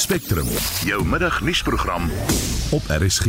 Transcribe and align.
Spectrum, 0.00 0.46
jou 0.88 1.04
middagnuusprogram 1.04 2.06
op 2.72 2.82
RSG. 2.88 3.26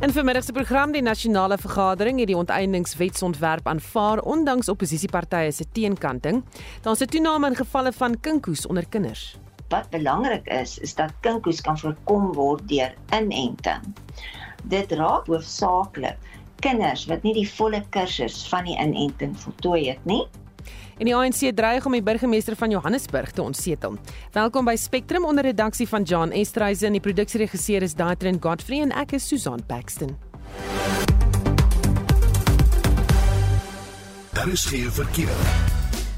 In 0.00 0.10
vermiddag 0.10 0.44
se 0.44 0.52
program 0.52 0.90
die 0.92 1.02
nasionale 1.02 1.58
vergadering 1.58 2.18
het 2.18 2.26
die 2.26 2.36
onteieningswetsontwerp 2.36 3.68
aanvaar 3.70 4.18
ondanks 4.18 4.68
opposisiepartye 4.68 5.52
se 5.52 5.68
teenkanting. 5.72 6.42
Daar's 6.82 7.00
'n 7.00 7.06
toename 7.14 7.46
in 7.46 7.56
gevalle 7.56 7.92
van 7.92 8.20
kinkoes 8.20 8.66
onder 8.66 8.88
kinders. 8.88 9.36
Wat 9.68 9.90
belangrik 9.90 10.46
is, 10.46 10.78
is 10.78 10.94
dat 10.94 11.12
kinkoes 11.20 11.60
kan 11.60 11.78
voorkom 11.78 12.32
word 12.32 12.68
deur 12.68 12.94
inenting. 13.10 13.94
Dit 14.64 14.92
raak 14.92 15.26
hoofsaaklik 15.26 16.18
kinders 16.56 17.06
wat 17.06 17.22
nie 17.22 17.34
die 17.34 17.50
volle 17.50 17.84
kursus 17.88 18.48
van 18.48 18.64
die 18.64 18.78
inenting 18.78 19.40
voltooi 19.40 19.88
het 19.88 20.04
nie 20.04 20.26
En 21.02 21.08
die 21.08 21.16
ANC 21.18 21.48
dreig 21.58 21.86
om 21.88 21.96
die 21.96 22.02
burgemeester 22.06 22.54
van 22.54 22.70
Johannesburg 22.70 23.32
te 23.34 23.42
ontsetel. 23.42 23.96
Welkom 24.30 24.68
by 24.70 24.76
Spectrum 24.78 25.24
onder 25.26 25.42
redaksie 25.42 25.88
van 25.90 26.04
John 26.06 26.30
Estreisen 26.30 26.92
en 26.92 26.94
die 26.94 27.02
produksieregisseur 27.02 27.82
is 27.82 27.96
Daitrin 27.98 28.38
Godfrey 28.38 28.84
en 28.84 28.94
ek 28.94 29.16
is 29.18 29.26
Susan 29.26 29.58
Paxton. 29.66 30.14
Daar 34.30 34.46
is 34.46 34.62
geen 34.70 34.94
verkeer. 34.94 35.42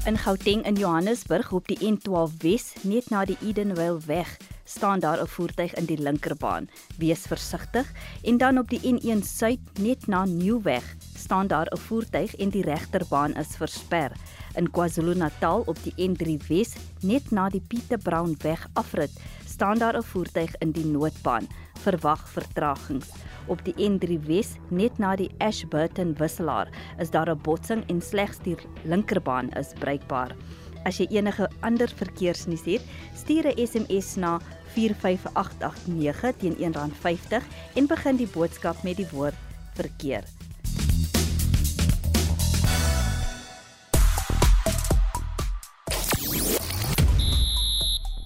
In 0.05 0.21
Gauteng 0.21 0.61
in 0.69 0.77
Johannesburg 0.77 1.49
op 1.51 1.65
die 1.65 1.81
N12 1.81 2.37
Wes 2.45 2.75
net 2.85 3.09
na 3.09 3.25
die 3.25 3.39
Edenvale 3.41 3.97
weg 4.05 4.37
staan 4.69 4.99
daar 4.99 5.17
'n 5.17 5.27
voertuig 5.27 5.73
in 5.73 5.85
die 5.85 5.97
linkerbaan. 5.97 6.69
Wees 6.97 7.25
versigtig 7.25 7.91
en 8.21 8.37
dan 8.37 8.57
op 8.57 8.69
die 8.69 8.81
N1 8.85 9.25
Suid 9.25 9.59
net 9.79 10.07
na 10.07 10.25
Nieuweg 10.25 10.95
staan 11.17 11.47
daar 11.47 11.73
'n 11.73 11.77
voertuig 11.77 12.35
en 12.35 12.49
die 12.49 12.63
regterbaan 12.63 13.33
is 13.33 13.57
versper 13.57 14.11
in 14.55 14.71
KwaZulu-Natal 14.71 15.63
op 15.65 15.77
die 15.83 15.93
N3 16.09 16.37
Wes 16.47 16.75
net 17.01 17.31
na 17.31 17.49
die 17.49 17.61
Pieter 17.61 17.99
Brown 18.01 18.35
weg 18.43 18.67
afrit 18.73 19.11
staan 19.55 19.79
daar 19.79 19.97
'n 19.97 20.03
voertuig 20.03 20.55
in 20.59 20.71
die 20.71 20.85
noodbaan. 20.85 21.47
Verwag 21.79 22.29
vertragings. 22.29 23.09
Op 23.47 23.65
die 23.65 23.75
N3 23.89 24.19
Wes 24.25 24.49
net 24.69 24.97
na 24.97 25.15
die 25.15 25.31
Ashburton 25.37 26.15
wisselaar 26.17 26.67
is 26.99 27.09
daar 27.09 27.29
'n 27.29 27.41
botsing 27.41 27.83
en 27.87 28.01
slegs 28.01 28.37
die 28.43 28.57
linkerbaan 28.83 29.49
is 29.51 29.73
bruikbaar. 29.79 30.35
As 30.83 30.97
jy 30.97 31.07
enige 31.09 31.49
ander 31.59 31.89
verkeersnuus 31.89 32.65
het 32.65 32.81
stuur 33.15 33.45
'n 33.47 33.67
SMS 33.67 34.15
na 34.15 34.39
45889 34.73 36.35
teen 36.37 36.55
R1.50 36.57 37.43
en 37.75 37.87
begin 37.87 38.15
die 38.15 38.29
boodskap 38.33 38.83
met 38.83 38.97
die 38.97 39.09
woord 39.11 39.35
verkeer 39.73 40.23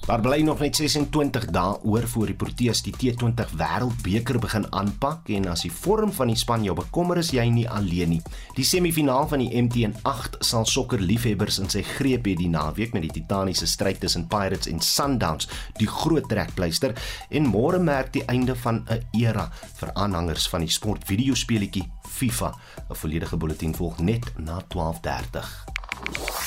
Daar 0.10 0.22
bly 0.22 0.42
nog 0.42 0.58
net 0.60 0.76
26 0.76 1.44
dae 1.54 1.76
oor 1.86 2.08
voor 2.10 2.32
die 2.32 2.34
Proteas 2.34 2.80
die 2.82 2.94
T20 2.98 3.52
Wêreldbeker 3.60 4.40
begin 4.42 4.64
aanpak 4.74 5.30
en 5.36 5.46
as 5.52 5.62
die 5.68 5.70
vorm 5.70 6.10
van 6.18 6.32
die 6.32 6.38
span 6.42 6.66
jou 6.66 6.74
bekommer 6.74 7.22
is 7.22 7.30
jy 7.30 7.46
nie 7.54 7.68
alleen 7.70 8.16
nie. 8.16 8.22
Die 8.58 8.66
semifinaal 8.66 9.30
van 9.30 9.44
die 9.44 9.62
MTN8 9.62 10.40
sal 10.50 10.66
sokker 10.66 10.98
liefhebbers 10.98 11.62
in 11.62 11.70
sy 11.70 11.84
greep 11.86 12.26
hê 12.26 12.34
die 12.40 12.50
naweek 12.50 12.98
met 12.98 13.06
die 13.06 13.14
titaniese 13.20 13.70
stryd 13.70 14.02
tussen 14.02 14.26
Pirates 14.34 14.72
en 14.74 14.82
Sundowns, 14.82 15.46
die 15.78 15.92
groot 16.02 16.26
trekpleister 16.26 16.98
en 17.30 17.46
môre 17.54 17.78
merk 17.78 18.10
die 18.18 18.26
einde 18.26 18.58
van 18.66 18.82
'n 18.90 19.06
era 19.14 19.52
vir 19.78 19.94
aanhangers 19.94 20.50
van 20.50 20.66
die 20.66 20.74
sportvideospeletjie 20.74 21.86
FIFA. 22.10 22.56
'n 22.90 22.96
Volledige 22.96 23.38
bulletin 23.38 23.76
volg 23.76 24.00
net 24.00 24.26
na 24.40 24.58
12:30. 24.74 26.39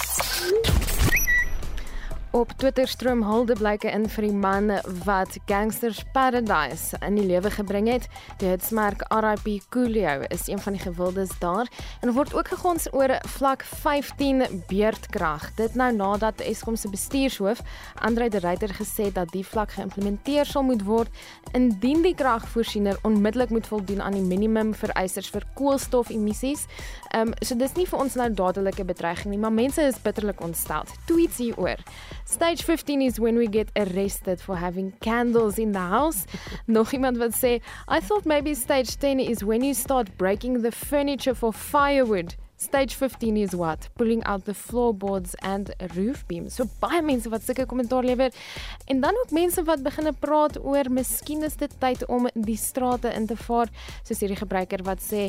Op 2.32 2.52
Twitter 2.56 2.88
stroom 2.88 3.20
huldeblyke 3.28 3.90
in 3.92 4.06
vir 4.08 4.24
die 4.24 4.36
man 4.40 4.70
wat 5.04 5.34
Gangsters 5.50 5.98
Paradise 6.14 6.96
in 7.04 7.18
die 7.18 7.26
lewe 7.28 7.50
gebring 7.52 7.90
het. 7.92 8.06
Die 8.40 8.48
hitsmerk 8.48 9.02
RIP 9.12 9.66
Coolio 9.68 10.22
is 10.32 10.46
een 10.48 10.62
van 10.64 10.78
die 10.78 10.80
gewildes 10.80 11.34
daar 11.42 11.68
en 12.00 12.14
word 12.16 12.32
ook 12.32 12.48
gegons 12.54 12.88
oor 12.96 13.12
vlak 13.34 13.66
15 13.82 14.64
beerdkrag. 14.70 15.50
Dit 15.60 15.76
nou 15.76 15.90
nadat 15.92 16.40
Eskom 16.40 16.78
se 16.80 16.88
bestuurshoof 16.88 17.60
Andre 18.00 18.30
de 18.32 18.40
Ruyter 18.40 18.72
gesê 18.80 19.10
het 19.10 19.20
dat 19.20 19.36
die 19.36 19.44
vlak 19.44 19.76
geïmplementeer 19.76 20.48
sal 20.48 20.64
moet 20.64 20.86
word 20.88 21.12
indien 21.52 22.00
die 22.00 22.14
kragvoorsiener 22.16 22.96
onmiddellik 23.04 23.52
moet 23.52 23.68
voldoen 23.68 24.00
aan 24.00 24.16
die 24.16 24.24
minimum 24.24 24.72
vereistes 24.72 25.28
vir 25.28 25.44
koolstofemissies. 25.60 26.64
Ehm 27.12 27.28
um, 27.28 27.34
so 27.44 27.54
dis 27.60 27.74
nie 27.76 27.84
vir 27.84 28.00
ons 28.00 28.14
nou 28.16 28.26
dadelike 28.32 28.84
bedreiging 28.88 29.34
nie, 29.34 29.40
maar 29.40 29.52
mense 29.52 29.82
is 29.84 29.98
bitterlik 30.00 30.40
ontstel. 30.40 30.86
Tweets 31.10 31.36
hieroor. 31.42 31.82
Stage 32.24 32.64
15 32.64 33.02
is 33.04 33.18
when 33.20 33.36
we 33.36 33.48
get 33.52 33.68
arrested 33.76 34.40
for 34.40 34.56
having 34.56 34.94
candles 35.04 35.58
in 35.60 35.72
the 35.76 35.86
house. 35.92 36.24
Nog 36.78 36.94
iemand 36.96 37.20
wat 37.20 37.36
sê, 37.36 37.58
I 37.86 38.00
thought 38.00 38.24
maybe 38.24 38.54
stage 38.54 38.96
10 38.96 39.20
is 39.20 39.44
when 39.44 39.60
you 39.62 39.74
start 39.74 40.16
breaking 40.16 40.62
the 40.62 40.72
furniture 40.72 41.34
for 41.34 41.52
firewood. 41.52 42.34
Stage 42.62 42.94
15 42.94 43.36
is 43.36 43.54
what? 43.54 43.88
Pulling 43.98 44.22
out 44.24 44.44
the 44.44 44.54
floorboards 44.54 45.34
and 45.42 45.74
roof 45.96 46.24
beams. 46.28 46.54
So 46.54 46.64
baie 46.80 47.02
mense 47.02 47.28
wat 47.28 47.42
sulke 47.42 47.66
kommentaar 47.66 48.06
lewer. 48.06 48.30
En 48.86 49.00
dan 49.02 49.18
ook 49.18 49.34
mense 49.34 49.64
wat 49.66 49.82
begine 49.82 50.12
praat 50.12 50.60
oor 50.62 50.88
miskien 50.88 51.42
is 51.42 51.58
dit 51.58 51.74
tyd 51.82 52.06
om 52.06 52.30
die 52.32 52.56
strate 52.56 53.10
in 53.18 53.26
te 53.26 53.36
vaar, 53.36 53.68
soos 54.06 54.22
hierdie 54.22 54.38
gebruiker 54.38 54.86
wat 54.86 55.02
sê, 55.02 55.26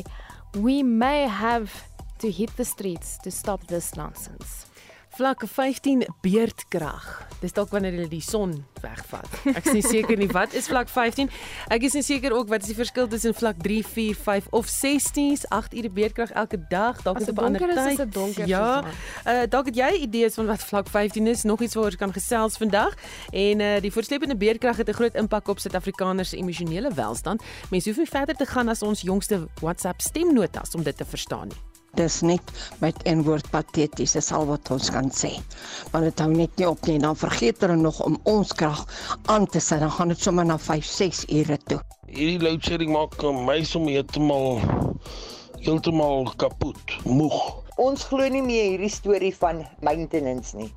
"We 0.54 0.82
may 0.82 1.26
have 1.26 1.70
to 2.18 2.30
hit 2.30 2.56
the 2.56 2.64
streets 2.64 3.18
to 3.24 3.30
stop 3.30 3.66
this 3.66 3.96
nonsense." 3.96 4.66
Vlak 5.14 5.44
15 5.46 6.06
beerdkrag. 6.20 7.26
Dis 7.38 7.52
dalk 7.54 7.70
wanneer 7.70 7.92
hulle 7.94 8.08
die 8.10 8.22
son 8.24 8.56
wegvat. 8.82 9.28
Ek 9.46 9.68
is 9.68 9.76
nie 9.76 9.82
seker 9.84 10.18
nie 10.18 10.26
wat 10.34 10.56
is 10.58 10.66
vlak 10.66 10.88
15. 10.90 11.28
Ek 11.70 11.84
is 11.86 11.94
nie 11.94 12.02
seker 12.02 12.34
ook 12.34 12.48
wat 12.50 12.64
is 12.64 12.72
die 12.72 12.74
verskil 12.74 13.06
tussen 13.12 13.36
vlak 13.38 13.60
3, 13.62 13.76
4, 13.86 14.16
5 14.24 14.48
of 14.58 14.66
16s, 14.72 15.44
8 15.54 15.76
ure 15.78 15.90
beerdkrag 15.94 16.32
elke 16.34 16.58
dag. 16.66 16.98
Dalk 17.06 17.20
is 17.22 17.28
dit 17.30 17.38
'n 17.38 17.46
ander 17.46 17.62
tyd. 17.62 18.00
Is 18.00 18.10
donker 18.10 18.48
ja. 18.50 18.82
Uh 19.22 19.44
dalk 19.46 19.70
het 19.70 19.76
jy 19.76 19.90
idees 20.08 20.34
van 20.34 20.50
wat 20.50 20.64
vlak 20.64 20.90
15 20.90 21.26
is, 21.30 21.44
nog 21.46 21.62
iets 21.62 21.74
waaroor 21.74 21.94
ons 21.94 22.00
kan 22.00 22.12
gesels 22.12 22.56
vandag. 22.56 22.98
En 23.30 23.60
uh 23.60 23.78
die 23.80 23.92
voortsleepende 23.92 24.36
beerdkrag 24.36 24.82
het 24.82 24.88
'n 24.88 24.98
groot 24.98 25.14
impak 25.14 25.48
op 25.48 25.58
Suid-Afrikaners 25.58 26.28
se 26.28 26.36
emosionele 26.36 26.90
welstand. 26.90 27.42
Mense 27.70 27.88
hoef 27.88 27.98
nie 27.98 28.10
verder 28.10 28.34
te 28.34 28.46
gaan 28.46 28.68
as 28.68 28.82
ons 28.82 29.00
jongste 29.00 29.46
WhatsApp 29.60 30.00
stemnotas 30.00 30.74
om 30.74 30.82
dit 30.82 30.96
te 30.96 31.04
verstaan 31.04 31.48
nie 31.48 31.73
dis 31.96 32.20
net 32.20 32.52
met 32.82 32.96
'n 33.04 33.22
woord 33.22 33.50
pateties, 33.50 34.12
dis 34.12 34.32
al 34.32 34.46
wat 34.46 34.70
ons 34.70 34.90
kan 34.90 35.10
sê. 35.10 35.32
Maar 35.92 36.02
dit 36.08 36.18
hou 36.18 36.30
net 36.30 36.56
nie 36.56 36.68
op 36.68 36.86
nie, 36.86 36.98
dan 36.98 37.16
vergeet 37.16 37.60
hulle 37.60 37.76
nog 37.76 38.00
om 38.04 38.18
ons 38.22 38.52
krag 38.52 38.84
aan 39.26 39.46
te 39.46 39.60
sit, 39.60 39.80
dan 39.80 39.90
gaan 39.90 40.08
dit 40.08 40.20
sommer 40.20 40.44
na 40.44 40.58
5, 40.58 40.84
6 40.84 41.24
ure 41.28 41.58
toe. 41.66 41.80
Hierdie 42.06 42.40
load 42.40 42.64
shedding 42.64 42.92
maak 42.92 43.22
my 43.22 43.62
sommer 43.64 43.92
heeltemal 43.92 44.60
heeltemal 45.64 46.32
kapot, 46.36 46.98
moeg. 47.04 47.62
Ons 47.76 48.04
glo 48.04 48.28
nie 48.28 48.42
meer 48.42 48.70
hierdie 48.70 48.92
storie 48.92 49.34
van 49.36 49.66
maintenance 49.80 50.56
nie. 50.56 50.72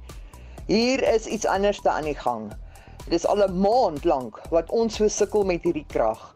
Hier 0.68 1.04
is 1.14 1.26
iets 1.26 1.46
anders 1.46 1.82
te 1.82 1.90
aan 1.90 2.04
die 2.04 2.16
gang. 2.16 2.52
Dit 3.06 3.20
is 3.20 3.26
al 3.26 3.44
'n 3.44 3.60
maand 3.60 4.04
lank 4.04 4.40
wat 4.50 4.70
ons 4.70 4.96
so 4.96 5.08
sukkel 5.08 5.44
met 5.44 5.64
hierdie 5.64 5.86
krag 5.88 6.34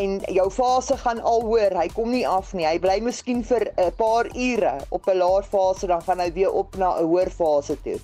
en 0.00 0.18
jou 0.38 0.50
fase 0.50 0.96
gaan 0.96 1.20
al 1.20 1.42
hoor, 1.48 1.76
hy 1.80 1.88
kom 1.94 2.10
nie 2.10 2.26
af 2.28 2.52
nie. 2.54 2.66
Hy 2.66 2.78
bly 2.82 2.98
miskien 3.04 3.42
vir 3.44 3.70
'n 3.76 3.92
paar 3.96 4.26
ure 4.34 4.74
op 4.90 5.08
'n 5.08 5.18
laer 5.18 5.48
fase 5.54 5.86
dan 5.86 6.02
gaan 6.02 6.20
hy 6.20 6.30
weer 6.32 6.52
op 6.52 6.76
na 6.76 6.98
'n 6.98 7.08
hoër 7.08 7.30
fase 7.30 7.76
toe. 7.82 8.00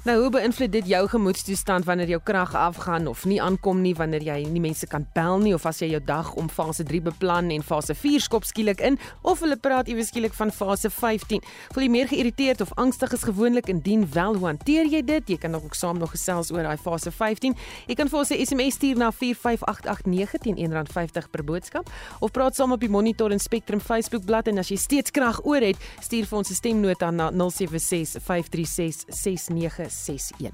Nou 0.00 0.14
hoe 0.16 0.30
beïnvloed 0.32 0.72
dit 0.72 0.86
jou 0.88 1.00
gemoedstoestand 1.12 1.84
wanneer 1.84 2.08
jou 2.08 2.20
krag 2.24 2.54
afgaan 2.56 3.04
of 3.06 3.26
nie 3.28 3.36
aankom 3.42 3.82
nie 3.84 3.92
wanneer 3.92 4.22
jy 4.24 4.36
nie 4.48 4.62
mense 4.64 4.86
kan 4.88 5.02
bel 5.12 5.42
nie 5.42 5.50
of 5.52 5.66
as 5.68 5.82
jy 5.82 5.90
jou 5.90 5.98
dag 6.00 6.30
om 6.40 6.46
fase 6.48 6.86
3 6.88 7.02
beplan 7.10 7.50
en 7.52 7.60
fase 7.60 7.92
4 7.92 8.24
skop 8.24 8.46
skielik 8.48 8.80
in 8.80 8.96
of 9.20 9.42
hulle 9.44 9.58
praat 9.60 9.90
iewes 9.92 10.08
skielik 10.08 10.32
van 10.38 10.48
fase 10.56 10.88
15. 10.88 11.44
Voel 11.74 11.84
jy 11.84 11.90
meer 11.92 12.08
geïrriteerd 12.08 12.64
of 12.64 12.72
angstig 12.80 13.12
as 13.12 13.26
gewoonlik 13.28 13.68
indien 13.68 14.06
wel 14.14 14.38
hoe 14.40 14.46
hanteer 14.48 14.88
jy 14.88 15.02
dit? 15.04 15.34
Jy 15.34 15.36
kan 15.42 15.58
ook 15.58 15.76
saam 15.76 16.00
nog 16.00 16.14
gesels 16.16 16.48
oor 16.48 16.64
daai 16.64 16.80
fase 16.80 17.12
15. 17.12 17.58
Jy 17.92 17.98
kan 18.00 18.08
vir 18.08 18.18
ons 18.22 18.32
'n 18.32 18.40
SMS 18.46 18.80
stuur 18.80 18.96
na 18.96 19.12
45889 19.12 20.40
teen 20.40 20.56
R1.50 20.56 21.28
per 21.30 21.44
boodskap 21.44 21.92
of 22.20 22.32
praat 22.32 22.56
saam 22.56 22.72
op 22.72 22.80
die 22.80 22.88
Monitor 22.88 23.30
en 23.30 23.38
Spectrum 23.38 23.80
Facebook 23.80 24.24
bladsy 24.24 24.48
en 24.48 24.58
as 24.58 24.70
jy 24.70 24.76
steeds 24.76 25.10
krag 25.10 25.44
oor 25.44 25.60
het, 25.60 25.76
stuur 26.00 26.24
vir 26.24 26.38
ons 26.38 26.50
'n 26.50 26.54
stemnota 26.54 27.10
na 27.10 27.30
076 27.30 28.16
536 28.22 29.04
69 29.12 29.89
61. 29.90 30.52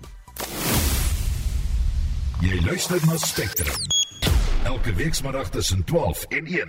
Jy 2.40 2.60
luister 2.64 3.00
na 3.06 3.16
Spectrum. 3.16 3.74
Elke 4.64 4.92
weekmiddag 4.94 5.50
tussen 5.50 5.84
12 5.84 6.24
en 6.24 6.46
1. 6.46 6.68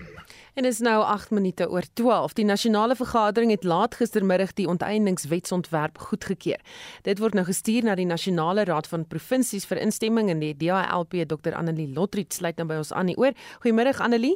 En 0.53 0.65
is 0.65 0.79
nou 0.79 1.03
8 1.03 1.31
minute 1.31 1.69
oor 1.69 1.83
12. 1.93 2.33
Die 2.33 2.45
nasionale 2.45 2.95
vergadering 2.95 3.51
het 3.51 3.63
laat 3.63 3.95
gistermiddag 3.95 4.53
die 4.53 4.67
onteieningswetsontwerp 4.67 5.97
goedgekeur. 5.97 6.59
Dit 7.01 7.19
word 7.19 7.33
nou 7.33 7.45
gestuur 7.45 7.83
na 7.83 7.95
die 7.95 8.05
nasionale 8.05 8.63
raad 8.63 8.87
van 8.87 9.07
provinsies 9.07 9.65
vir 9.65 9.81
instemming 9.81 10.29
en 10.29 10.39
die 10.43 10.55
DALP 10.57 11.13
Dr 11.27 11.55
Annelie 11.55 11.93
Lotriet 11.93 12.33
sluit 12.33 12.57
nou 12.57 12.67
by 12.67 12.81
ons 12.83 12.91
aan 12.91 13.13
die 13.13 13.17
oor. 13.17 13.35
Goeiemôre 13.63 13.95
Annelie. 13.97 14.35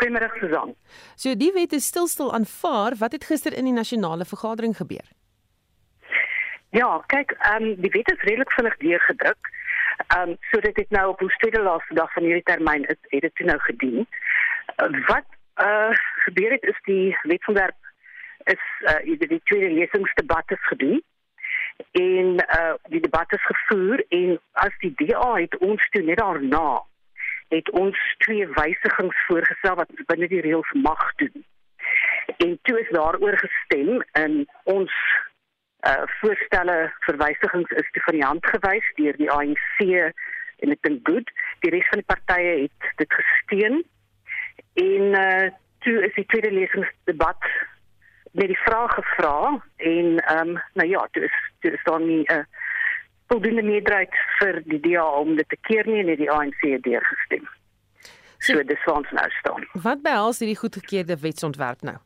Goeiemôre 0.00 0.30
Susan. 0.40 0.76
So 1.16 1.34
die 1.36 1.52
wet 1.52 1.72
is 1.72 1.86
stilstil 1.86 2.32
aanvaar. 2.32 2.96
Wat 2.98 3.12
het 3.12 3.24
gister 3.24 3.52
in 3.52 3.68
die 3.68 3.76
nasionale 3.76 4.24
vergadering 4.24 4.76
gebeur? 4.76 5.04
Ja, 6.72 7.02
kyk, 7.06 7.34
ehm 7.38 7.62
um, 7.62 7.80
die 7.84 7.90
wet 7.92 8.10
is 8.10 8.22
redelik 8.24 8.52
vinnig 8.52 8.76
deurgedruk. 8.76 9.48
Ehm 10.06 10.28
um, 10.28 10.36
sodat 10.50 10.74
dit 10.74 10.90
nou 10.90 11.08
op 11.08 11.22
ons 11.22 11.36
tweede 11.36 11.62
laaste 11.62 11.94
dag 11.94 12.12
van 12.12 12.22
hierdie 12.22 12.48
termyn 12.48 12.84
is, 12.84 13.00
het 13.08 13.20
dit 13.20 13.46
nou 13.46 13.58
gedien. 13.58 14.06
Uh, 14.76 15.06
wat 15.06 15.28
uh 15.60 15.90
gebeur 16.24 16.50
het 16.50 16.62
is 16.62 16.78
die 16.84 17.16
wetsontwerp 17.22 17.76
is 18.44 18.62
uh 18.92 19.18
die, 19.18 19.40
tweede 19.44 19.74
lesingsdebat 19.74 20.50
is 20.56 20.66
gedoen 20.70 21.02
en 21.90 22.40
uh 22.40 22.74
die 22.94 23.00
debat 23.00 23.32
is 23.32 23.44
gevoer 23.50 24.04
en 24.08 24.40
as 24.52 24.78
die 24.78 24.94
DA 24.96 25.34
het 25.34 25.58
ons 25.58 25.88
toe 25.90 26.02
net 26.02 26.18
daarna 26.18 26.80
het 27.48 27.70
ons 27.70 27.98
twee 28.24 28.48
wysigings 28.48 29.26
voorgestel 29.26 29.76
wat 29.82 29.92
binne 30.06 30.28
die 30.28 30.40
reëls 30.40 30.72
mag 30.72 31.04
doen. 31.20 31.44
En 32.36 32.58
toe 32.62 32.80
is 32.80 32.88
daaroor 32.96 33.36
gestem 33.44 34.00
en 34.12 34.46
ons 34.64 34.96
uh 35.88 36.04
voorstelle 36.20 36.92
verwysigings 37.06 37.70
is 37.70 37.90
te 37.90 38.00
van 38.06 38.14
die 38.14 38.24
hand 38.24 38.46
gewys 38.46 38.92
deur 39.00 39.16
die 39.16 39.30
ANC 39.30 39.78
en 40.62 40.70
ek 40.70 40.82
dink 40.86 41.08
goed 41.08 41.30
die 41.64 41.72
res 41.74 41.88
van 41.90 42.02
die 42.02 42.10
partye 42.14 42.54
het 42.64 42.90
dit 43.02 43.18
gesteun 43.20 43.82
en 44.86 45.20
uh 45.24 45.50
toe 45.82 45.98
is 46.06 46.14
die 46.14 46.26
tweede 46.30 46.52
lesingsdebat 46.54 47.46
met 48.32 48.46
die 48.46 48.62
vraag 48.64 48.94
gevra 48.94 49.62
en 49.76 50.18
ehm 50.18 50.48
um, 50.48 50.60
nou 50.78 50.88
ja 50.88 51.08
toe 51.10 51.24
is 51.24 51.38
toe 51.60 51.72
is 51.72 51.82
daar 51.84 52.00
nie 52.00 52.22
'n 52.22 52.32
uh, 52.32 52.44
voldoende 53.26 53.62
meerderheid 53.62 54.14
vir 54.38 54.62
die 54.64 54.80
DA 54.80 55.08
om 55.24 55.36
dit 55.36 55.48
te 55.48 55.58
keer 55.60 55.86
nie 55.88 56.00
en 56.04 56.16
die 56.16 56.30
ANC 56.30 56.60
het 56.60 56.82
deurgestem. 56.82 57.48
So, 58.38 58.52
so 58.52 58.62
dis 58.62 58.84
waar 58.84 58.96
ons 58.96 59.10
nou 59.10 59.28
staan. 59.30 59.68
Wat 59.72 60.02
behels 60.02 60.38
hierdie 60.38 60.58
goedgekeurde 60.58 61.16
wetsontwerp 61.20 61.80
nou? 61.82 61.96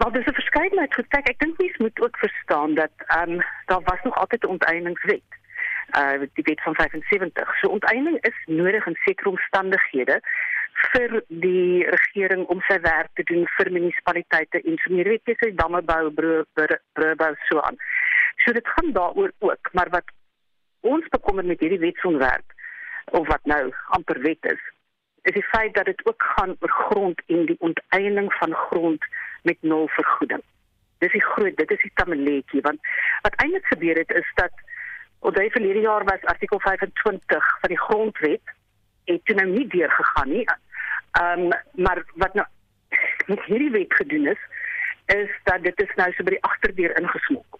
Maar 0.00 0.12
dis 0.12 0.26
'n 0.26 0.40
verskeidenheid 0.42 0.94
goed. 0.94 1.08
Kyk, 1.08 1.28
ek 1.28 1.38
dink 1.38 1.58
mens 1.58 1.76
moet 1.76 2.00
ook 2.00 2.16
verstaan 2.16 2.74
dat 2.74 2.94
ehm 2.96 3.30
um, 3.30 3.40
daar 3.66 3.82
was 3.84 4.02
nog 4.02 4.14
altyd 4.14 4.42
'n 4.44 4.54
onteieningswet. 4.56 5.28
Uh 5.98 6.18
die 6.34 6.44
wet 6.44 6.62
van 6.62 6.74
75. 6.74 7.58
So 7.58 7.68
onteiening 7.68 8.16
is 8.20 8.38
nodig 8.46 8.86
in 8.86 8.98
sekere 9.04 9.28
omstandighede 9.28 10.20
vir 10.72 11.22
die 11.28 11.84
regering 11.84 12.46
om 12.46 12.60
sy 12.60 12.80
werk 12.80 13.10
te 13.14 13.22
doen 13.22 13.46
vir 13.56 13.72
munisipaliteite 13.72 14.62
en 14.62 14.78
so 14.78 14.94
meer 14.94 15.08
weet 15.12 15.24
jy 15.24 15.34
sy 15.38 15.50
damme 15.54 15.82
bou, 15.82 16.10
bou 17.22 17.34
so 17.48 17.60
aan. 17.60 17.76
So 18.36 18.52
dit 18.52 18.68
gaan 18.68 18.92
daaroor 18.92 19.32
ook, 19.38 19.72
maar 19.72 19.90
wat 19.90 20.08
ons 20.80 21.08
bekommer 21.08 21.44
met 21.44 21.60
hierdie 21.60 21.84
wetsontwerp 21.84 22.52
of 23.10 23.26
wat 23.26 23.44
nou 23.44 23.72
amper 23.86 24.20
wet 24.20 24.44
is, 24.54 24.62
is 25.22 25.32
die 25.32 25.48
feit 25.52 25.74
dat 25.74 25.84
dit 25.84 26.06
ook 26.06 26.22
gaan 26.36 26.56
oor 26.60 26.70
grond 26.70 27.22
en 27.26 27.46
die 27.46 27.60
onteiening 27.60 28.32
van 28.32 28.54
grond 28.54 29.04
met 29.42 29.56
nul 29.60 29.88
vergoeding. 29.88 30.42
Dis 30.98 31.12
die 31.12 31.24
groot, 31.24 31.56
dit 31.56 31.70
is 31.70 31.82
die 31.82 31.92
tamaletjie 31.94 32.60
want 32.60 32.80
wat 33.22 33.36
eintlik 33.42 33.66
gebeur 33.66 33.96
het 33.96 34.10
is 34.10 34.32
dat 34.34 34.52
Onthou 35.20 35.50
verlede 35.50 35.80
jaar 35.80 36.04
was 36.04 36.22
artikel 36.24 36.60
25 36.60 37.58
van 37.60 37.68
die 37.68 37.78
grondwet 37.78 38.40
het 39.04 39.24
toe 39.24 39.34
nou 39.34 39.48
nie 39.48 39.66
deurgegaan 39.66 40.28
nie. 40.28 40.44
Ehm 41.10 41.40
um, 41.40 41.52
maar 41.72 42.04
wat 42.14 42.34
nou 42.34 42.46
met 43.32 43.44
hierdie 43.44 43.70
wet 43.70 43.94
gedoen 43.94 44.26
is 44.26 44.38
is 45.04 45.30
dat 45.44 45.62
dit 45.62 45.80
is 45.80 45.92
nou 45.94 46.12
so 46.12 46.24
by 46.24 46.30
die 46.30 46.42
agterdeur 46.42 46.96
ingesmok. 47.00 47.58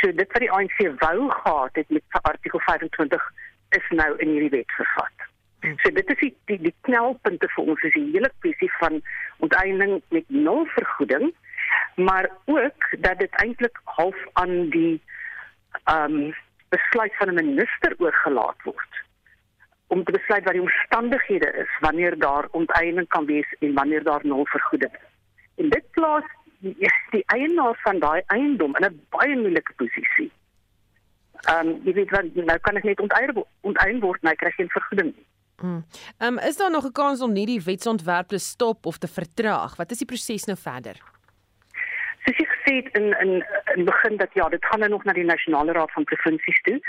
So 0.00 0.12
dit 0.12 0.32
wat 0.32 0.44
die 0.44 0.50
ANC 0.50 0.78
wou 1.02 1.30
gehad 1.30 1.76
het 1.76 1.88
met 1.90 2.20
artikel 2.22 2.58
25 2.58 3.30
is 3.68 3.88
nou 3.88 4.10
in 4.16 4.28
hierdie 4.28 4.54
wet 4.56 4.72
vervat. 4.78 5.28
So 5.60 5.90
dit 5.90 6.10
is 6.10 6.18
die 6.20 6.34
die, 6.50 6.58
die 6.68 6.74
knelpunte 6.80 7.48
vir 7.54 7.64
ons 7.72 7.82
is 7.82 7.94
die 7.96 8.10
hele 8.12 8.30
kwessie 8.40 8.70
van 8.78 9.00
onteiening 9.44 10.02
met 10.14 10.24
nul 10.28 10.66
vergoeding, 10.74 11.32
maar 11.96 12.30
ook 12.44 12.90
dat 12.98 13.18
dit 13.18 13.40
eintlik 13.42 13.80
half 13.84 14.18
aan 14.32 14.70
die 14.70 15.00
ehm 15.84 16.20
um, 16.20 16.34
besluit 16.68 17.16
van 17.16 17.28
'n 17.28 17.34
minister 17.34 17.94
oorgelaat 17.98 18.62
word 18.62 19.02
om 19.86 20.04
te 20.04 20.12
besluit 20.12 20.44
wat 20.44 20.52
die 20.52 20.62
omstandighede 20.62 21.52
is 21.62 21.78
wanneer 21.80 22.18
daar 22.18 22.48
onteiening 22.50 23.08
kan 23.08 23.26
wees 23.26 23.54
en 23.58 23.74
wanneer 23.74 24.02
daar 24.02 24.20
nul 24.22 24.46
vergoeding 24.46 24.92
is. 24.92 25.08
En 25.54 25.68
dit 25.68 25.90
plaas 25.90 26.24
die, 26.58 26.90
die 27.10 27.22
eienaar 27.26 27.78
van 27.82 27.98
daai 27.98 28.22
eiendom 28.26 28.76
in 28.76 28.84
'n 28.84 29.06
baie 29.10 29.36
moeilike 29.36 29.72
posisie. 29.76 30.30
Ehm 31.48 31.68
um, 31.68 31.80
jy 31.84 31.92
weet 31.92 32.10
wat 32.10 32.34
nou 32.34 32.58
kan 32.58 32.76
ek 32.76 32.82
net 32.84 33.00
onteien 33.00 33.44
onteien 33.60 34.00
word, 34.00 34.22
maar 34.22 34.32
ek 34.32 34.38
kry 34.38 34.50
geen 34.50 34.70
vergoeding 34.78 35.14
nie. 35.14 35.25
Ehm 35.62 35.82
um, 36.18 36.38
is 36.38 36.56
daar 36.56 36.70
nog 36.70 36.84
'n 36.84 36.92
kans 36.92 37.20
om 37.20 37.32
nie 37.32 37.46
die 37.46 37.62
wetsontwerp 37.62 38.28
te 38.28 38.38
stop 38.38 38.86
of 38.86 38.98
te 38.98 39.08
vertraag? 39.08 39.76
Wat 39.76 39.90
is 39.90 39.98
die 39.98 40.06
proses 40.06 40.44
nou 40.44 40.58
verder? 40.58 40.96
Soos 42.24 42.36
ek 42.36 42.50
gesê 42.56 42.74
het 42.82 42.96
in 42.96 43.18
in 43.18 43.44
in 43.74 43.84
begin 43.84 44.16
dat 44.16 44.32
ja, 44.32 44.48
dit 44.48 44.64
gaan 44.64 44.78
nou 44.78 44.90
nog 44.90 45.04
na 45.04 45.12
die 45.12 45.24
nasionale 45.24 45.72
raad 45.72 45.92
van 45.92 46.04
provinsies 46.04 46.60
toe. 46.60 46.80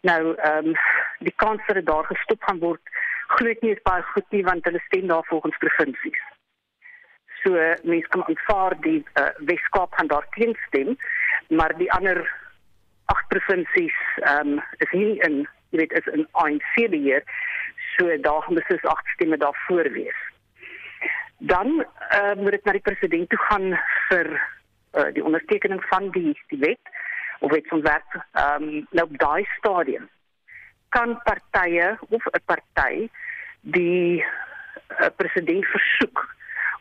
Nou 0.00 0.34
ehm 0.36 0.66
um, 0.66 0.74
die 1.18 1.34
kans 1.36 1.66
dat 1.66 1.76
dit 1.76 1.86
daar 1.86 2.04
gestop 2.04 2.42
gaan 2.42 2.58
word, 2.58 2.80
glo 3.26 3.48
ek 3.50 3.62
nie 3.62 3.72
is 3.72 3.82
baie 3.82 4.02
goed 4.02 4.30
nie 4.30 4.44
want 4.44 4.64
hulle 4.64 4.82
stem 4.86 5.06
daar 5.06 5.24
volgens 5.24 5.58
provinsies. 5.58 6.22
So 7.42 7.50
mense 7.82 8.08
kan 8.08 8.24
aanvaar 8.24 8.80
die 8.80 9.04
uh, 9.14 9.28
Weskaap 9.38 9.94
gaan 9.94 10.06
daar 10.06 10.26
teenstem, 10.30 10.96
maar 11.48 11.76
die 11.78 11.92
ander 11.92 12.22
agt 13.04 13.28
provinsies 13.28 13.98
ehm 14.16 14.52
um, 14.52 14.62
is 14.78 14.90
nie 14.92 15.18
in 15.18 15.48
jy 15.70 15.78
weet 15.78 15.92
is 15.92 16.06
in 16.12 16.28
ANC 16.32 16.74
beheer 16.90 17.24
so 17.96 18.20
daar 18.20 18.42
gaan 18.42 18.54
beslis 18.54 18.84
agt 18.84 19.06
stemme 19.14 19.36
daarvoor 19.36 19.90
wees. 19.92 20.20
Dan 21.38 21.84
uh, 21.84 22.34
moet 22.36 22.50
dit 22.50 22.64
na 22.64 22.72
die 22.72 22.86
president 22.88 23.28
toe 23.28 23.38
gaan 23.38 23.78
vir 24.08 24.30
uh, 24.32 25.08
die 25.12 25.24
ondertekening 25.24 25.84
van 25.90 26.10
die 26.10 26.38
die 26.48 26.58
wet 26.58 26.92
of 27.40 27.50
wetsontwerp 27.50 28.18
ehm 28.32 28.62
um, 28.62 28.86
nou 28.90 29.06
op 29.10 29.18
daai 29.18 29.44
stadium 29.58 30.08
kan 30.88 31.18
partye 31.24 31.96
of 32.08 32.24
'n 32.26 32.44
party 32.44 33.08
die 33.60 34.24
uh, 34.24 35.06
president 35.16 35.66
versoek 35.66 36.34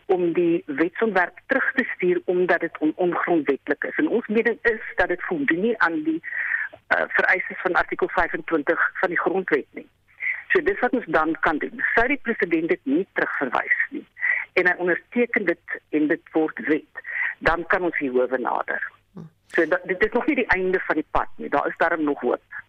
om 0.05 0.33
die 0.33 0.63
wetsontwerp 0.65 1.39
terug 1.45 1.71
te 1.73 1.85
stuur 1.95 2.21
omdat 2.25 2.59
dit 2.59 2.77
on 2.77 2.93
ongrondwettig 2.95 3.89
is. 3.89 3.97
En 3.97 4.07
ons 4.07 4.27
mening 4.27 4.57
is 4.61 4.83
dat 4.95 5.07
dit 5.07 5.23
voldoen 5.23 5.61
nie 5.61 5.79
aan 5.79 6.03
die 6.03 6.21
uh, 6.21 7.03
vereistes 7.07 7.61
van 7.61 7.73
artikel 7.73 8.07
25 8.07 8.91
van 8.99 9.09
die 9.09 9.19
grondwet 9.19 9.67
nie. 9.71 9.87
So 10.51 10.61
dis 10.67 10.79
wat 10.83 10.93
ons 10.97 11.07
dan 11.07 11.35
kan 11.45 11.57
doen. 11.63 11.83
Sou 11.95 12.07
die 12.11 12.19
president 12.23 12.67
dit 12.73 12.81
nie 12.83 13.05
terugverwys 13.13 13.85
nie 13.95 14.05
en 14.59 14.67
hy 14.67 14.73
onderteken 14.83 15.45
dit 15.47 15.77
en 15.95 16.09
dit 16.11 16.33
word 16.35 16.57
wet, 16.67 17.03
dan 17.47 17.63
kan 17.71 17.85
ons 17.87 17.97
hier 18.01 18.11
howe 18.15 18.39
nader. 18.41 18.83
So 19.55 19.65
dat, 19.67 19.83
dit 19.87 20.03
is 20.03 20.11
nog 20.15 20.27
nie 20.27 20.37
die 20.41 20.47
einde 20.55 20.79
van 20.87 20.99
die 20.99 21.07
pad 21.11 21.31
nie. 21.39 21.49
Daar 21.51 21.67
is 21.67 21.77
darm 21.79 22.03
nog 22.07 22.19
hoop. 22.23 22.59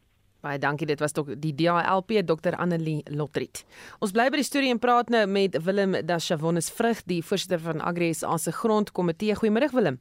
Baie 0.42 0.58
dankie. 0.58 0.86
Dit 0.90 0.98
was 0.98 1.14
tog 1.14 1.28
die 1.38 1.52
DALP 1.54 2.16
Dr 2.26 2.56
Annelie 2.58 3.02
Lotriet. 3.14 3.62
Ons 4.02 4.14
bly 4.14 4.26
by 4.34 4.40
die 4.40 4.46
storie 4.46 4.72
en 4.74 4.80
praat 4.82 5.12
nou 5.14 5.22
met 5.30 5.58
Willem 5.62 5.94
Dashavonis 6.06 6.72
Vrug, 6.74 7.04
die 7.06 7.20
voorsitter 7.22 7.62
van 7.62 7.82
Agris 7.82 8.24
as 8.26 8.48
se 8.48 8.54
grondkomitee. 8.56 9.36
Goeiemôre 9.38 9.70
Willem. 9.70 10.00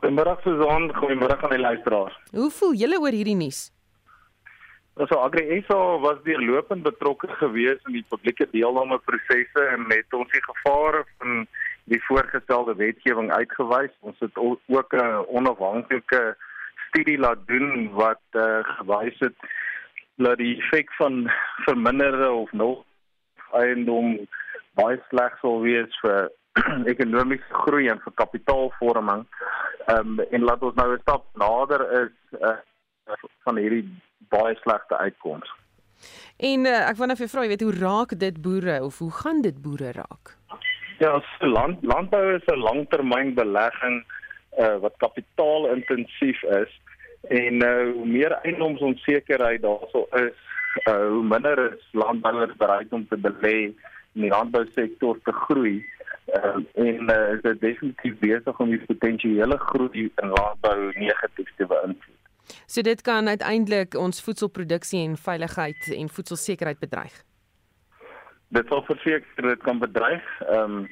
Goeiemôre 0.00 0.34
Susan, 0.42 0.90
goeiemôre 0.98 1.38
aan 1.38 1.54
die 1.54 1.62
luisteraars. 1.62 2.16
Hoe 2.34 2.50
voel 2.50 2.74
julle 2.82 2.98
oor 2.98 3.14
hierdie 3.14 3.38
nuus? 3.38 3.68
Also 5.00 5.16
Agri 5.18 5.64
SA 5.66 5.96
was 5.96 6.18
deurlopend 6.24 6.82
betrokke 6.84 7.28
gewees 7.40 7.78
in 7.88 7.94
die 7.94 8.04
publieke 8.12 8.44
deelname 8.52 8.98
prosesse 9.08 9.62
en 9.72 9.86
het 9.88 10.16
ons 10.18 10.28
die 10.34 10.42
gevare 10.44 11.06
van 11.08 11.46
die 11.88 12.00
voorgestelde 12.04 12.74
wetgewing 12.76 13.30
uitgewys. 13.32 13.94
Ons 14.04 14.20
het 14.20 14.36
ook 14.36 14.92
'n 14.92 15.24
onafhanklike 15.38 16.36
studie 16.88 17.16
laat 17.18 17.46
doen 17.46 17.88
wat 18.02 18.20
uh, 18.32 18.60
gewys 18.76 19.16
het 19.24 19.36
dat 20.16 20.36
die 20.36 20.60
effek 20.60 20.92
van 21.00 21.32
verminderde 21.64 22.28
of 22.30 22.52
nul 22.52 22.84
eiendom 23.52 24.28
baie 24.76 25.00
sleg 25.08 25.32
sal 25.40 25.60
wees 25.64 26.00
vir 26.04 26.28
ekonomiese 26.92 27.54
groei 27.64 27.88
en 27.88 28.04
vir 28.04 28.12
kapitaalvorming. 28.20 29.24
Ehm 29.86 30.20
um, 30.20 30.20
en 30.20 30.44
laat 30.44 30.62
ons 30.62 30.74
nou 30.74 30.92
'n 30.92 31.00
stap 31.00 31.24
nader 31.34 31.88
is 32.04 32.40
uh, 32.40 32.56
van 33.48 33.56
hierdie 33.56 33.88
baie 34.30 34.56
slegte 34.62 34.98
uitkomste. 34.98 35.56
En 36.40 36.66
uh, 36.66 36.76
ek 36.88 36.96
wou 36.96 37.08
net 37.10 37.20
vir 37.20 37.28
vra, 37.28 37.42
jy 37.44 37.52
weet 37.52 37.66
hoe 37.66 37.78
raak 37.78 38.14
dit 38.18 38.36
boere 38.42 38.78
of 38.84 38.98
hoe 39.04 39.10
gaan 39.22 39.42
dit 39.44 39.56
boere 39.62 39.92
raak? 39.96 40.36
Ja, 41.00 41.18
so 41.38 41.48
land 41.48 41.84
landbou 41.84 42.22
is 42.36 42.46
'n 42.46 42.64
langtermynbelegging 42.64 44.04
uh, 44.58 44.76
wat 44.84 44.96
kapitaalintensief 44.96 46.42
is 46.42 46.72
en 47.28 47.62
uh, 47.64 47.92
hoe 47.92 48.06
meer 48.06 48.32
eiendomsonsekerheid 48.32 49.62
daarso 49.62 50.06
is, 50.16 50.36
uh, 50.88 51.06
hoe 51.08 51.24
minder 51.24 51.72
is 51.72 51.88
landbouers 51.92 52.56
bereid 52.56 52.92
om 52.92 53.06
te 53.08 53.16
belê 53.16 53.58
in 54.14 54.26
die 54.26 54.32
landbousektor 54.32 55.18
te 55.24 55.32
groei. 55.32 55.84
Uh, 56.30 56.56
en 56.74 57.10
uh, 57.10 57.32
is 57.34 57.42
dit 57.42 57.60
definitief 57.60 58.18
besig 58.18 58.60
om 58.60 58.70
die 58.70 58.84
potensiële 58.86 59.58
groei 59.58 60.08
in 60.22 60.32
landbou 60.36 60.92
negatief 60.94 61.52
te 61.56 61.66
beïnvloed. 61.66 62.19
So 62.66 62.82
dit 62.82 63.02
kan 63.02 63.28
uiteindelik 63.28 63.94
ons 63.94 64.22
voedselproduksie 64.22 65.04
en 65.08 65.16
veiligheid 65.16 65.92
en 65.96 66.08
voedselsekerheid 66.08 66.78
bedreig. 66.78 67.22
Dit 68.48 68.66
sal 68.68 68.82
verseker 68.82 69.48
dit 69.54 69.62
kan 69.62 69.78
bedreig. 69.78 70.26
Ehm 70.48 70.82
um, 70.82 70.88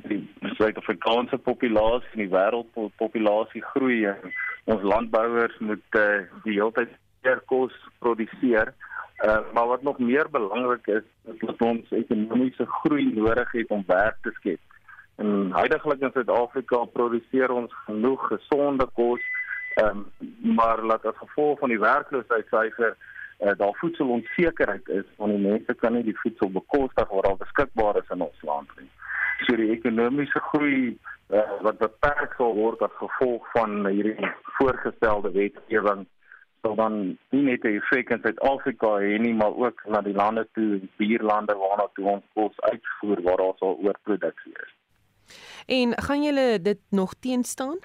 die 0.00 0.22
Suid-Afrikaanse 0.56 1.36
populasie 1.38 2.08
en 2.14 2.20
die 2.22 2.30
wêreldpopulasie 2.30 3.60
groei 3.72 4.04
en 4.08 4.30
Ons 4.70 4.82
landbouers 4.82 5.56
moet 5.58 5.98
uh, 5.98 6.22
die 6.44 6.58
hele 6.58 6.72
tyd 6.76 6.92
meer 7.24 7.40
kos 7.50 7.74
produseer. 8.04 8.74
Uh, 9.20 9.40
maar 9.54 9.66
wat 9.72 9.82
nog 9.82 9.98
meer 9.98 10.30
belangrik 10.30 10.86
is, 10.86 11.06
is 11.32 11.40
dat 11.40 11.62
ons 11.64 11.92
ekonomiese 11.96 12.66
groei 12.80 13.10
nodig 13.12 13.52
het 13.52 13.72
om 13.74 13.84
werk 13.86 14.20
te 14.24 14.32
skep. 14.38 14.60
En 15.20 15.50
huidigelik 15.52 16.04
in 16.06 16.14
Suid-Afrika 16.14 16.84
produseer 16.94 17.52
ons 17.52 17.74
genoeg 17.84 18.22
gesonde 18.30 18.86
kos, 18.96 19.24
um, 19.76 20.06
maar 20.56 20.82
laat 20.82 21.06
as 21.06 21.16
gevolg 21.16 21.58
van 21.58 21.68
die 21.68 21.78
werkloosheidssyfer 21.78 22.96
uh, 22.96 23.52
daar 23.56 23.76
voedselonsekerheid 23.82 24.88
is, 24.88 25.04
want 25.16 25.32
die 25.32 25.48
mense 25.48 25.74
kan 25.74 25.92
nie 25.92 26.04
die 26.04 26.18
voedsel 26.22 26.50
bekostig 26.50 27.08
wat 27.08 27.26
al 27.26 27.36
beskikbaar 27.36 27.96
is 28.02 28.10
in 28.10 28.26
ons 28.26 28.42
land 28.42 28.70
nie. 28.78 28.90
So 29.46 29.56
die 29.56 29.70
ekonomiese 29.72 30.40
groei 30.50 30.98
uh, 31.32 31.44
wat 31.66 31.78
beperk 31.78 32.34
sal 32.36 32.54
word 32.54 32.82
as 32.84 32.96
gevolg 32.98 33.46
van 33.54 33.86
hierdie 33.86 34.32
voorgestelde 34.58 35.32
wetgewing 35.36 36.06
sal 36.62 36.74
dan 36.76 36.96
nie 37.32 37.42
net 37.42 37.64
'n 37.64 37.76
effek 37.80 38.10
in 38.10 38.20
Suid-Afrika 38.22 38.88
hê 39.00 39.18
nie, 39.18 39.34
maar 39.34 39.54
ook 39.56 39.80
na 39.86 40.00
die 40.00 40.14
lande 40.14 40.48
toe, 40.52 40.80
buurlande 40.96 41.54
waarna 41.54 41.86
toe 41.94 42.04
ons 42.04 42.24
kos 42.34 42.60
uitvoer 42.60 43.22
waar 43.22 43.36
daar 43.36 43.56
sal 43.56 43.78
oorproduksie 43.84 44.52
is. 44.52 44.72
En 45.66 46.02
gaan 46.02 46.22
julle 46.22 46.60
dit 46.62 46.80
nog 46.90 47.14
teenstaan? 47.14 47.78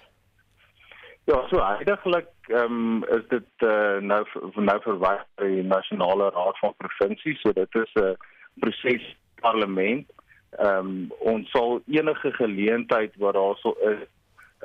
Ja, 1.25 1.39
so 1.49 1.57
heidaglik 1.57 2.27
ehm 2.53 2.73
um, 2.73 3.03
is 3.09 3.23
dit 3.29 3.63
uh, 3.65 3.97
nou 3.97 4.21
nou 4.55 4.75
verwys 4.83 5.23
by 5.39 5.47
die 5.49 5.63
nasionale 5.65 6.27
raad 6.35 6.59
van 6.61 6.75
provinsies, 6.77 7.39
so 7.41 7.53
dit 7.57 7.77
is 7.81 7.93
'n 8.01 8.11
proses 8.61 9.05
parlement. 9.41 10.05
Ehm 10.57 10.77
um, 10.77 11.11
ons 11.19 11.49
sal 11.49 11.81
enige 11.87 12.31
geleentheid 12.31 13.17
wat 13.17 13.33
daar 13.33 13.57
sou 13.61 13.73
is 13.91 14.03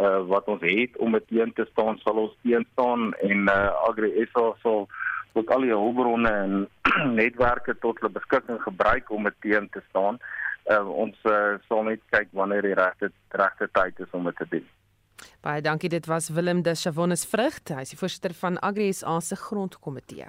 uh, 0.01 0.21
wat 0.33 0.45
ons 0.53 0.61
het 0.61 0.97
om 0.97 1.13
dit 1.13 1.27
teen 1.29 1.53
te 1.53 1.67
staan 1.71 1.99
sal 1.99 2.21
ons 2.25 2.37
teen 2.43 2.67
staan 2.73 3.15
en 3.15 3.49
uh, 3.49 3.89
Agri 3.89 4.27
SA 4.33 4.53
sal 4.63 4.89
ook 5.33 5.51
al 5.51 5.65
die 5.67 5.73
hulpbronne 5.73 6.35
en 6.45 6.69
netwerke 7.21 7.77
tot 7.79 8.01
hulle 8.01 8.13
beskikking 8.13 8.61
gebruik 8.63 9.11
om 9.11 9.25
dit 9.25 9.41
teen 9.41 9.69
te 9.71 9.83
staan. 9.89 10.19
Uh, 10.67 10.85
ons 10.89 11.17
uh, 11.25 11.57
sal 11.69 11.83
net 11.89 12.05
kyk 12.11 12.29
wanneer 12.37 12.63
die 12.63 12.77
regte 12.77 13.11
regte 13.29 13.69
tyd 13.73 14.05
is 14.07 14.13
om 14.13 14.29
dit 14.29 14.37
te 14.37 14.49
doen. 14.51 14.69
Baie 15.41 15.63
dankie 15.63 15.89
dit 15.89 16.07
was 16.07 16.29
Willem 16.29 16.63
de 16.63 16.75
Chavonnes 16.75 17.25
Vrugte, 17.25 17.75
hy 17.75 17.87
is 17.87 17.95
die 17.95 17.99
voorsitter 18.01 18.35
van 18.35 18.59
Agri 18.61 18.93
SA 18.93 19.21
se 19.21 19.37
grondkomitee. 19.37 20.29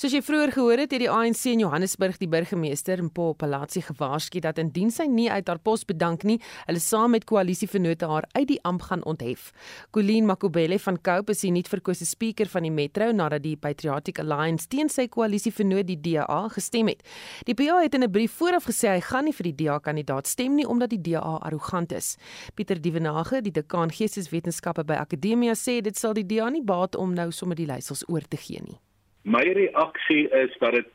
Soos 0.00 0.14
jy 0.16 0.22
vroeër 0.24 0.54
gehoor 0.54 0.80
het, 0.80 0.94
het 0.94 1.02
die 1.02 1.10
ANC 1.12 1.42
in 1.50 1.60
Johannesburg 1.60 2.14
die 2.16 2.28
burgemeester 2.32 3.02
Mpo 3.04 3.34
Palatsi 3.36 3.82
gewaarsku 3.84 4.40
dat 4.40 4.56
indien 4.62 4.88
sy 4.88 5.04
nie 5.04 5.26
uit 5.28 5.50
haar 5.52 5.60
pos 5.60 5.84
bedank 5.84 6.24
nie, 6.24 6.38
hulle 6.70 6.80
saam 6.80 7.12
met 7.12 7.26
koalisievennote 7.28 8.08
haar 8.08 8.24
uit 8.32 8.46
die 8.48 8.56
amp 8.64 8.86
gaan 8.88 9.04
onthef. 9.04 9.50
Colleen 9.92 10.24
Makubele 10.24 10.80
van 10.80 10.96
Cope 11.04 11.36
is 11.36 11.44
die 11.44 11.52
nuutverkose 11.52 12.08
spreker 12.08 12.48
van 12.48 12.64
die 12.64 12.72
Metro 12.72 13.10
nadat 13.12 13.44
die 13.44 13.58
Patriotic 13.60 14.24
Alliance 14.24 14.72
teen 14.72 14.88
sy 14.88 15.04
koalisievennoot 15.12 15.92
die 15.92 16.00
DA 16.00 16.40
gestem 16.56 16.88
het. 16.94 17.04
Die 17.44 17.58
PA 17.60 17.82
het 17.84 17.94
in 17.94 18.08
'n 18.08 18.10
brief 18.10 18.32
vooraf 18.40 18.72
gesê 18.72 18.96
hy 18.96 19.00
gaan 19.04 19.24
nie 19.28 19.36
vir 19.36 19.52
die 19.52 19.56
DA 19.64 19.78
kandidaat 19.78 20.26
stem 20.26 20.54
nie 20.54 20.64
omdat 20.66 20.96
die 20.96 21.02
DA 21.12 21.36
arrogant 21.44 21.92
is. 21.92 22.16
Pieter 22.54 22.80
Dievenage, 22.80 23.42
die 23.42 23.52
dekaan 23.52 23.90
geesteswetenskappe 23.90 24.82
by 24.82 24.94
Akademia 24.94 25.52
sê 25.52 25.82
dit 25.82 25.96
sal 25.96 26.14
die 26.14 26.24
DA 26.26 26.48
nie 26.48 26.64
baat 26.64 26.96
om 26.96 27.12
nou 27.12 27.30
sommer 27.30 27.56
die 27.56 27.66
leiersels 27.66 28.08
oor 28.08 28.22
te 28.26 28.38
gee 28.38 28.62
nie. 28.64 28.80
My 29.22 29.42
reaksie 29.44 30.28
is 30.28 30.56
dat 30.58 30.72
dit 30.72 30.88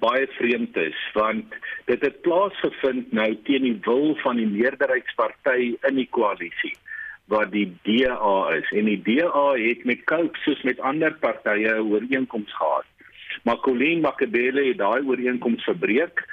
baie 0.00 0.26
vreemd 0.36 0.76
is 0.76 0.96
want 1.12 1.54
dit 1.84 2.00
het 2.00 2.20
plaasgevind 2.20 3.12
nou 3.12 3.28
teen 3.44 3.62
die 3.62 3.78
wil 3.84 4.16
van 4.22 4.36
die 4.36 4.48
meerderheidsparty 4.48 5.74
in 5.88 6.00
die 6.00 6.08
koalisie 6.10 6.74
wat 7.32 7.52
die 7.52 7.66
DA 7.88 8.36
is 8.56 8.70
en 8.76 8.88
die 8.88 9.00
DA 9.04 9.44
het 9.56 9.84
met 9.84 10.04
Coke 10.04 10.40
soos 10.44 10.62
met 10.68 10.80
ander 10.80 11.14
partye 11.20 11.72
'n 11.72 11.88
ooreenkoms 11.92 12.52
gehad. 12.52 12.84
Maar 13.42 13.56
Colleen 13.56 14.00
Makabele 14.00 14.64
het 14.68 14.78
daai 14.78 15.02
ooreenkoms 15.02 15.64
verbreek 15.64 16.24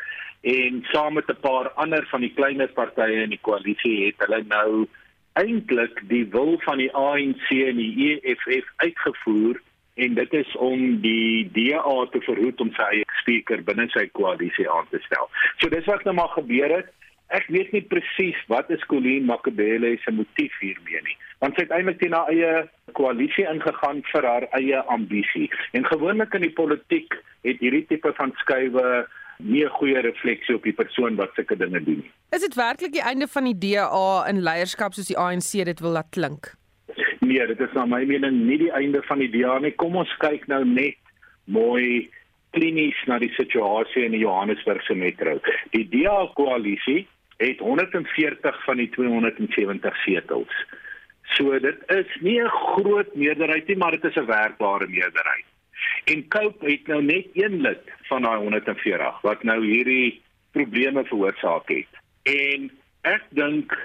en 0.41 0.83
saam 0.91 1.13
met 1.13 1.29
'n 1.29 1.39
paar 1.39 1.69
ander 1.69 2.07
van 2.07 2.21
die 2.21 2.33
kleiner 2.33 2.67
partye 2.67 3.23
in 3.23 3.29
die 3.29 3.41
koalisie 3.41 4.05
het 4.05 4.15
hulle 4.17 4.43
nou 4.47 4.87
eintlik 5.33 6.01
die 6.07 6.25
wil 6.25 6.59
van 6.59 6.77
die 6.77 6.93
ANC 6.93 7.49
en 7.49 7.77
die 7.77 7.93
EFF 8.11 8.67
uitgevoer 8.75 9.61
en 9.95 10.15
dit 10.15 10.33
is 10.33 10.55
om 10.55 11.01
die 11.03 11.49
DA 11.53 11.95
te 12.11 12.21
verhoed 12.23 12.61
om 12.63 12.71
sy 12.77 12.87
eie 12.95 13.07
spreker 13.21 13.63
binne 13.67 13.87
sy 13.91 14.07
koalisie 14.17 14.67
aan 14.71 14.87
te 14.91 15.01
stel. 15.05 15.29
So 15.59 15.69
dis 15.73 15.87
wat 15.89 16.05
nou 16.07 16.15
maar 16.17 16.33
gebeur 16.35 16.77
het. 16.79 16.91
Ek 17.31 17.47
weet 17.47 17.71
nie 17.71 17.83
presies 17.87 18.39
wat 18.51 18.71
is 18.75 18.83
Colleen 18.91 19.27
Makabele 19.29 19.93
se 20.03 20.11
motief 20.11 20.55
hiermee 20.59 20.99
nie. 21.05 21.17
Want 21.39 21.55
sy 21.55 21.63
het 21.63 21.71
eintlik 21.75 22.01
teen 22.01 22.15
haar 22.15 22.31
eie 22.31 22.65
koalisie 22.97 23.47
ingegaan 23.47 24.03
vir 24.11 24.27
haar 24.27 24.47
eie 24.59 24.81
ambisie. 24.91 25.47
En 25.77 25.87
gewoonlik 25.87 26.35
in 26.35 26.47
die 26.47 26.55
politiek 26.55 27.15
het 27.47 27.63
hierdie 27.63 27.85
tipe 27.87 28.11
van 28.19 28.35
skuwe 28.43 29.05
nie 29.41 29.63
'n 29.65 29.75
goeie 29.79 30.01
refleksie 30.01 30.55
op 30.55 30.63
die 30.63 30.73
persoon 30.73 31.15
wat 31.15 31.33
sulke 31.35 31.57
dinge 31.57 31.83
doen 31.83 32.03
nie. 32.03 32.11
Is 32.29 32.41
dit 32.41 32.55
werklik 32.55 32.91
die 32.91 33.01
einde 33.03 33.27
van 33.27 33.43
die 33.43 33.57
DA 33.57 34.25
in 34.29 34.43
leierskap 34.43 34.93
soos 34.93 35.07
die 35.07 35.17
ANC 35.17 35.65
dit 35.65 35.79
wil 35.79 35.91
laat 35.91 36.09
klink? 36.09 36.53
Nee, 37.21 37.45
dit 37.47 37.59
is 37.59 37.73
na 37.77 37.85
my 37.85 38.01
mening 38.09 38.39
nie 38.47 38.57
die 38.57 38.71
einde 38.73 39.03
van 39.05 39.19
die 39.21 39.29
DA 39.29 39.59
nie. 39.61 39.75
Kom 39.77 39.95
ons 40.01 40.11
kyk 40.23 40.47
nou 40.49 40.63
net 40.65 40.97
mooi 41.45 42.09
klinies 42.55 42.97
na 43.07 43.19
die 43.21 43.31
situasie 43.35 44.07
in 44.07 44.15
die 44.15 44.23
Johannesburgse 44.23 44.95
metro. 44.97 45.35
Die 45.75 45.85
DA 45.91 46.25
koalisie 46.35 47.05
het 47.41 47.61
140 47.61 48.57
van 48.65 48.81
die 48.81 48.89
270 48.95 49.99
setels. 50.01 50.55
So 51.37 51.59
dit 51.59 51.77
is 51.93 52.09
nie 52.21 52.41
'n 52.41 52.49
groot 52.49 53.13
meerderheid 53.15 53.67
nie, 53.67 53.77
maar 53.77 53.91
dit 53.91 54.03
is 54.03 54.17
'n 54.17 54.25
werkbare 54.25 54.87
meerderheid. 54.87 55.45
En 56.05 56.27
Cope 56.27 56.71
het 56.71 56.87
nou 56.87 57.03
net 57.03 57.27
een 57.33 57.61
lid 57.61 57.85
van 58.09 58.21
daai 58.21 58.37
140 58.37 59.21
wat 59.21 59.43
nou 59.43 59.65
hierdie 59.65 60.21
probleme 60.51 61.03
veroorsaak 61.03 61.69
het. 61.69 61.91
En 62.23 62.71
ek 63.01 63.23
dink 63.29 63.77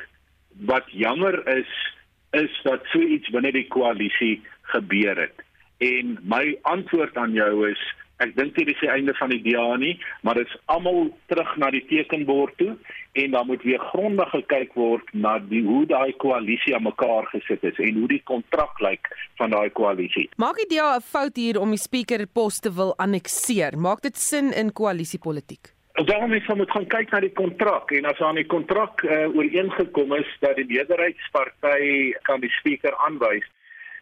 wat 0.64 0.84
jammer 0.90 1.46
is 1.48 1.95
is 2.42 2.60
dat 2.62 2.84
so 2.92 3.00
iets 3.00 3.30
binne 3.34 3.52
die 3.52 3.66
koalisie 3.72 4.40
gebeur 4.72 5.16
het. 5.26 5.44
En 5.84 6.16
my 6.24 6.56
antwoord 6.62 7.16
aan 7.16 7.36
jou 7.36 7.68
is 7.70 7.82
ek 8.24 8.32
dink 8.36 8.54
dit 8.56 8.70
is 8.72 8.78
die 8.80 8.88
einde 8.88 9.12
van 9.18 9.28
die 9.28 9.42
DA 9.44 9.76
nie, 9.76 9.92
maar 10.24 10.38
dit 10.40 10.48
is 10.48 10.56
almal 10.72 11.10
terug 11.28 11.50
na 11.60 11.68
die 11.74 11.82
tekenbord 11.84 12.56
toe 12.56 12.72
en 13.20 13.36
dan 13.36 13.46
moet 13.50 13.64
weer 13.68 13.82
grondig 13.92 14.30
gekyk 14.32 14.72
word 14.80 15.12
na 15.12 15.36
die 15.50 15.60
hoe 15.66 15.84
daai 15.90 16.16
koalisie 16.24 16.72
aan 16.76 16.86
mekaar 16.88 17.28
gesit 17.34 17.64
is 17.68 17.76
en 17.84 18.00
hoe 18.00 18.08
die 18.14 18.22
kontrak 18.24 18.80
lyk 18.80 19.12
van 19.40 19.52
daai 19.52 19.68
koalisie. 19.76 20.28
Maak 20.40 20.56
die 20.64 20.70
DA 20.76 20.96
'n 20.96 21.04
fout 21.04 21.36
hier 21.36 21.60
om 21.60 21.70
die 21.76 21.84
speaker 21.88 22.26
pos 22.26 22.60
te 22.60 22.72
wil 22.72 22.94
annexeer? 22.96 23.76
Maak 23.76 24.00
dit 24.02 24.16
sin 24.16 24.52
in 24.52 24.72
koalisiepolitiek? 24.72 25.75
Daarom 26.04 26.32
is 26.32 26.46
ons 26.48 26.58
moet 26.58 26.70
gaan 26.70 26.86
kyk 26.92 27.10
na 27.10 27.20
die 27.24 27.32
kontrak 27.32 27.92
en 27.96 28.04
as 28.04 28.18
aan 28.20 28.36
die 28.36 28.44
kontrak 28.44 29.00
uh, 29.06 29.30
ooreengekom 29.32 30.12
is 30.18 30.28
dat 30.42 30.58
die 30.60 30.66
meerderheidsparty 30.68 32.12
kan 32.28 32.42
die 32.42 32.52
spreker 32.58 32.92
aanwys, 33.06 33.46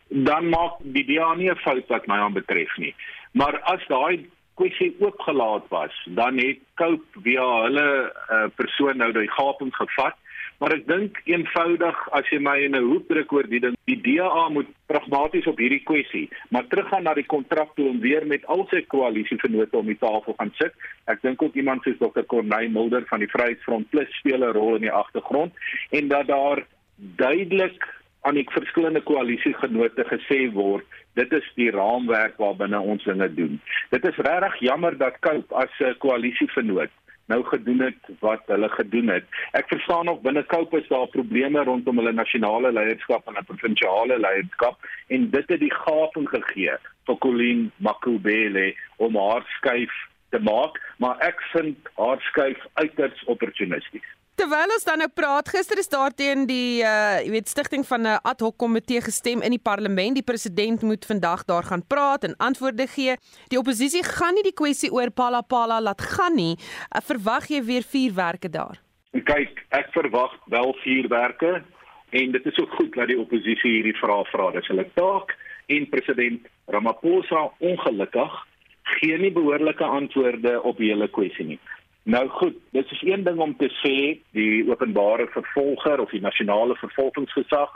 dan 0.08 0.48
maak 0.50 0.80
die 0.96 1.04
DA 1.06 1.34
nie 1.38 1.50
'n 1.50 1.62
fout 1.62 1.86
wat 1.88 2.08
my 2.10 2.18
aanbetref 2.18 2.74
nie. 2.82 2.94
Maar 3.32 3.60
as 3.70 3.86
daai 3.86 4.26
kwessie 4.58 4.96
oopgelaat 4.98 5.70
was, 5.70 5.94
dan 6.18 6.38
het 6.38 6.58
Cope 6.74 7.22
via 7.22 7.46
hulle 7.62 8.10
uh, 8.10 8.46
persoon 8.58 8.98
nou 8.98 9.12
die 9.12 9.30
gaping 9.30 9.70
gevat 9.74 10.18
Maar 10.58 10.76
ek 10.76 10.86
dink 10.86 11.18
eenvoudig 11.26 11.98
as 12.16 12.28
jy 12.30 12.38
my 12.38 12.56
in 12.62 12.76
'n 12.76 12.86
hoek 12.88 13.08
druk 13.08 13.32
oor 13.32 13.48
die 13.48 13.60
ding, 13.60 13.74
die 13.90 14.00
DA 14.00 14.48
moet 14.48 14.68
pragmaties 14.86 15.46
op 15.46 15.58
hierdie 15.58 15.82
kwessie, 15.82 16.28
maar 16.50 16.66
teruggaan 16.68 17.02
na 17.02 17.14
die 17.14 17.26
kontrak 17.26 17.74
toe 17.74 17.88
en 17.88 18.00
weer 18.00 18.26
met 18.26 18.46
al 18.46 18.66
sy 18.70 18.84
koalisievennote 18.86 19.76
om 19.76 19.86
die 19.86 19.98
tafel 19.98 20.34
gaan 20.38 20.52
sit. 20.60 20.72
Ek 21.06 21.22
dink 21.22 21.42
ook 21.42 21.54
iemand 21.54 21.82
soos 21.82 21.98
Dr. 21.98 22.24
Corneil 22.26 22.70
Mulder 22.70 23.04
van 23.06 23.18
die 23.18 23.30
Vryheidsfront 23.30 23.90
Plus 23.90 24.10
speel 24.18 24.44
'n 24.44 24.54
rol 24.54 24.76
in 24.76 24.86
die 24.88 24.92
agtergrond 24.92 25.52
en 25.90 26.08
dat 26.08 26.26
daar 26.26 26.64
duidelik 26.96 27.82
aan 28.22 28.34
die 28.34 28.46
verskillende 28.50 29.02
koalisiegenote 29.02 30.04
gesê 30.04 30.52
word 30.52 30.84
dit 31.14 31.32
is 31.32 31.46
die 31.54 31.70
raamwerk 31.70 32.38
waarbinne 32.38 32.80
ons 32.80 33.04
dinge 33.04 33.28
doen. 33.34 33.60
Dit 33.90 34.04
is 34.04 34.16
regtig 34.16 34.58
jammer 34.60 34.96
dat 34.98 35.18
Cope 35.20 35.54
as 35.54 35.70
'n 35.80 35.98
koalisievennoot 35.98 36.90
nou 37.26 37.42
gedoen 37.44 37.80
het 37.80 38.08
wat 38.20 38.42
hulle 38.46 38.68
gedoen 38.68 39.08
het. 39.08 39.24
Ek 39.52 39.68
verstaan 39.68 40.04
nog 40.04 40.20
binne 40.20 40.44
Cope 40.46 40.80
is 40.80 40.88
daar 40.88 41.06
probleme 41.06 41.64
rondom 41.64 41.98
hulle 42.00 42.12
nasionale 42.12 42.72
leierskap 42.72 43.28
en 43.28 43.38
'n 43.40 43.44
provinsiale 43.44 44.18
leierskap 44.18 44.76
en 45.08 45.30
dit 45.30 45.48
het 45.48 45.60
die 45.60 45.74
gaping 45.74 46.28
gegee 46.28 46.76
vir 47.06 47.18
Colleen 47.18 47.70
Makubele 47.76 48.74
om 48.96 49.16
haar 49.16 49.44
skuif 49.56 49.92
te 50.30 50.38
maak, 50.38 50.80
maar 50.98 51.18
ek 51.18 51.40
vind 51.52 51.76
haar 51.94 52.20
skuif 52.20 52.66
uiters 52.74 53.24
opportunisties. 53.24 54.08
Terwyl 54.34 54.72
ons 54.74 54.82
dan 54.82 54.98
nou 54.98 55.06
praat, 55.14 55.46
gister 55.46 55.78
is 55.78 55.86
daar 55.92 56.10
teen 56.10 56.42
die 56.48 56.82
uh 56.82 57.20
jy 57.22 57.30
weet 57.30 57.50
stigting 57.52 57.84
van 57.86 58.02
'n 58.02 58.18
ad 58.30 58.40
hoc 58.42 58.56
komitee 58.58 59.00
gestem 59.00 59.42
in 59.46 59.54
die 59.54 59.62
parlement. 59.62 60.14
Die 60.18 60.26
president 60.26 60.82
moet 60.82 61.06
vandag 61.06 61.44
daar 61.44 61.62
gaan 61.62 61.86
praat 61.86 62.24
en 62.24 62.34
antwoorde 62.36 62.86
gee. 62.86 63.14
Die 63.48 63.58
oppositie 63.58 64.02
gaan 64.02 64.34
nie 64.34 64.42
die 64.42 64.58
kwessie 64.60 64.90
oor 64.90 65.10
Palapala 65.10 65.80
laat 65.80 66.02
gaan 66.02 66.34
nie. 66.34 66.56
Uh, 66.58 66.98
verwag 67.10 67.46
jy 67.46 67.62
weer 67.62 67.82
vuurwerke 67.82 68.50
daar? 68.50 68.82
Kyk, 69.12 69.62
ek 69.70 69.88
verwag 69.94 70.34
wel 70.46 70.74
vuurwerke 70.82 71.62
en 72.10 72.32
dit 72.32 72.46
is 72.46 72.58
ook 72.58 72.74
goed 72.74 72.92
dat 72.94 73.06
die 73.06 73.20
oppositie 73.20 73.70
hierdie 73.70 73.98
vrae 74.02 74.24
vra. 74.32 74.50
Dis 74.50 74.66
hulle 74.66 74.90
taak 74.94 75.36
en 75.66 75.88
president 75.88 76.42
Ramaphosa 76.66 77.52
ongelukkig 77.60 78.34
gee 78.82 79.18
nie 79.18 79.32
behoorlike 79.32 79.84
antwoorde 79.84 80.62
op 80.62 80.76
die 80.76 80.90
hele 80.90 81.08
kwessie 81.08 81.46
nie. 81.46 81.60
Nou 82.04 82.28
goed, 82.28 82.56
dit 82.70 82.90
is 82.90 83.02
een 83.02 83.24
ding 83.24 83.38
om 83.38 83.56
te 83.56 83.70
sê 83.80 84.20
die 84.36 84.68
openbare 84.68 85.26
vervolger 85.32 86.00
of 86.00 86.10
die 86.10 86.20
nasionale 86.20 86.76
vervolgingsgesag 86.76 87.70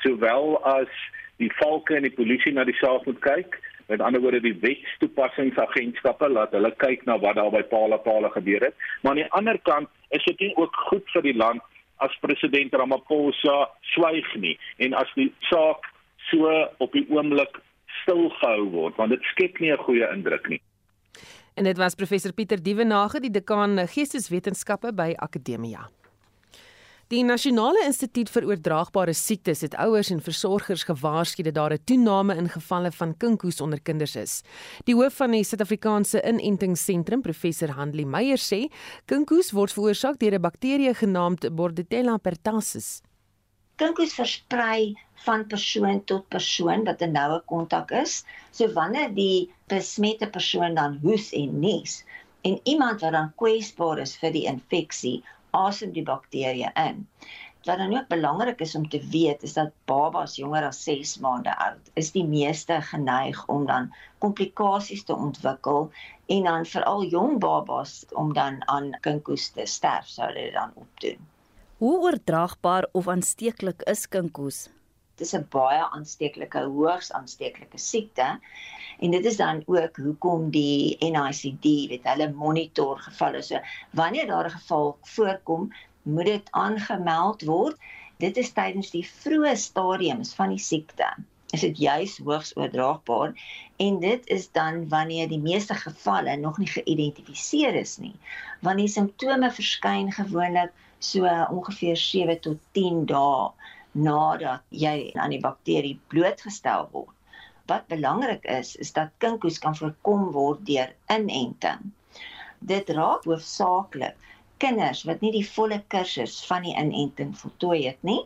sowel 0.00 0.56
as 0.64 0.92
die 1.36 1.52
valke 1.58 1.96
en 1.96 2.06
die 2.08 2.14
polisie 2.16 2.54
na 2.56 2.64
die 2.64 2.76
saak 2.80 3.04
moet 3.04 3.20
kyk. 3.20 3.58
Met 3.92 4.00
ander 4.00 4.22
woorde 4.24 4.40
die 4.40 4.56
wetstoepassingsagentskappe 4.62 6.28
laat 6.32 6.56
hulle 6.56 6.72
kyk 6.80 7.04
na 7.04 7.18
wat 7.20 7.36
daar 7.36 7.52
by 7.52 7.62
Paula 7.68 8.00
Paula 8.00 8.32
gebeur 8.32 8.64
het. 8.64 8.74
Maar 9.02 9.12
aan 9.12 9.22
die 9.22 9.32
ander 9.40 9.58
kant 9.68 9.92
is 10.08 10.24
dit 10.24 10.40
nie 10.46 10.54
ook 10.56 10.80
goed 10.88 11.04
vir 11.12 11.28
die 11.28 11.36
land 11.36 11.60
as 12.00 12.16
president 12.24 12.74
Ramaphosa 12.74 13.58
swyg 13.92 14.32
nie 14.40 14.56
en 14.84 14.96
as 14.96 15.12
die 15.20 15.28
saak 15.50 15.84
so 16.30 16.48
op 16.80 16.96
die 16.96 17.04
oomblik 17.12 17.60
stilgehou 18.02 18.70
word 18.72 18.96
want 19.00 19.12
dit 19.12 19.28
skep 19.32 19.60
nie 19.60 19.72
'n 19.72 19.84
goeie 19.84 20.08
indruk 20.16 20.48
nie. 20.48 20.60
En 21.56 21.64
dit 21.64 21.76
was 21.76 21.94
professor 21.96 22.32
Pieter 22.36 22.60
Dievenage, 22.60 23.20
die 23.24 23.30
dekaan 23.32 23.78
Geesteswetenskappe 23.88 24.90
by 24.92 25.14
Akademia. 25.24 25.86
Die 27.08 27.22
Nasionale 27.24 27.80
Instituut 27.86 28.28
vir 28.34 28.44
Oordraagbare 28.50 29.14
Siektes 29.16 29.62
het 29.64 29.76
ouers 29.80 30.10
en 30.12 30.20
versorgers 30.20 30.84
gewaarsku 30.84 31.46
dat 31.46 31.54
daar 31.54 31.72
'n 31.72 31.84
toename 31.84 32.36
in 32.36 32.48
gevalle 32.48 32.92
van 32.92 33.16
kinkoes 33.16 33.60
onder 33.60 33.80
kinders 33.80 34.16
is. 34.16 34.42
Die 34.84 34.94
hoof 34.94 35.14
van 35.14 35.30
die 35.30 35.44
Suid-Afrikaanse 35.44 36.20
Inentingsentrum, 36.20 37.22
professor 37.22 37.70
Handli 37.70 38.04
Meyer 38.04 38.38
sê, 38.38 38.68
kinkoes 39.06 39.52
word 39.52 39.72
veroorsaak 39.72 40.18
deur 40.18 40.34
'n 40.34 40.40
bakterie 40.40 40.94
genaamd 40.94 41.54
Bordetella 41.54 42.16
pertussis. 42.18 43.00
Kinkoes 43.76 44.14
versprei 44.14 44.94
van 45.24 45.46
persoon 45.46 46.04
tot 46.04 46.28
persoon 46.28 46.84
wat 46.84 47.02
'n 47.02 47.12
noue 47.12 47.40
kontak 47.52 47.90
is. 47.90 48.24
So 48.50 48.72
wanneer 48.72 49.14
die 49.14 49.50
besmette 49.68 50.28
persoon 50.30 50.74
dan 50.74 50.98
hoes 51.02 51.32
en 51.32 51.60
nies 51.60 52.04
en 52.42 52.60
iemand 52.62 53.00
wat 53.00 53.12
dan 53.12 53.32
kwesbaar 53.34 53.98
is 53.98 54.16
vir 54.16 54.32
die 54.32 54.46
infeksie, 54.46 55.22
asem 55.50 55.92
die 55.92 56.04
bakterie 56.06 56.70
in. 56.74 57.06
Wat 57.66 57.78
dan 57.78 57.96
ook 57.96 58.08
belangrik 58.08 58.60
is 58.60 58.74
om 58.78 58.88
te 58.88 59.00
weet 59.10 59.42
is 59.42 59.56
dat 59.58 59.72
babas 59.90 60.36
jonger 60.36 60.68
as 60.68 60.82
6 60.86 61.16
maande 61.18 61.56
oud 61.64 61.90
is 61.94 62.12
die 62.14 62.24
meeste 62.24 62.76
geneig 62.90 63.40
om 63.50 63.66
dan 63.66 63.88
komplikasies 64.22 65.02
te 65.04 65.16
ontwikkel 65.16 65.90
en 66.26 66.46
dan 66.46 66.66
veral 66.66 67.02
jong 67.04 67.40
babas 67.42 68.04
om 68.14 68.32
dan 68.34 68.62
aan 68.70 68.92
kinkoes 69.00 69.48
te 69.56 69.66
sterf 69.66 70.06
sou 70.06 70.30
dit 70.34 70.52
dan 70.54 70.70
opdoen. 70.74 71.18
Hoe 71.82 71.98
oordraagbaar 72.06 72.86
of 72.92 73.08
aansteeklik 73.08 73.82
is 73.90 74.06
kinkoes? 74.08 74.66
Dis 75.20 75.34
'n 75.36 75.46
baie 75.54 75.82
aansteeklike 75.98 76.62
hoogs 76.76 77.12
aansteeklike 77.12 77.78
siekte. 77.78 78.28
En 79.00 79.10
dit 79.10 79.24
is 79.24 79.36
dan 79.36 79.62
ook 79.66 79.96
hoekom 79.96 80.50
die 80.50 80.96
NICD 81.00 81.66
weet 81.92 82.08
hulle 82.10 82.32
monitor 82.32 82.98
gevalle. 82.98 83.42
So 83.42 83.60
wanneer 83.90 84.26
daar 84.26 84.48
'n 84.50 84.58
geval 84.58 84.98
voorkom 85.02 85.72
moet 86.02 86.26
dit 86.26 86.48
aangemeld 86.50 87.42
word. 87.42 87.76
Dit 88.18 88.36
is 88.36 88.52
tydens 88.52 88.90
die 88.90 89.06
vroeë 89.06 89.56
stadiums 89.56 90.34
van 90.34 90.48
die 90.48 90.64
siekte 90.70 91.14
is 91.56 91.60
dit 91.60 91.78
juis 91.78 92.18
hoogs 92.24 92.56
oordraagbaar. 92.56 93.34
En 93.76 94.00
dit 94.00 94.26
is 94.26 94.50
dan 94.52 94.88
wanneer 94.88 95.28
die 95.28 95.40
meeste 95.40 95.74
gevalle 95.74 96.36
nog 96.36 96.58
nie 96.58 96.68
geïdentifiseer 96.68 97.74
is 97.74 97.96
nie. 98.02 98.14
Want 98.60 98.82
die 98.82 98.88
simptome 98.88 99.50
verskyn 99.52 100.12
gewoonlik 100.12 100.72
so 100.98 101.28
ongeveer 101.50 101.96
7 101.96 102.40
tot 102.40 102.58
10 102.72 103.04
dae 103.06 103.50
nadat 103.96 104.64
jy 104.68 105.10
aan 105.16 105.32
die 105.32 105.40
bakterie 105.40 105.96
blootgestel 106.12 106.88
word. 106.92 107.14
Wat 107.66 107.88
belangrik 107.90 108.44
is, 108.44 108.74
is 108.76 108.92
dat 108.94 109.14
kinkoes 109.24 109.58
kan 109.62 109.74
voorkom 109.78 110.28
word 110.34 110.62
deur 110.68 110.92
inenting. 111.10 111.90
Dit 112.60 112.92
raak 112.94 113.24
hoofsaaklik 113.26 114.20
kinders 114.62 115.02
wat 115.08 115.24
nie 115.24 115.32
die 115.34 115.46
volle 115.48 115.80
kursus 115.92 116.38
van 116.48 116.64
die 116.68 116.76
inenting 116.76 117.34
voltooi 117.40 117.86
het 117.88 118.02
nie. 118.06 118.20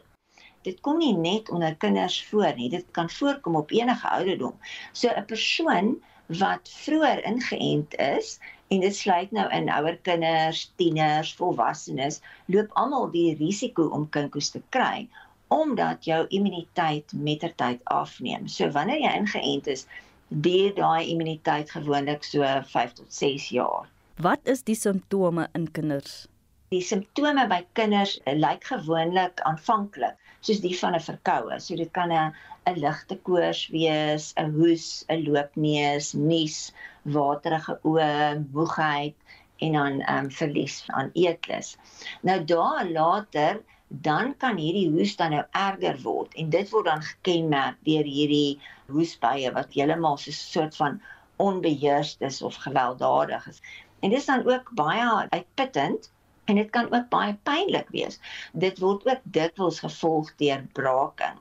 Dit 0.67 0.83
kom 0.85 0.99
nie 1.01 1.15
net 1.17 1.49
onder 1.55 1.75
kinders 1.81 2.19
voor 2.29 2.53
nie, 2.59 2.69
dit 2.71 2.85
kan 2.97 3.09
voorkom 3.11 3.57
op 3.63 3.73
enige 3.73 4.09
ouderdom. 4.09 4.59
So 4.93 5.09
'n 5.09 5.25
persoon 5.25 5.97
wat 6.43 6.69
vroeër 6.85 7.25
ingeënt 7.25 7.95
is 7.95 8.39
en 8.69 8.81
dit 8.81 8.97
sluit 8.97 9.31
nou 9.33 9.49
in 9.51 9.71
ouer 9.71 9.97
kinders, 9.97 10.73
tieners, 10.77 11.33
volwassenes, 11.35 12.21
loop 12.47 12.71
almal 12.75 13.11
die 13.11 13.35
risiko 13.39 13.89
om 13.89 14.09
kinkoes 14.11 14.51
te 14.51 14.63
kry 14.69 15.09
omdat 15.51 16.05
jou 16.07 16.21
immuniteit 16.29 17.13
mettertyd 17.13 17.81
afneem. 17.85 18.47
So 18.49 18.71
wanneer 18.75 19.03
jy 19.03 19.15
ingeënt 19.19 19.71
is, 19.75 19.87
duur 20.29 20.75
daai 20.77 21.11
immuniteit 21.11 21.71
gewoonlik 21.75 22.25
so 22.25 22.47
5 22.75 22.93
tot 23.01 23.15
6 23.15 23.49
jaar. 23.57 23.89
Wat 24.23 24.53
is 24.53 24.63
die 24.63 24.79
simptome 24.79 25.49
in 25.59 25.67
kinders? 25.75 26.27
Die 26.71 26.83
simptome 26.87 27.49
by 27.51 27.65
kinders 27.75 28.19
lyk 28.27 28.69
gewoonlik 28.69 29.43
aanvanklik 29.49 30.19
soos 30.47 30.61
die 30.65 30.77
van 30.79 30.95
'n 30.95 31.03
verkoue. 31.07 31.59
So 31.61 31.77
dit 31.77 31.91
kan 31.93 32.13
'n 32.13 32.33
'n 32.71 32.79
ligte 32.85 33.17
koors 33.27 33.63
wees, 33.75 34.33
'n 34.37 34.53
hoes, 34.59 35.05
'n 35.09 35.25
loopneus, 35.27 36.13
nies, 36.15 36.73
waterige 37.17 37.75
oë, 37.83 38.45
moegheid 38.53 39.17
en 39.65 39.73
dan 39.73 40.01
ehm 40.01 40.25
um, 40.25 40.31
verlies 40.31 40.85
aan 40.87 41.11
eetlus. 41.15 41.77
Nou 42.23 42.45
daar 42.45 42.89
later 42.89 43.63
dan 43.91 44.37
kan 44.39 44.57
hierdie 44.57 44.87
hoes 44.91 45.17
dan 45.19 45.33
nou 45.35 45.43
erger 45.51 45.97
word 46.03 46.35
en 46.39 46.51
dit 46.51 46.69
word 46.71 46.87
dan 46.87 47.03
gekenmerk 47.03 47.79
deur 47.87 48.07
hierdie 48.07 48.61
hoesbuie 48.87 49.51
wat 49.57 49.75
heeltemal 49.75 50.19
so 50.23 50.31
'n 50.31 50.39
soort 50.39 50.77
van 50.79 51.01
onbeheersd 51.43 52.23
is 52.23 52.43
of 52.43 52.55
gewelddadig 52.55 53.49
is. 53.49 53.59
En 54.01 54.11
dit 54.11 54.19
is 54.19 54.27
dan 54.27 54.47
ook 54.47 54.71
baie 54.75 55.29
uitputtend 55.29 56.11
en 56.45 56.55
dit 56.55 56.71
kan 56.71 56.93
ook 56.93 57.09
baie 57.09 57.35
pynlik 57.43 57.89
wees. 57.89 58.21
Dit 58.53 58.79
word 58.79 59.07
ook 59.07 59.21
dikwels 59.25 59.81
gevolg 59.81 60.31
deur 60.37 60.63
braking. 60.73 61.39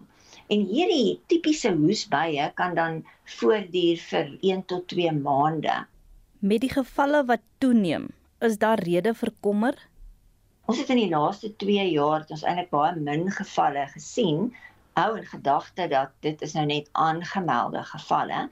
En 0.47 0.65
hierdie 0.65 1.21
tipiese 1.27 1.71
hoesbuie 1.73 2.51
kan 2.53 2.75
dan 2.75 3.05
voortduur 3.25 3.97
vir 3.97 4.37
1 4.41 4.65
tot 4.65 4.87
2 4.87 5.11
maande. 5.11 5.85
Met 6.39 6.61
die 6.65 6.73
gevalle 6.73 7.25
wat 7.25 7.45
toeneem, 7.57 8.09
is 8.39 8.57
daar 8.57 8.79
rede 8.79 9.13
vir 9.13 9.31
kommer? 9.39 9.88
Ons 10.69 10.77
het 10.77 10.91
in 10.93 10.99
die 10.99 11.09
laaste 11.09 11.49
2 11.61 11.83
jaar 11.89 12.19
het 12.21 12.31
ons 12.35 12.43
eintlik 12.45 12.67
baie 12.69 12.91
min 13.05 13.23
gevalle 13.33 13.87
gesien. 13.89 14.51
Hou 14.99 15.15
in 15.17 15.25
gedagte 15.25 15.87
dat 15.89 16.11
dit 16.25 16.43
is 16.45 16.53
nou 16.53 16.65
net 16.69 16.91
aangemelde 17.03 17.81
gevalle. 17.89 18.43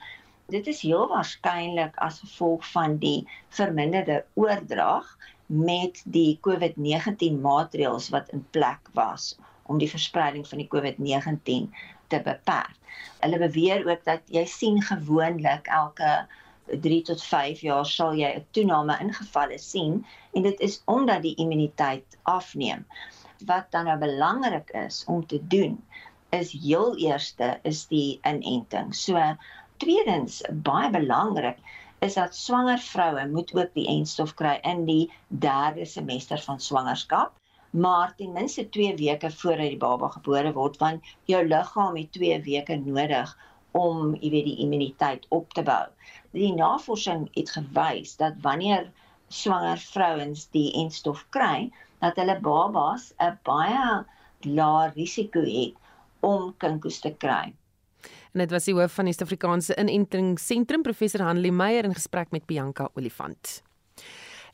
Dit 0.49 0.65
is 0.71 0.81
heel 0.81 1.05
waarskynlik 1.11 1.99
as 2.01 2.17
gevolg 2.23 2.65
van 2.71 2.95
die 3.03 3.19
verminderde 3.59 4.23
oordrag 4.33 5.11
met 5.69 6.01
die 6.17 6.39
COVID-19 6.47 7.37
maatreëls 7.45 8.09
wat 8.15 8.33
in 8.33 8.41
plek 8.57 8.89
was 8.97 9.35
om 9.69 9.77
die 9.77 9.91
verspreiding 9.93 10.47
van 10.49 10.63
die 10.63 10.69
COVID-19 10.73 11.69
te 12.09 12.23
beperk. 12.25 12.73
Hulle 13.21 13.43
beweer 13.45 13.85
ook 13.85 14.01
dat 14.09 14.25
jy 14.33 14.47
sien 14.49 14.81
gewoonlik 14.81 15.69
elke 15.69 16.23
3 16.85 17.01
tot 17.09 17.23
5 17.23 17.61
jaar 17.67 17.85
sal 17.85 18.17
jy 18.19 18.31
'n 18.35 18.45
toename 18.57 18.97
in 19.05 19.13
gevalle 19.19 19.59
sien 19.65 20.05
en 20.33 20.47
dit 20.47 20.59
is 20.67 20.81
omdat 20.85 21.21
die 21.21 21.35
immuniteit 21.43 22.17
afneem. 22.23 22.85
Wat 23.45 23.71
dan 23.71 23.85
nou 23.85 23.97
belangrik 23.97 24.69
is 24.85 25.03
om 25.07 25.25
te 25.25 25.39
doen 25.47 25.77
is 26.29 26.51
heel 26.51 26.97
eerste 26.97 27.59
is 27.63 27.85
die 27.87 28.19
inenting. 28.23 28.95
So 28.95 29.37
tweedens 29.77 30.41
baie 30.51 30.89
belangrik 30.89 31.57
is 31.99 32.13
dat 32.13 32.35
swanger 32.35 32.79
vroue 32.79 33.27
moet 33.27 33.55
ook 33.55 33.73
die 33.73 33.87
enstof 33.87 34.33
kry 34.33 34.59
in 34.63 34.85
die 34.85 35.11
derde 35.27 35.85
semester 35.85 36.41
van 36.49 36.59
swangerskap 36.59 37.33
maar 37.69 38.15
ten 38.15 38.31
minste 38.31 38.69
2 38.69 38.95
weke 38.95 39.31
voordat 39.31 39.69
die 39.69 39.77
baba 39.77 40.07
gebore 40.07 40.53
word 40.53 40.77
want 40.81 41.03
jou 41.25 41.43
liggaam 41.47 41.97
het 41.99 42.11
2 42.11 42.41
weke 42.45 42.75
nodig 42.75 43.33
om 43.77 44.15
jy 44.15 44.29
weet 44.33 44.47
die 44.47 44.59
immuniteit 44.63 45.25
op 45.29 45.53
te 45.53 45.63
bou. 45.63 45.83
Die 46.37 46.53
navorsing 46.53 47.27
het 47.33 47.49
gewys 47.49 48.15
dat 48.19 48.35
wanneer 48.45 48.91
swanger 49.33 49.77
vrouens 49.77 50.45
die 50.53 50.69
enstof 50.83 51.25
kry, 51.33 51.71
dat 51.99 52.15
hulle 52.21 52.37
babas 52.45 53.09
'n 53.17 53.39
baie 53.43 54.05
lae 54.45 54.91
risiko 54.95 55.41
het 55.41 55.73
om 56.21 56.53
kinkoes 56.57 56.99
te 56.99 57.15
kry. 57.17 57.53
En 58.33 58.39
dit 58.39 58.51
was 58.51 58.65
die 58.69 58.73
hoof 58.73 58.93
van 58.93 59.05
die 59.05 59.13
Suid-Afrikaanse 59.13 59.75
Inentingsentrum 59.75 60.81
professor 60.81 61.21
Hanlie 61.21 61.51
Meyer 61.51 61.83
in 61.83 61.93
gesprek 61.93 62.31
met 62.31 62.45
Bianca 62.45 62.89
Olifant. 62.93 63.63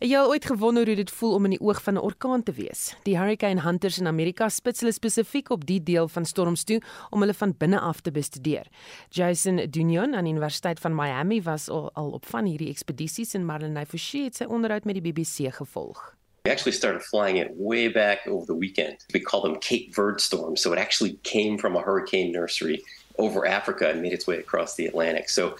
Het 0.03 0.11
jy 0.11 0.17
al 0.19 0.33
ooit 0.33 0.43
gewonder 0.43 0.83
hoe 0.85 0.95
dit 0.99 1.11
voel 1.15 1.37
om 1.37 1.45
in 1.47 1.53
die 1.53 1.61
oog 1.63 1.77
van 1.83 1.93
'n 1.93 2.03
orkaan 2.03 2.43
te 2.43 2.51
wees? 2.51 2.95
Die 3.03 3.17
Hurricane 3.17 3.61
Hunters 3.61 3.99
in 3.99 4.07
Amerika 4.07 4.49
spits 4.49 4.79
hulle 4.79 4.91
spesifiek 4.91 5.49
op 5.49 5.65
die 5.65 5.83
deel 5.83 6.07
van 6.07 6.25
storms 6.25 6.63
toe 6.63 6.81
om 7.09 7.19
hulle 7.19 7.33
van 7.33 7.55
binne 7.57 7.79
af 7.79 8.01
te 8.01 8.11
bestudeer. 8.11 8.67
Jason 9.09 9.55
Dunion 9.69 10.15
aan 10.15 10.23
die 10.23 10.33
Universiteit 10.33 10.79
van 10.79 10.95
Miami 10.95 11.41
was 11.41 11.69
al, 11.69 11.91
al 11.93 12.09
op 12.09 12.25
van 12.25 12.45
hierdie 12.45 12.69
ekspedisies 12.69 13.33
en 13.33 13.45
Marlene 13.45 13.85
Forsie 13.85 14.23
het 14.23 14.35
sy 14.35 14.43
onderhoud 14.43 14.83
met 14.83 14.93
die 14.93 15.13
BBC 15.13 15.53
gevolg. 15.53 16.15
We 16.41 16.51
actually 16.51 16.77
started 16.77 17.01
flying 17.01 17.37
it 17.37 17.51
way 17.55 17.91
back 17.91 18.27
over 18.27 18.45
the 18.45 18.57
weekend. 18.57 19.05
We 19.13 19.21
call 19.21 19.41
them 19.41 19.59
Cape 19.59 19.87
Verde 19.91 20.19
storms. 20.19 20.61
So 20.61 20.73
it 20.73 20.79
actually 20.79 21.17
came 21.21 21.57
from 21.57 21.75
a 21.75 21.81
hurricane 21.81 22.31
nursery 22.31 22.83
over 23.15 23.47
Africa 23.47 23.89
and 23.89 24.01
made 24.01 24.13
its 24.13 24.25
way 24.25 24.37
across 24.37 24.75
the 24.75 24.87
Atlantic. 24.87 25.29
So 25.29 25.55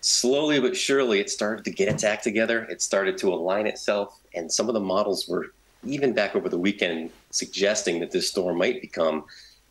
slowly 0.00 0.60
but 0.60 0.76
surely, 0.76 1.20
it 1.20 1.30
started 1.30 1.64
to 1.64 1.70
get 1.70 1.88
its 1.88 2.04
act 2.04 2.24
together. 2.24 2.64
It 2.64 2.82
started 2.82 3.18
to 3.18 3.32
align 3.32 3.66
itself. 3.66 4.18
And 4.34 4.50
some 4.50 4.68
of 4.68 4.74
the 4.74 4.80
models 4.80 5.28
were 5.28 5.52
even 5.84 6.12
back 6.12 6.34
over 6.34 6.48
the 6.48 6.58
weekend 6.58 7.10
suggesting 7.30 8.00
that 8.00 8.10
this 8.10 8.28
storm 8.28 8.58
might 8.58 8.80
become 8.80 9.24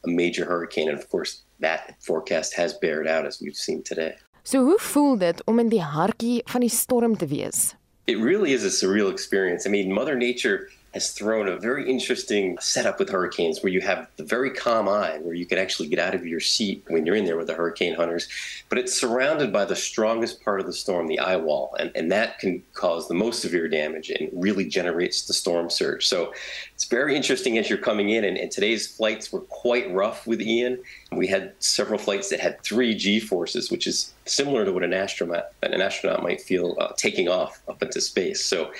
a 0.06 0.08
major 0.08 0.46
hurricane. 0.46 0.90
And 0.90 0.98
of 0.98 1.10
course, 1.10 1.42
that 1.60 1.96
forecast 2.00 2.56
has 2.56 2.74
bared 2.74 3.08
out 3.08 3.26
as 3.26 3.42
we've 3.42 3.56
seen 3.56 3.84
today. 3.84 4.16
So 4.44 4.64
hoe 4.64 4.80
voel 4.80 5.18
dit 5.18 5.42
om 5.46 5.60
in 5.60 5.70
die 5.70 5.84
hartjie 5.84 6.42
van 6.48 6.62
die 6.62 6.70
storm 6.72 7.18
te 7.18 7.28
wees? 7.28 7.76
It 8.08 8.18
really 8.20 8.54
is 8.54 8.64
a 8.64 8.70
surreal 8.70 9.12
experience. 9.12 9.68
I 9.68 9.70
mean, 9.70 9.92
Mother 9.92 10.16
Nature 10.16 10.70
has 10.94 11.12
thrown 11.12 11.48
a 11.48 11.58
very 11.58 11.90
interesting 11.90 12.58
setup 12.60 13.00
with 13.00 13.10
hurricanes 13.10 13.62
where 13.62 13.72
you 13.72 13.82
have 13.82 14.08
the 14.16 14.24
very 14.24 14.50
calm 14.50 14.88
eye 14.88 15.20
where 15.22 15.34
you 15.34 15.46
can 15.46 15.58
actually 15.58 15.88
get 15.88 16.00
out 16.00 16.16
of 16.16 16.26
your 16.26 16.40
seat 16.40 16.84
when 16.88 17.06
you're 17.06 17.16
in 17.16 17.26
there 17.26 17.38
with 17.38 17.48
the 17.48 17.54
hurricane 17.54 17.94
hunters. 17.94 18.28
But 18.70 18.78
it's 18.78 18.94
surrounded 18.94 19.52
by 19.52 19.66
the 19.66 19.76
strongest 19.76 20.44
part 20.44 20.60
of 20.60 20.66
the 20.66 20.74
storm 20.74 21.08
the 21.08 21.20
eye 21.20 21.36
wall 21.36 21.76
and, 21.80 21.92
and 21.96 22.12
that 22.12 22.40
can 22.40 22.64
cause 22.74 23.08
the 23.08 23.14
most 23.14 23.42
severe 23.42 23.68
damage 23.68 24.10
and 24.10 24.30
really 24.34 24.66
generates 24.66 25.26
the 25.26 25.34
storm 25.34 25.70
surge. 25.70 26.08
So 26.08 26.34
it's 26.74 26.86
very 26.86 27.16
interesting 27.16 27.58
as 27.58 27.70
you're 27.70 27.78
coming 27.78 28.10
in 28.10 28.24
and, 28.24 28.38
and 28.38 28.50
today's 28.50 28.88
flights 28.88 29.32
were 29.32 29.42
quite 29.42 29.92
rough 29.94 30.26
with 30.26 30.42
ian. 30.42 30.80
We 31.12 31.28
had 31.28 31.54
several 31.60 32.00
flights 32.00 32.30
that 32.30 32.40
had 32.40 32.62
three 32.64 32.96
g 32.96 33.20
forces 33.20 33.70
which 33.72 33.88
is 33.88 34.14
similar 34.26 34.66
to 34.66 34.72
what 34.72 34.84
an 34.84 34.94
astronaut 34.94 35.46
an 35.62 35.82
astronaut 35.82 36.24
might 36.24 36.42
feel 36.42 36.76
uh, 36.80 36.94
taking 36.98 37.28
off 37.28 37.62
up 37.68 37.82
into 37.82 38.02
space. 38.02 38.44
So 38.44 38.72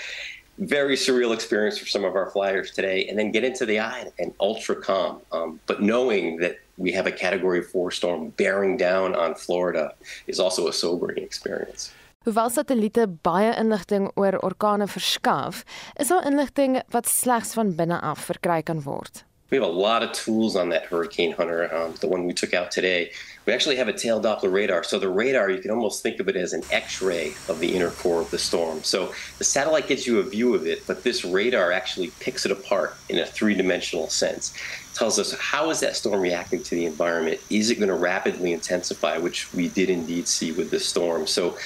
very 0.58 0.96
surreal 0.96 1.34
experience 1.34 1.78
for 1.78 1.86
some 1.86 2.04
of 2.04 2.16
our 2.16 2.30
flyers 2.32 2.72
today, 2.72 3.08
and 3.08 3.18
then 3.18 3.32
get 3.32 3.44
into 3.44 3.66
the 3.66 3.80
eye 3.80 4.12
and 4.20 4.34
ultra 4.40 4.76
calm. 4.76 5.22
Um, 5.32 5.60
but 5.68 5.82
knowing 5.82 6.38
that 6.38 6.60
we 6.78 6.92
have 6.92 7.08
a 7.08 7.12
Category 7.12 7.62
Four 7.62 7.92
storm 7.92 8.30
bearing 8.38 8.78
down 8.78 9.16
on 9.16 9.36
Florida 9.36 9.94
is 10.28 10.40
also 10.40 10.68
a 10.68 10.74
sobering 10.74 11.24
experience. 11.24 11.92
Hoewel 12.26 12.50
satelliete 12.50 13.06
baie 13.24 13.54
inligting 13.56 14.10
oor 14.16 14.36
orkane 14.44 14.88
verskaf, 14.88 15.64
is 15.96 16.10
daar 16.12 16.26
inligting 16.28 16.82
wat 16.92 17.08
slegs 17.08 17.54
van 17.56 17.72
binne 17.76 18.02
af 18.02 18.26
verkry 18.28 18.62
kan 18.64 18.82
word. 18.84 19.24
We 19.50 19.56
have 19.56 19.66
a 19.66 19.72
lot 19.72 20.04
of 20.04 20.12
tools 20.12 20.58
on 20.58 20.70
that 20.70 20.86
Hurricane 20.86 21.32
Hunter, 21.32 21.74
um, 21.74 21.94
the 22.02 22.08
one 22.08 22.26
we 22.26 22.34
took 22.34 22.54
out 22.54 22.70
today. 22.70 23.12
We 23.46 23.54
actually 23.54 23.78
have 23.78 23.88
a 23.88 23.94
tail 23.94 24.22
Doppler 24.22 24.52
radar. 24.52 24.84
So 24.84 25.00
the 25.00 25.08
radar, 25.08 25.50
you 25.50 25.62
can 25.62 25.72
almost 25.72 26.04
think 26.04 26.20
of 26.20 26.28
it 26.28 26.36
as 26.36 26.52
an 26.52 26.64
X-ray 26.70 27.34
of 27.48 27.60
the 27.60 27.74
inner 27.74 27.92
core 27.92 28.20
of 28.20 28.30
the 28.30 28.38
storm. 28.38 28.84
So 28.84 29.14
the 29.38 29.46
satellite 29.46 29.88
gives 29.88 30.06
you 30.06 30.20
a 30.20 30.24
view 30.24 30.54
of 30.54 30.68
it, 30.68 30.86
but 30.86 31.04
this 31.04 31.24
radar 31.24 31.72
actually 31.72 32.12
picks 32.20 32.46
it 32.46 32.52
apart 32.52 32.98
in 33.08 33.20
a 33.20 33.26
three-dimensional 33.26 34.10
sense. 34.10 34.54
It 34.92 34.96
tells 34.96 35.18
us 35.18 35.34
how 35.40 35.70
is 35.70 35.80
that 35.80 35.96
storm 35.96 36.20
reacting 36.20 36.62
to 36.64 36.76
the 36.76 36.86
environment? 36.86 37.40
Is 37.50 37.70
it 37.70 37.76
going 37.76 37.88
to 37.88 37.96
rapidly 37.96 38.52
intensify, 38.52 39.18
which 39.18 39.54
we 39.54 39.70
did 39.70 39.90
indeed 39.90 40.28
see 40.28 40.52
with 40.52 40.72
the 40.72 40.80
storm. 40.80 41.28
So 41.28 41.58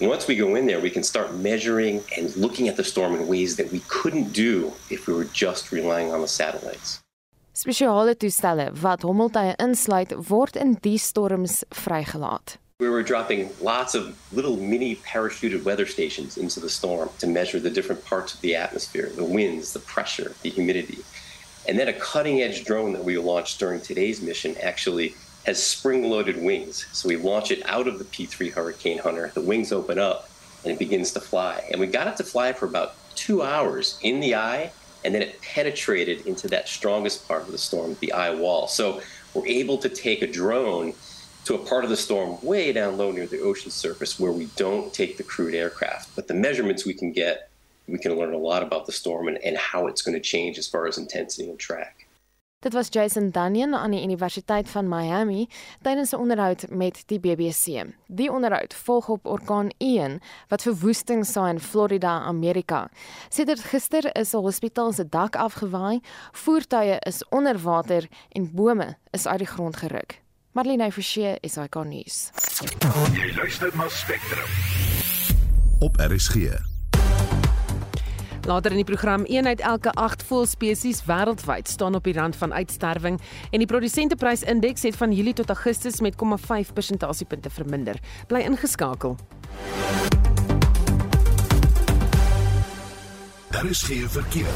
once 0.00 0.26
we 0.26 0.36
go 0.36 0.56
in 0.56 0.66
there, 0.66 0.80
we 0.80 0.90
can 0.90 1.02
start 1.02 1.34
measuring 1.36 2.02
and 2.16 2.34
looking 2.36 2.68
at 2.68 2.76
the 2.76 2.84
storm 2.84 3.14
in 3.14 3.26
ways 3.26 3.56
that 3.56 3.70
we 3.72 3.80
couldn't 3.88 4.32
do 4.32 4.72
if 4.90 5.06
we 5.06 5.14
were 5.14 5.24
just 5.24 5.72
relying 5.72 6.12
on 6.12 6.20
the 6.20 6.28
satellites. 6.28 7.03
Spesiale 7.54 8.16
toestelle 8.16 8.72
wat 8.82 9.04
hommeltuie 9.06 9.52
insluit 9.62 10.10
word 10.26 10.56
in 10.58 10.72
die 10.82 10.98
storms 10.98 11.60
vrygelaat. 11.70 12.56
We 12.80 12.88
were 12.88 13.04
dropping 13.04 13.50
lots 13.60 13.94
of 13.94 14.16
little 14.32 14.56
mini 14.56 14.96
parachuted 14.96 15.62
weather 15.62 15.86
stations 15.86 16.36
into 16.36 16.58
the 16.58 16.68
storm 16.68 17.10
to 17.18 17.28
measure 17.28 17.60
the 17.60 17.70
different 17.70 18.04
parts 18.04 18.34
of 18.34 18.40
the 18.40 18.56
atmosphere, 18.56 19.08
the 19.14 19.24
winds, 19.24 19.72
the 19.72 19.78
pressure, 19.78 20.34
the 20.42 20.50
humidity. 20.50 20.98
And 21.68 21.78
then 21.78 21.86
a 21.86 21.92
cutting 21.92 22.42
edge 22.42 22.64
drone 22.64 22.92
that 22.92 23.04
we 23.04 23.18
launched 23.18 23.60
during 23.60 23.80
today's 23.80 24.20
mission 24.20 24.56
actually 24.60 25.14
has 25.46 25.62
spring 25.62 26.10
loaded 26.10 26.42
wings. 26.42 26.88
So 26.90 27.08
we 27.08 27.14
launch 27.14 27.52
it 27.52 27.62
out 27.66 27.86
of 27.86 28.00
the 28.00 28.04
P3 28.04 28.52
Hurricane 28.52 28.98
Hunter, 28.98 29.30
the 29.32 29.40
wings 29.40 29.70
open 29.70 30.00
up, 30.00 30.28
and 30.64 30.72
it 30.72 30.78
begins 30.80 31.12
to 31.12 31.20
fly. 31.20 31.62
And 31.70 31.80
we 31.80 31.86
got 31.86 32.08
it 32.08 32.16
to 32.16 32.24
fly 32.24 32.52
for 32.52 32.66
about 32.66 32.96
two 33.14 33.42
hours 33.42 33.96
in 34.02 34.18
the 34.18 34.34
eye 34.34 34.72
and 35.04 35.14
then 35.14 35.22
it 35.22 35.40
penetrated 35.42 36.26
into 36.26 36.48
that 36.48 36.68
strongest 36.68 37.28
part 37.28 37.42
of 37.42 37.52
the 37.52 37.58
storm, 37.58 37.96
the 38.00 38.12
eye 38.12 38.34
wall. 38.34 38.66
So 38.66 39.02
we're 39.34 39.46
able 39.46 39.78
to 39.78 39.88
take 39.88 40.22
a 40.22 40.26
drone 40.26 40.94
to 41.44 41.54
a 41.54 41.58
part 41.58 41.84
of 41.84 41.90
the 41.90 41.96
storm 41.96 42.38
way 42.42 42.72
down 42.72 42.96
low 42.96 43.12
near 43.12 43.26
the 43.26 43.40
ocean 43.40 43.70
surface 43.70 44.18
where 44.18 44.32
we 44.32 44.46
don't 44.56 44.92
take 44.94 45.18
the 45.18 45.22
crewed 45.22 45.54
aircraft. 45.54 46.14
But 46.16 46.26
the 46.26 46.34
measurements 46.34 46.86
we 46.86 46.94
can 46.94 47.12
get, 47.12 47.50
we 47.86 47.98
can 47.98 48.16
learn 48.16 48.32
a 48.32 48.38
lot 48.38 48.62
about 48.62 48.86
the 48.86 48.92
storm 48.92 49.28
and, 49.28 49.36
and 49.44 49.56
how 49.56 49.86
it's 49.86 50.00
going 50.00 50.14
to 50.14 50.20
change 50.20 50.56
as 50.56 50.66
far 50.66 50.86
as 50.86 50.96
intensity 50.96 51.48
and 51.50 51.58
track. 51.58 52.03
Dit 52.64 52.72
was 52.72 52.86
Jason 52.90 53.30
Daniel 53.30 53.74
aan 53.74 53.90
die 53.90 54.02
Universiteit 54.02 54.68
van 54.70 54.88
Miami 54.88 55.48
tydens 55.82 56.12
'n 56.12 56.16
onderhoud 56.16 56.66
met 56.70 57.02
die 57.06 57.20
BBC. 57.20 57.84
Die 58.06 58.32
onderhoud 58.32 58.74
volg 58.74 59.08
op 59.08 59.26
orkaan 59.26 59.68
Ian 59.78 60.20
wat 60.48 60.62
verwoesting 60.62 61.26
saai 61.26 61.52
in 61.52 61.60
Florida, 61.60 62.20
Amerika. 62.20 62.88
Sedert 63.28 63.60
gister 63.60 64.16
is 64.16 64.32
'n 64.32 64.36
hospitaal 64.36 64.92
se 64.92 65.08
dak 65.08 65.36
afgewaai, 65.36 66.00
voertuie 66.32 66.96
is 66.98 67.28
onder 67.28 67.58
water 67.58 68.08
en 68.28 68.54
bome 68.54 68.96
is 69.10 69.26
uit 69.26 69.38
die 69.38 69.46
grond 69.46 69.76
geruk. 69.76 70.22
Marlene 70.52 70.92
Forsie 70.92 71.36
is 71.40 71.54
hy 71.54 71.68
kan 71.68 71.88
nuus. 71.88 72.30
Jy 73.12 73.34
luister 73.36 73.76
na 73.76 73.88
Spectrum. 73.88 74.48
Op 75.80 75.96
RSG. 75.96 76.73
Later 78.44 78.70
in 78.70 78.76
die 78.76 78.84
program 78.84 79.22
een 79.24 79.46
uit 79.46 79.60
elke 79.60 79.90
8 79.90 80.22
voëlspesies 80.28 80.98
wêreldwyd 81.08 81.68
staan 81.68 81.94
op 81.96 82.04
die 82.04 82.12
rand 82.12 82.36
van 82.36 82.52
uitsterwing 82.52 83.16
en 83.50 83.62
die 83.62 83.66
produsenteprysindeks 83.66 84.82
het 84.82 84.96
van 85.00 85.12
Julie 85.12 85.32
tot 85.32 85.48
Augustus 85.48 86.00
met 86.04 86.14
0,5 86.14 86.72
persentasiepunte 86.74 87.50
verminder. 87.50 87.96
Bly 88.28 88.42
ingeskakel. 88.44 89.16
Daar 93.50 93.64
is 93.64 93.82
geen 93.82 94.08
verkeer. 94.08 94.52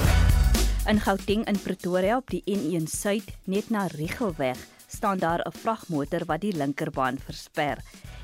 In 0.87 1.01
Gauteng 1.01 1.47
in 1.47 1.59
Pretoria 1.59 2.17
op 2.17 2.29
die 2.29 2.43
N1 2.45 2.85
Suid 2.93 3.25
net 3.45 3.71
na 3.71 3.87
Riegelweg 3.87 4.59
staan 4.87 5.19
daar 5.19 5.41
'n 5.41 5.53
vragmotor 5.53 6.25
wat 6.27 6.41
die 6.41 6.57
linkerbaan 6.57 7.19
versper. 7.25 7.79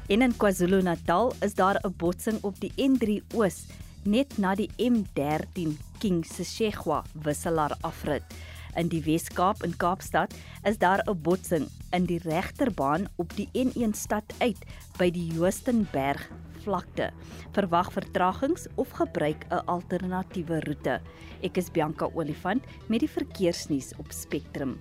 En 0.07 0.23
in 0.23 0.37
KwaZulu-Natal 0.37 1.33
is 1.41 1.55
daar 1.55 1.81
'n 1.81 1.95
botsing 1.97 2.39
op 2.43 2.61
die 2.61 2.73
N3 2.77 3.23
Oos 3.35 3.65
net 4.07 4.39
na 4.39 4.55
die 4.55 4.71
M13 4.79 5.77
King 5.99 6.25
Seshegwa 6.25 7.03
wisselaar 7.25 7.77
afrit. 7.83 8.25
In 8.77 8.89
die 8.91 9.03
Wes-Kaap 9.05 9.63
in 9.63 9.77
Kaapstad 9.79 10.35
is 10.67 10.79
daar 10.79 11.03
'n 11.07 11.23
botsing 11.23 11.69
in 11.93 12.07
die 12.07 12.19
regterbaan 12.19 13.07
op 13.17 13.37
die 13.37 13.49
N1 13.53 13.95
stad 13.95 14.25
uit 14.39 14.59
by 14.99 15.11
die 15.11 15.27
Joostenberg 15.33 16.31
vlakte. 16.65 17.13
Verwag 17.53 17.93
vertragings 17.93 18.67
of 18.75 18.91
gebruik 18.91 19.47
'n 19.51 19.67
alternatiewe 19.67 20.61
roete. 20.61 21.01
Ek 21.43 21.57
is 21.57 21.71
Bianca 21.71 22.11
Olifant 22.15 22.65
met 22.89 23.01
die 23.01 23.11
verkeersnuus 23.11 23.93
op 23.99 24.13
Spectrum. 24.13 24.79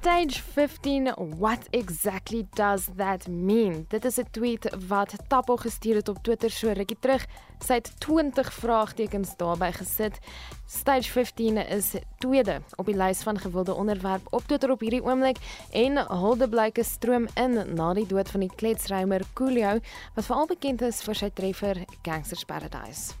Stage 0.00 0.40
15, 0.40 1.12
what 1.36 1.68
exactly 1.72 2.46
does 2.54 2.88
that 2.96 3.28
mean? 3.28 3.84
Dit 3.88 4.04
is 4.04 4.18
'n 4.18 4.26
tweet 4.30 4.76
wat 4.88 5.12
Tapo 5.28 5.56
gestuur 5.56 5.94
het 5.94 6.08
op 6.08 6.22
Twitter 6.22 6.50
so 6.50 6.72
rukkie 6.72 6.96
terug. 7.00 7.26
Sy 7.58 7.74
het 7.74 8.00
20 8.00 8.52
vraagtekens 8.52 9.36
daarbey 9.36 9.72
gesit. 9.72 10.18
Stage 10.66 11.10
15 11.10 11.56
is 11.56 11.94
tweede 12.18 12.62
op 12.76 12.86
die 12.86 12.96
lys 12.96 13.22
van 13.22 13.38
gewilde 13.38 13.74
onderwerp 13.74 14.26
op 14.30 14.42
Twitter 14.46 14.70
op 14.70 14.80
hierdie 14.80 15.04
oomblik 15.04 15.36
en 15.70 16.06
huldeblyke 16.08 16.82
stroom 16.82 17.26
in 17.34 17.74
na 17.74 17.92
die 17.92 18.06
dood 18.06 18.30
van 18.30 18.40
die 18.40 18.54
kletsrymer 18.56 19.20
Coolio 19.32 19.78
wat 20.14 20.24
veral 20.24 20.46
bekend 20.46 20.82
is 20.82 21.02
vir 21.02 21.14
sy 21.14 21.30
treffer 21.30 21.84
Gangsters 22.02 22.44
Paradise. 22.44 23.19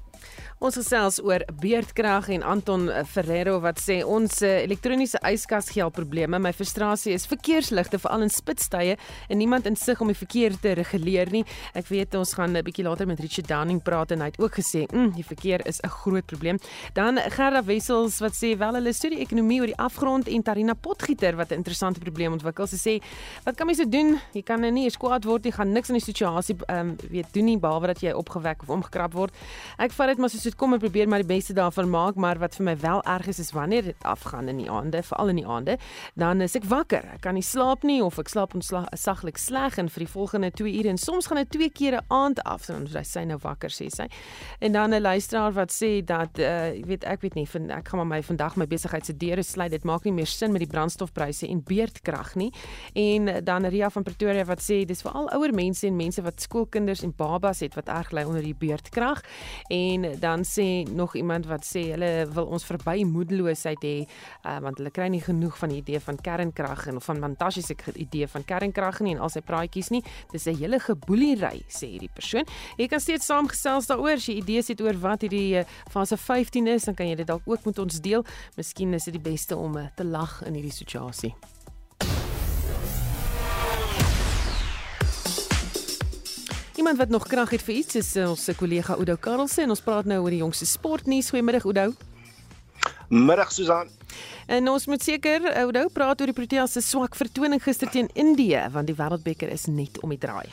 Ons 0.60 0.76
gesels 0.76 1.16
oor 1.24 1.40
beerdkrag 1.62 2.28
en 2.34 2.42
Anton 2.44 2.90
Ferrero 3.08 3.60
wat 3.64 3.78
sê 3.80 4.02
ons 4.04 4.42
eh, 4.44 4.62
elektroniese 4.66 5.16
yskas 5.24 5.70
al 5.80 5.90
probleme. 5.90 6.38
My 6.38 6.52
frustrasie 6.52 7.14
is 7.16 7.24
verkeersligte 7.26 7.98
veral 7.98 8.26
in 8.26 8.30
spitstye 8.30 8.96
en 9.28 9.38
niemand 9.40 9.66
insig 9.66 10.00
om 10.00 10.10
die 10.12 10.18
verkeer 10.18 10.58
te 10.60 10.74
reguleer 10.76 11.32
nie. 11.32 11.44
Ek 11.74 11.88
weet 11.88 12.14
ons 12.14 12.34
gaan 12.34 12.56
'n 12.56 12.62
bietjie 12.62 12.84
later 12.84 13.06
met 13.06 13.20
Richard 13.20 13.48
Downing 13.48 13.80
praat 13.82 14.12
en 14.12 14.20
hy 14.20 14.26
het 14.26 14.38
ook 14.38 14.60
gesê, 14.60 14.84
mm, 14.92 15.14
die 15.16 15.24
verkeer 15.24 15.66
is 15.66 15.80
'n 15.80 15.88
groot 15.88 16.26
probleem. 16.26 16.58
Dan 16.92 17.18
Gerda 17.18 17.64
Wessels 17.64 18.20
wat 18.20 18.32
sê 18.32 18.56
wel 18.58 18.74
hulle 18.74 18.92
studie 18.92 19.20
ekonomie 19.20 19.60
oor 19.60 19.66
die 19.66 19.78
afgrond 19.78 20.28
en 20.28 20.42
Tarina 20.42 20.74
Potgieter 20.74 21.36
wat 21.36 21.52
'n 21.52 21.54
interessante 21.54 22.00
probleem 22.00 22.32
ontwikkel. 22.32 22.66
Sy 22.66 22.76
sê, 22.76 23.02
wat 23.44 23.56
kan 23.56 23.66
mense 23.66 23.88
doen? 23.88 24.20
Jy 24.34 24.42
kan 24.42 24.60
nou 24.60 24.70
nie 24.70 24.90
kwaad 24.90 25.24
word 25.24 25.44
nie, 25.44 25.52
gaan 25.52 25.72
niks 25.72 25.88
in 25.88 25.94
die 25.94 26.04
situasie 26.04 26.56
ehm 26.68 26.90
um, 26.90 26.96
weet 27.10 27.32
doen 27.32 27.44
nie 27.44 27.58
behalwe 27.58 27.86
dat 27.86 28.00
jy 28.00 28.12
opgewek 28.12 28.62
of 28.62 28.68
omgekrap 28.68 29.14
word. 29.14 29.32
Ek 29.78 29.92
vat 29.92 30.09
dit 30.10 30.20
maar 30.20 30.30
soos 30.32 30.46
dit 30.46 30.56
kom 30.58 30.74
en 30.74 30.82
probeer 30.82 31.08
maar 31.08 31.22
die 31.22 31.28
beste 31.28 31.54
daarvan 31.56 31.90
maak, 31.90 32.18
maar 32.20 32.38
wat 32.42 32.56
vir 32.58 32.66
my 32.70 32.76
wel 32.80 33.02
erg 33.08 33.28
is 33.30 33.38
is 33.42 33.52
wanneer 33.54 33.90
dit 33.90 34.06
afgaan 34.08 34.48
in 34.50 34.58
die 34.62 34.70
aande, 34.70 35.02
veral 35.06 35.32
in 35.32 35.40
die 35.40 35.46
aande, 35.46 35.76
dan 36.18 36.40
is 36.44 36.56
ek 36.58 36.66
wakker. 36.70 37.06
Ek 37.14 37.22
kan 37.24 37.36
nie 37.38 37.44
slaap 37.46 37.84
nie 37.86 38.00
of 38.02 38.18
ek 38.18 38.30
slaap 38.32 38.54
onsaglik 38.58 39.38
sleg 39.38 39.78
en 39.78 39.90
vir 39.92 40.04
die 40.04 40.10
volgende 40.10 40.50
2 40.50 40.74
ure 40.80 40.92
en 40.92 40.98
soms 41.00 41.30
gaan 41.30 41.42
dit 41.42 41.50
twee 41.54 41.70
kere 41.70 42.02
aand 42.08 42.42
af, 42.48 42.66
dan 42.66 42.88
sy 42.90 43.04
sy 43.06 43.24
nou 43.28 43.38
wakker 43.42 43.72
sê 43.74 43.88
sy. 43.92 44.08
En 44.60 44.72
dan 44.72 44.94
'n 44.94 45.00
luisteraar 45.00 45.52
wat 45.52 45.70
sê 45.72 46.04
dat 46.04 46.38
uh, 46.38 46.70
weet 46.86 47.04
ek 47.04 47.20
weet 47.22 47.34
nie, 47.34 47.46
vind, 47.46 47.70
ek 47.70 47.88
gaan 47.88 47.98
maar 48.02 48.18
my 48.18 48.22
vandag 48.22 48.56
my 48.56 48.66
besigheid 48.66 49.06
se 49.06 49.16
deure 49.16 49.42
sluit. 49.42 49.70
Dit 49.70 49.84
maak 49.84 50.04
nie 50.04 50.12
meer 50.12 50.26
sin 50.26 50.52
met 50.52 50.60
die 50.60 50.70
brandstofpryse 50.70 51.48
en 51.48 51.62
beerdkrag 51.62 52.34
nie. 52.34 52.52
En 52.94 53.44
dan 53.44 53.66
Ria 53.66 53.90
van 53.90 54.02
Pretoria 54.02 54.44
wat 54.44 54.60
sê 54.60 54.84
dis 54.84 55.02
veral 55.02 55.30
ouer 55.30 55.54
mense 55.54 55.86
en 55.86 55.96
mense 55.96 56.22
wat 56.22 56.40
skoolkinders 56.40 57.02
en 57.02 57.12
babas 57.16 57.60
het 57.60 57.74
wat 57.74 57.88
erg 57.88 58.10
ly 58.10 58.24
onder 58.24 58.42
die 58.42 58.54
beerdkrag. 58.54 59.22
En 60.00 60.20
dan 60.20 60.44
sê 60.44 60.90
nog 60.92 61.14
iemand 61.14 61.46
wat 61.46 61.64
sê 61.66 61.82
hulle 61.92 62.26
wil 62.32 62.46
ons 62.54 62.64
verby 62.64 63.02
moedeloosheid 63.04 63.82
hê 63.84 63.94
uh, 64.00 64.56
want 64.64 64.80
hulle 64.80 64.92
kry 64.94 65.08
nie 65.12 65.20
genoeg 65.24 65.58
van 65.58 65.72
die 65.72 65.80
idee 65.80 66.00
van 66.00 66.16
kernkrag 66.16 66.86
en 66.90 67.00
of 67.00 67.04
van 67.08 67.20
Mantashe 67.20 67.62
se 67.62 67.76
idee 67.94 68.28
van 68.28 68.44
kernkrag 68.44 69.00
nie 69.04 69.14
en 69.16 69.22
al 69.24 69.32
sy 69.32 69.42
praatjies 69.44 69.90
nie. 69.92 70.02
Dis 70.32 70.46
'n 70.46 70.56
hele 70.56 70.80
geboelery 70.80 71.62
sê 71.68 71.92
hierdie 71.92 72.12
persoon. 72.14 72.48
Jy 72.78 72.88
kan 72.88 73.00
steeds 73.00 73.26
saamgesels 73.26 73.86
daaroor 73.86 74.16
as 74.16 74.26
jy 74.28 74.40
idees 74.40 74.68
het 74.68 74.80
oor 74.80 74.96
wat 74.96 75.22
hierdie 75.22 75.60
uh, 75.60 75.64
fase 75.90 76.16
15 76.16 76.66
is, 76.66 76.84
dan 76.84 76.94
kan 76.94 77.06
jy 77.06 77.16
dit 77.16 77.26
dalk 77.26 77.42
ook 77.44 77.64
met 77.64 77.78
ons 77.78 78.00
deel. 78.00 78.24
Miskien 78.56 78.94
is 78.94 79.04
dit 79.04 79.14
die 79.14 79.30
beste 79.30 79.56
om 79.56 79.76
uh, 79.76 79.88
te 79.96 80.04
lag 80.04 80.42
in 80.46 80.54
hierdie 80.54 80.72
situasie. 80.72 81.34
Iemand 86.80 86.96
wat 86.96 87.08
nog 87.08 87.26
krag 87.26 87.50
het 87.50 87.62
vir 87.62 87.74
iets 87.74 87.94
is 87.94 88.14
eh, 88.16 88.24
ons 88.24 88.46
kollega 88.56 88.94
Oudo 88.96 89.12
Karelse 89.20 89.60
en 89.60 89.72
ons 89.74 89.82
praat 89.84 90.06
nou 90.08 90.16
oor 90.22 90.32
die 90.32 90.38
jongste 90.40 90.64
sportnuus. 90.64 91.28
Goeiemiddag 91.28 91.66
Oudo. 91.68 91.90
Middag 93.12 93.52
Susan. 93.52 93.90
En 94.48 94.68
ons 94.72 94.86
moet 94.88 95.04
seker 95.04 95.44
Oudo 95.60 95.82
praat 95.92 96.24
oor 96.24 96.32
die 96.32 96.36
Proteas 96.38 96.72
se 96.72 96.80
swak 96.80 97.20
vertoning 97.20 97.60
gister 97.60 97.92
teen 97.92 98.08
Indië 98.16 98.64
want 98.72 98.88
die 98.88 98.96
Wêreldbeker 98.96 99.52
is 99.52 99.68
net 99.68 100.00
om 100.00 100.16
die 100.16 100.22
draai. 100.24 100.48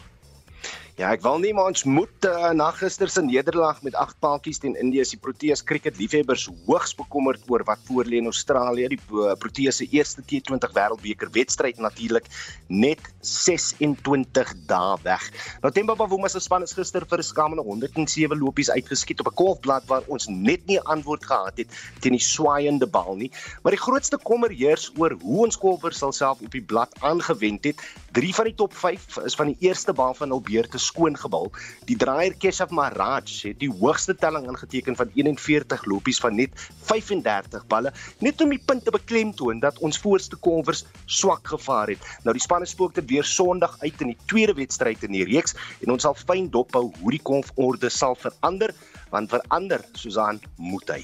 Ja, 0.98 1.12
ek 1.14 1.22
wil 1.22 1.36
nie 1.38 1.52
maar 1.54 1.68
ons 1.70 1.84
moet 1.86 2.26
uh, 2.26 2.48
na 2.58 2.72
gister 2.74 3.12
se 3.14 3.22
nederlaag 3.22 3.84
met 3.86 3.94
8 4.02 4.18
paaltjies 4.18 4.58
teen 4.64 4.74
Indië 4.82 5.04
se 5.06 5.20
Proteas 5.22 5.62
cricket 5.62 6.00
liefhebbers 6.02 6.48
hoogs 6.66 6.96
bekommerd 6.98 7.44
oor 7.54 7.62
wat 7.68 7.84
voor 7.86 8.08
lê 8.10 8.18
in 8.18 8.26
Australië. 8.26 8.88
Die 8.96 8.98
uh, 9.14 9.36
Proteas 9.38 9.78
se 9.78 9.86
eerste 9.94 10.26
T20 10.26 10.74
Wêreldbeker 10.74 11.30
wedstryd 11.36 11.78
natuurlik 11.86 12.26
net 12.74 13.12
26 13.22 14.56
dae 14.66 14.96
weg. 15.04 15.28
Nou 15.62 15.70
Themba 15.76 15.94
Bavuma 16.00 16.32
se 16.34 16.42
span 16.42 16.66
is 16.66 16.74
gister 16.74 17.06
vir 17.06 17.22
'n 17.22 17.28
skammende 17.30 17.68
107 17.68 18.34
lopies 18.42 18.74
uitgeskiet 18.74 19.22
op 19.22 19.30
'n 19.30 19.38
golfblad 19.38 19.86
waar 19.86 20.02
ons 20.08 20.26
net 20.26 20.66
nie 20.66 20.82
antwoord 20.82 21.30
gehad 21.30 21.62
het 21.62 21.70
teen 22.02 22.18
die 22.18 22.26
swaaiende 22.26 22.90
bal 22.90 23.14
nie. 23.22 23.30
Maar 23.62 23.78
die 23.78 23.86
grootste 23.86 24.18
kommer 24.18 24.50
heers 24.50 24.90
oor 24.98 25.14
hoe 25.22 25.46
ons 25.46 25.62
golfers 25.62 26.02
sal 26.02 26.12
self 26.12 26.42
op 26.42 26.52
die 26.52 26.66
blad 26.66 26.90
aangewend 27.06 27.70
het. 27.70 27.78
3 28.18 28.34
van 28.34 28.46
die 28.50 28.56
top 28.56 28.74
5 28.74 29.18
is 29.30 29.36
van 29.38 29.54
die 29.54 29.58
eerste 29.70 29.94
bal 29.94 30.18
van 30.18 30.34
hul 30.34 30.42
beurte 30.42 30.86
skoongebal. 30.88 31.52
Die 31.90 31.98
draaier 32.00 32.36
Keshav 32.40 32.74
Maharaj 32.76 33.28
het 33.44 33.60
die 33.62 33.72
hoogste 33.72 34.16
telling 34.16 34.48
ingeteken 34.50 34.98
van 35.00 35.12
41 35.16 35.86
lopies 35.92 36.22
van 36.24 36.38
net 36.40 36.68
35 36.90 37.68
balle, 37.72 37.94
net 38.24 38.42
om 38.42 38.54
die 38.54 38.62
punt 38.66 38.86
te 38.86 38.94
beklemtoon 38.96 39.62
dat 39.64 39.80
ons 39.86 40.00
voorste 40.04 40.40
kolwers 40.48 40.86
swak 41.06 41.48
gevaar 41.54 41.94
het. 41.94 42.10
Nou 42.24 42.36
die 42.38 42.44
spanne 42.44 42.70
spook 42.70 42.96
dit 42.98 43.10
weer 43.12 43.28
Sondag 43.28 43.78
uit 43.84 44.02
in 44.02 44.14
die 44.14 44.20
tweede 44.32 44.56
wedstryd 44.58 45.04
in 45.08 45.16
die 45.18 45.26
reeks 45.28 45.56
en 45.84 45.94
ons 45.96 46.08
sal 46.08 46.18
fyn 46.18 46.50
dophou 46.54 46.88
hoe 47.02 47.14
die 47.14 47.24
kolforde 47.24 47.92
sal 47.94 48.18
verander, 48.20 48.74
want 49.14 49.32
verander 49.34 49.84
Susan 49.98 50.42
moet 50.58 50.96
hy. 50.96 51.04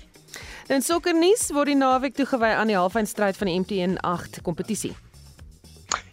In 0.71 0.81
sokkernuus 0.81 1.49
word 1.53 1.73
die 1.73 1.77
naweek 1.77 2.15
toegewy 2.17 2.53
aan 2.55 2.71
die 2.71 2.79
halfeindstryd 2.79 3.37
van 3.37 3.49
die 3.51 3.57
MTN 3.59 3.97
8 4.07 4.41
kompetisie. 4.45 4.93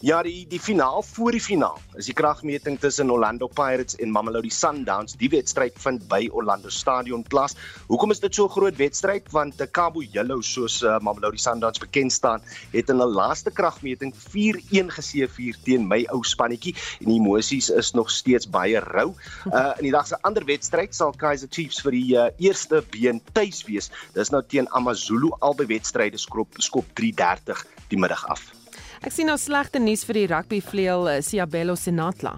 Ja, 0.01 0.23
die 0.23 0.47
die 0.49 0.61
finaal 0.61 1.03
voor 1.03 1.35
die 1.37 1.41
finaal 1.41 1.79
is 2.01 2.07
die 2.09 2.15
kragmeting 2.17 2.79
tussen 2.81 3.11
Orlando 3.11 3.47
Pirates 3.47 3.97
en 4.01 4.11
Mamelodi 4.11 4.51
Sundowns. 4.51 5.17
Die 5.21 5.29
wedstryd 5.29 5.77
vind 5.83 6.07
by 6.09 6.29
Orlando 6.33 6.69
Stadion 6.73 7.23
plaas. 7.23 7.57
Hoekom 7.89 8.11
is 8.11 8.21
dit 8.21 8.35
so 8.35 8.47
'n 8.47 8.55
groot 8.55 8.77
wedstryd? 8.77 9.31
Want 9.31 9.59
die 9.59 9.71
Cabo 9.71 10.03
Yellow, 10.03 10.43
soos 10.43 10.83
uh, 10.83 10.99
Mamelodi 10.99 11.39
Sundowns 11.39 11.79
bekend 11.79 12.13
staan, 12.13 12.43
het 12.73 12.89
in 12.89 12.97
hulle 12.97 13.13
laaste 13.13 13.51
kragmeting 13.51 14.15
4-1 14.15 14.93
geseëvier 14.97 15.57
teen 15.65 15.89
my 15.89 16.07
ou 16.13 16.23
spannetjie 16.25 16.75
en 17.01 17.07
die 17.07 17.21
emosies 17.21 17.71
is 17.71 17.93
nog 17.93 18.11
steeds 18.11 18.49
baie 18.49 18.81
rou. 18.81 19.15
Uh 19.53 19.73
in 19.81 19.85
die 19.85 19.97
dag 19.97 20.07
se 20.07 20.17
ander 20.23 20.45
wedstryd 20.45 20.95
sal 20.95 21.13
Kaizer 21.13 21.49
Chiefs 21.49 21.83
vir 21.85 21.93
die 21.93 22.17
uh, 22.17 22.31
eerste 22.39 22.85
been 22.91 23.21
tuis 23.33 23.65
wees. 23.65 23.91
Dis 24.15 24.31
nou 24.31 24.43
teen 24.43 24.69
AmaZulu 24.69 25.31
albei 25.41 25.67
wedstryde 25.67 26.19
skop 26.19 26.49
skop 26.59 26.87
3:30 26.95 27.67
die 27.89 27.99
middag 27.99 28.27
af. 28.27 28.60
Ek 29.01 29.15
sien 29.17 29.31
nou 29.31 29.39
slegte 29.41 29.81
nuus 29.81 30.03
vir 30.05 30.19
die 30.19 30.27
rugby 30.29 30.59
vleuel 30.61 31.07
uh, 31.09 31.19
Siabelo 31.25 31.73
Senatla. 31.73 32.35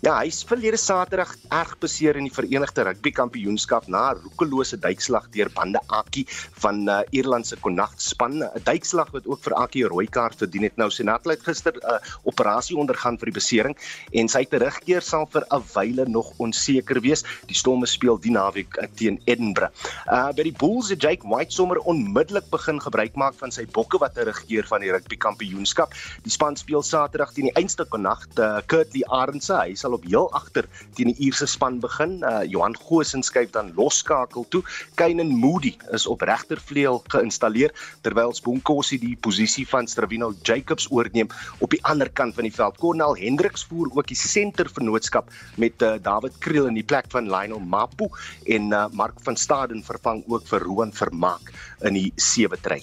Ja, 0.00 0.14
hy's 0.20 0.40
verlede 0.44 0.78
Saterdag 0.80 1.34
erg 1.52 1.74
beseer 1.80 2.16
in 2.16 2.26
die 2.26 2.32
Verenigde 2.34 2.84
Rugby 2.84 3.12
Kampioenskap 3.12 3.86
na 3.88 4.12
'n 4.12 4.20
roekelose 4.24 4.76
duikslag 4.76 5.28
deur 5.32 5.50
Bande 5.54 5.80
Aki 5.88 6.26
van 6.62 6.88
uh, 6.88 7.00
Ierland 7.10 7.46
se 7.46 7.56
Connacht 7.56 8.00
span. 8.00 8.42
'n 8.42 8.64
Duikslag 8.64 9.10
wat 9.12 9.26
ook 9.26 9.42
vir 9.42 9.54
Aki 9.54 9.84
'n 9.84 9.88
rooi 9.92 10.06
kaart 10.06 10.36
verdien 10.36 10.62
het. 10.62 10.76
Nou 10.76 10.90
Senatla 10.90 11.32
het 11.32 11.44
gister 11.44 11.72
'n 11.72 11.84
uh, 11.84 11.98
operasie 12.24 12.76
ondergaan 12.76 13.18
vir 13.18 13.30
die 13.30 13.38
besering 13.40 13.76
en 14.12 14.28
sy 14.28 14.44
terugkeer 14.44 15.02
sal 15.02 15.26
vir 15.26 15.44
'n 15.50 15.62
wyle 15.74 16.08
nog 16.08 16.32
onseker 16.38 17.00
wees. 17.00 17.24
Die 17.46 17.56
Storme 17.56 17.86
speel 17.86 18.18
die 18.18 18.32
naweek 18.32 18.76
uh, 18.76 18.86
teen 18.94 19.20
Edinburgh. 19.24 19.72
Uh 20.08 20.32
by 20.32 20.42
die 20.42 20.56
Bulls 20.56 20.88
het 20.90 21.02
Jake 21.02 21.28
White 21.28 21.52
sommer 21.52 21.78
onmiddellik 21.78 22.50
begin 22.50 22.80
gebruik 22.80 23.14
maak 23.14 23.34
van 23.34 23.50
sy 23.50 23.66
bokke 23.66 23.98
wat 23.98 24.14
terugkeer 24.14 24.66
van 24.66 24.80
die 24.80 24.90
Rugby 24.90 25.16
Kampioenskap. 25.16 25.94
Die 26.24 26.32
span 26.32 26.56
speel 26.56 26.82
Saterdag 26.82 27.32
teen 27.32 27.48
die 27.48 27.56
einste 27.56 27.84
Connacht, 27.84 28.38
uh, 28.38 28.60
Kurtley 28.66 29.04
Arendse 29.08 29.69
hy 29.70 29.78
sal 29.78 29.94
op 29.96 30.04
heel 30.08 30.28
agter 30.36 30.68
teen 30.98 31.12
die 31.12 31.26
Ierse 31.26 31.46
span 31.50 31.78
begin. 31.82 32.18
Uh, 32.26 32.42
Johan 32.50 32.76
Goosen 32.78 33.24
skuif 33.26 33.52
dan 33.54 33.72
losskakel 33.78 34.46
toe. 34.52 34.62
Kainan 35.00 35.32
Moody 35.40 35.76
is 35.96 36.06
op 36.10 36.24
regtervleuel 36.26 37.02
geïnstalleer 37.12 37.74
terwyl 38.04 38.34
Sponkosi 38.36 38.98
die 39.00 39.16
posisie 39.16 39.66
van 39.68 39.88
Stravino 39.90 40.32
Jacobs 40.46 40.88
oorneem 40.90 41.30
op 41.60 41.70
die 41.74 41.82
ander 41.88 42.10
kant 42.10 42.36
van 42.38 42.48
die 42.48 42.54
veld. 42.54 42.78
Cornel 42.82 43.16
Hendriks 43.20 43.64
voer 43.70 43.90
ook 43.94 44.10
die 44.10 44.18
sentervernootskap 44.18 45.30
met 45.60 45.82
uh, 45.86 45.96
David 46.02 46.38
Kriel 46.42 46.70
in 46.70 46.78
die 46.78 46.86
plek 46.86 47.10
van 47.14 47.30
Lionel 47.30 47.62
Mapu 47.62 48.10
en 48.46 48.72
uh, 48.72 48.86
Mark 48.92 49.20
van 49.26 49.36
Staden 49.36 49.84
vervang 49.86 50.24
ook 50.26 50.46
vir 50.50 50.66
Roan 50.66 50.92
Vermaak 50.92 51.52
in 51.86 51.98
die 51.98 52.10
sewe 52.20 52.58
try. 52.60 52.82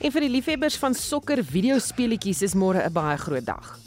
En 0.00 0.12
vir 0.12 0.26
die 0.26 0.32
liefhebbers 0.32 0.76
van 0.80 0.94
sokker 0.96 1.40
videospeletjies 1.46 2.42
is 2.42 2.54
môre 2.58 2.82
'n 2.84 2.92
baie 2.92 3.16
groot 3.18 3.46
dag. 3.46 3.83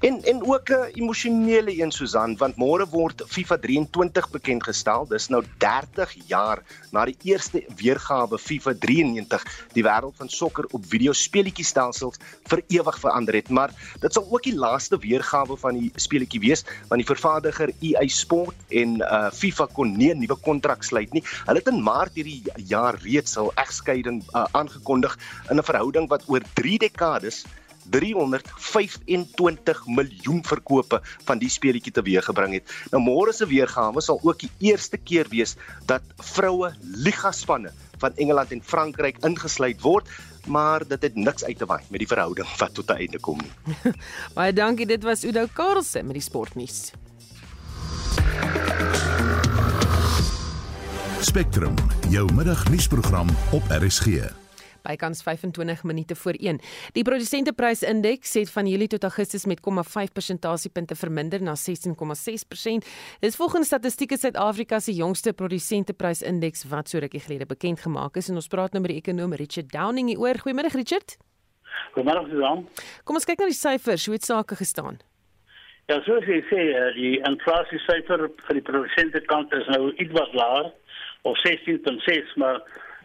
En 0.00 0.22
en 0.24 0.42
ook 0.46 0.68
'n 0.70 0.90
emosionele 0.94 1.82
een 1.82 1.92
Susan 1.92 2.36
want 2.36 2.56
môre 2.56 2.86
word 2.90 3.22
FIFA 3.26 3.56
23 3.58 4.30
bekend 4.30 4.62
gestel. 4.64 5.06
Dis 5.06 5.28
nou 5.28 5.44
30 5.58 6.14
jaar 6.26 6.62
na 6.90 7.04
die 7.04 7.16
eerste 7.22 7.64
weergawe 7.76 8.38
FIFA 8.38 8.74
93 8.78 9.44
die 9.72 9.82
wêreld 9.82 10.16
van 10.16 10.28
sokker 10.28 10.66
op 10.70 10.84
videospeletjie 10.86 11.64
stelsels 11.64 12.18
vir 12.44 12.62
ewig 12.68 12.98
verander 12.98 13.34
het. 13.34 13.48
Maar 13.48 13.70
dit 14.00 14.12
sal 14.12 14.26
ook 14.30 14.42
die 14.42 14.54
laaste 14.54 14.98
weergawe 14.98 15.56
van 15.56 15.74
die 15.74 15.92
speletjie 15.94 16.40
wees 16.40 16.64
want 16.88 17.00
die 17.02 17.14
vervaardiger 17.14 17.72
EA 17.80 18.08
Sport 18.08 18.56
en 18.68 19.00
uh, 19.00 19.30
FIFA 19.30 19.66
kon 19.72 19.96
nie 19.96 20.12
'n 20.14 20.18
nuwe 20.18 20.36
kontrak 20.36 20.82
sluit 20.82 21.12
nie. 21.12 21.22
Hulle 21.46 21.58
het 21.58 21.68
in 21.68 21.82
Maart 21.82 22.14
hierdie 22.14 22.42
jaar 22.56 22.98
reeds 23.02 23.34
hul 23.34 23.52
egskeiding 23.54 24.22
uh, 24.34 24.44
aangekondig 24.50 25.18
in 25.50 25.56
'n 25.56 25.62
verhouding 25.62 26.08
wat 26.08 26.22
oor 26.26 26.42
3 26.54 26.78
dekades 26.78 27.44
325 27.90 29.86
miljoen 29.86 30.44
verkope 30.44 31.00
van 31.24 31.38
die 31.38 31.50
speletjie 31.50 31.92
teweeggebring 31.92 32.54
het. 32.58 32.74
Nou 32.92 33.02
môre 33.02 33.32
se 33.32 33.46
weergawe 33.46 34.00
sal 34.00 34.20
ook 34.22 34.38
die 34.38 34.50
eerste 34.72 34.96
keer 34.98 35.28
wees 35.30 35.56
dat 35.86 36.02
vroue 36.16 36.74
liga 36.82 37.32
spanne 37.32 37.72
van 38.00 38.16
Engeland 38.16 38.52
en 38.52 38.62
Frankryk 38.64 39.20
ingesluit 39.24 39.80
word 39.80 40.08
maar 40.46 40.86
dit 40.86 41.02
het 41.02 41.14
niks 41.14 41.44
uit 41.44 41.58
te 41.58 41.66
waai 41.66 41.82
met 41.88 41.98
die 41.98 42.08
verhouding 42.08 42.48
wat 42.56 42.74
tot 42.74 42.90
'n 42.90 42.96
einde 42.96 43.20
kom 43.20 43.38
nie. 43.38 43.52
Baie 44.36 44.52
dankie, 44.52 44.86
dit 44.86 45.02
was 45.02 45.24
Udo 45.24 45.46
Karlse 45.52 46.02
met 46.02 46.12
die 46.12 46.22
sportnuus. 46.22 46.92
Spectrum, 51.20 51.74
jou 52.08 52.32
middagnuusprogram 52.32 53.28
op 53.52 53.62
RSG 53.68 54.39
bykans 54.90 55.22
25 55.26 55.84
minute 55.88 56.18
voor 56.18 56.36
1. 56.38 56.60
Die 56.96 57.04
produsenteprysindeks 57.06 58.34
het 58.40 58.50
van 58.50 58.66
Julie 58.66 58.90
tot 58.90 59.06
Augustus 59.08 59.46
met 59.46 59.62
0,5 59.62 60.12
persentasiepunte 60.12 60.98
verminder 60.98 61.42
na 61.42 61.54
16,6%. 61.54 62.90
Dis 63.20 63.36
volgens 63.36 63.66
Statistiek 63.70 64.16
Suid-Afrika 64.18 64.80
se 64.80 64.92
jongste 64.92 65.32
produsenteprysindeks 65.32 66.66
wat 66.70 66.88
so 66.88 66.98
rukkie 66.98 67.20
gelede 67.20 67.46
bekend 67.46 67.80
gemaak 67.80 68.16
is 68.16 68.28
en 68.28 68.40
ons 68.40 68.50
praat 68.50 68.72
nou 68.74 68.82
met 68.82 68.94
die 68.94 69.00
ekonom 69.00 69.34
Richard 69.38 69.70
Downing 69.72 70.10
hieroor. 70.10 70.40
Goeiemôre 70.42 70.72
Richard. 70.74 71.16
Goeiemôre 71.94 72.26
Susan. 72.30 72.66
Kom 73.04 73.18
ons 73.20 73.28
kyk 73.28 73.40
na 73.40 73.48
die 73.50 73.56
syfers, 73.56 74.06
hoe 74.08 74.16
het 74.18 74.26
sake 74.26 74.58
gestaan? 74.58 75.00
Ja, 75.90 75.98
soos 76.06 76.26
jy 76.28 76.38
sê, 76.50 76.60
eh, 76.70 76.90
die 76.94 77.14
inflasie 77.26 77.80
syfer 77.86 78.28
vir 78.46 78.58
die 78.58 78.66
produsentekant 78.66 79.52
is 79.58 79.66
nou 79.74 79.90
iets 79.96 80.14
wat 80.14 80.34
laer 80.38 80.70
of 81.26 81.38
16.6, 81.42 82.36
maar 82.36 82.60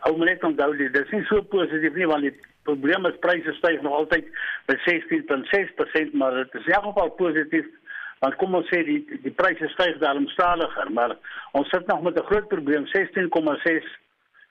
hou 0.06 0.18
maar 0.18 0.30
net 0.34 0.44
onthou 0.44 0.72
dit 0.78 1.00
is 1.02 1.14
nie 1.16 1.24
so 1.30 1.42
positief 1.54 1.98
nie 1.98 2.10
want 2.10 2.28
die 2.28 2.36
probleem 2.66 3.06
is 3.10 3.18
pryse 3.24 3.54
styg 3.60 3.82
nog 3.86 4.00
altyd 4.02 4.30
by 4.70 4.78
16.6%, 4.86 6.14
maar 6.18 6.40
dit 6.44 6.62
is 6.62 6.72
elk 6.78 6.90
geval 6.92 7.12
positief 7.20 7.68
want 8.24 8.38
kom 8.42 8.56
ons 8.58 8.70
sê 8.72 8.82
die 8.88 9.02
die 9.26 9.34
pryse 9.38 9.68
styg 9.74 10.00
daarom 10.02 10.26
stadiger, 10.34 10.90
maar 10.98 11.18
ons 11.58 11.70
sit 11.74 11.86
nog 11.92 12.02
met 12.02 12.18
'n 12.18 12.30
groot 12.32 12.48
probleem 12.48 12.86
16.6 12.94 13.94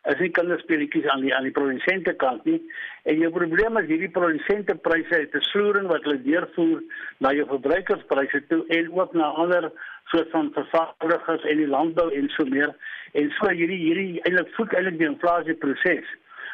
as 0.04 0.20
jy 0.20 0.28
kan 0.36 0.52
speletjies 0.60 1.06
aan 1.08 1.22
die 1.24 1.32
aan 1.34 1.46
die 1.48 1.56
produsente 1.58 2.12
kant 2.20 2.44
nie 2.44 2.60
en 3.08 3.22
jou 3.22 3.30
probleem 3.32 3.78
is 3.80 3.88
hierdie 3.88 4.12
produsente 4.12 4.74
pryse 4.74 5.14
het 5.14 5.34
'n 5.34 5.48
sloering 5.50 5.86
wat 5.88 6.04
hulle 6.04 6.22
deurvoer 6.22 6.82
na 7.20 7.32
jou 7.32 7.46
verbruikerspryse 7.46 8.42
toe 8.48 8.64
en 8.68 8.92
ook 8.92 9.14
na 9.14 9.24
ander 9.24 9.72
soort 10.12 10.30
van 10.30 10.52
vervaardigers 10.52 11.44
en 11.44 11.56
die 11.56 11.70
landbou 11.76 12.10
en 12.14 12.28
so 12.36 12.44
meer 12.44 12.74
en 13.12 13.32
so 13.38 13.48
hierdie 13.48 13.80
hierdie 13.86 14.20
eintlik 14.22 14.54
voed 14.58 14.72
eintlik 14.72 14.98
die 14.98 15.08
inflasie 15.08 15.54
proses 15.54 16.12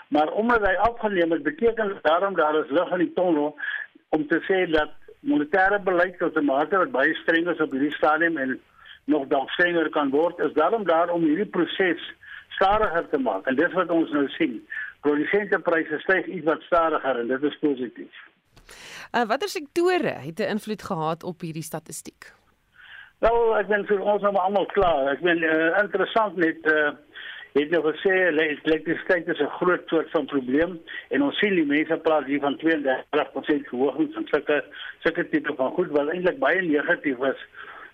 maar 0.08 0.32
omdat 0.42 0.66
hy 0.66 0.74
afgeneem 0.86 1.30
het 1.30 1.42
beteken 1.42 1.98
daarom 2.02 2.34
daar 2.34 2.58
is 2.62 2.70
lig 2.70 2.92
in 2.92 3.04
die 3.06 3.12
tonnel 3.18 3.54
om 4.08 4.26
te 4.26 4.40
sê 4.48 4.64
dat 4.70 4.96
monetêre 5.20 5.78
beleid 5.84 6.18
tot 6.18 6.36
'n 6.36 6.44
mate 6.44 6.76
wat 6.76 6.90
baie 6.90 7.14
streng 7.14 7.48
is 7.48 7.60
op 7.60 7.72
hierdie 7.72 7.94
stadium 7.98 8.36
en 8.36 8.60
nog 9.04 9.26
dalk 9.26 9.50
strenger 9.50 9.90
kan 9.90 10.10
word 10.10 10.38
is 10.38 10.52
daarom 10.52 10.84
daar 10.84 11.10
om 11.10 11.22
hierdie 11.22 11.46
proses 11.56 12.02
stadiger 12.60 13.08
te 13.08 13.18
maak. 13.18 13.46
En 13.46 13.56
dis 13.56 13.72
wat 13.72 13.90
ons 13.90 14.10
nou 14.10 14.26
sien. 14.36 14.58
Produsentepryse 15.00 15.98
styg 16.04 16.26
iets 16.26 16.44
wat 16.44 16.66
stadiger 16.68 17.22
en 17.22 17.30
dit 17.32 17.42
is 17.48 17.58
positief. 17.62 18.26
Uh, 19.10 19.24
watter 19.26 19.48
sektore 19.48 20.14
het 20.26 20.38
'n 20.38 20.52
invloed 20.56 20.82
gehad 20.82 21.22
op 21.22 21.40
hierdie 21.40 21.62
statistiek? 21.62 22.32
Nou, 23.20 23.36
ek 23.58 23.68
ben 23.68 23.86
vir 23.88 24.00
ons 24.00 24.22
nou 24.24 24.32
almal 24.40 24.66
klaar. 24.72 25.10
Ek 25.12 25.20
ben 25.24 25.44
uh, 25.44 25.70
interessant 25.84 26.36
net 26.40 26.66
uh 26.66 26.90
het 27.50 27.72
nou 27.74 27.80
gesê 27.82 28.12
elektrisiteit 28.30 29.26
is 29.28 29.40
'n 29.42 29.56
groot 29.58 29.82
soort 29.90 30.10
van 30.10 30.26
probleem 30.30 30.78
en 31.10 31.22
ons 31.22 31.38
sien 31.38 31.54
die 31.54 31.66
mense 31.66 31.96
praat 32.04 32.24
hier 32.30 32.40
van 32.40 32.54
32% 32.62 33.66
verhoging 33.72 34.12
van 34.14 34.26
sulke 34.30 34.58
sulke 35.02 35.24
tipe 35.28 35.54
van 35.58 35.72
goed 35.74 35.90
wat 35.90 36.12
eintlik 36.14 36.38
baie 36.38 36.62
negatief 36.62 37.18
is 37.32 37.42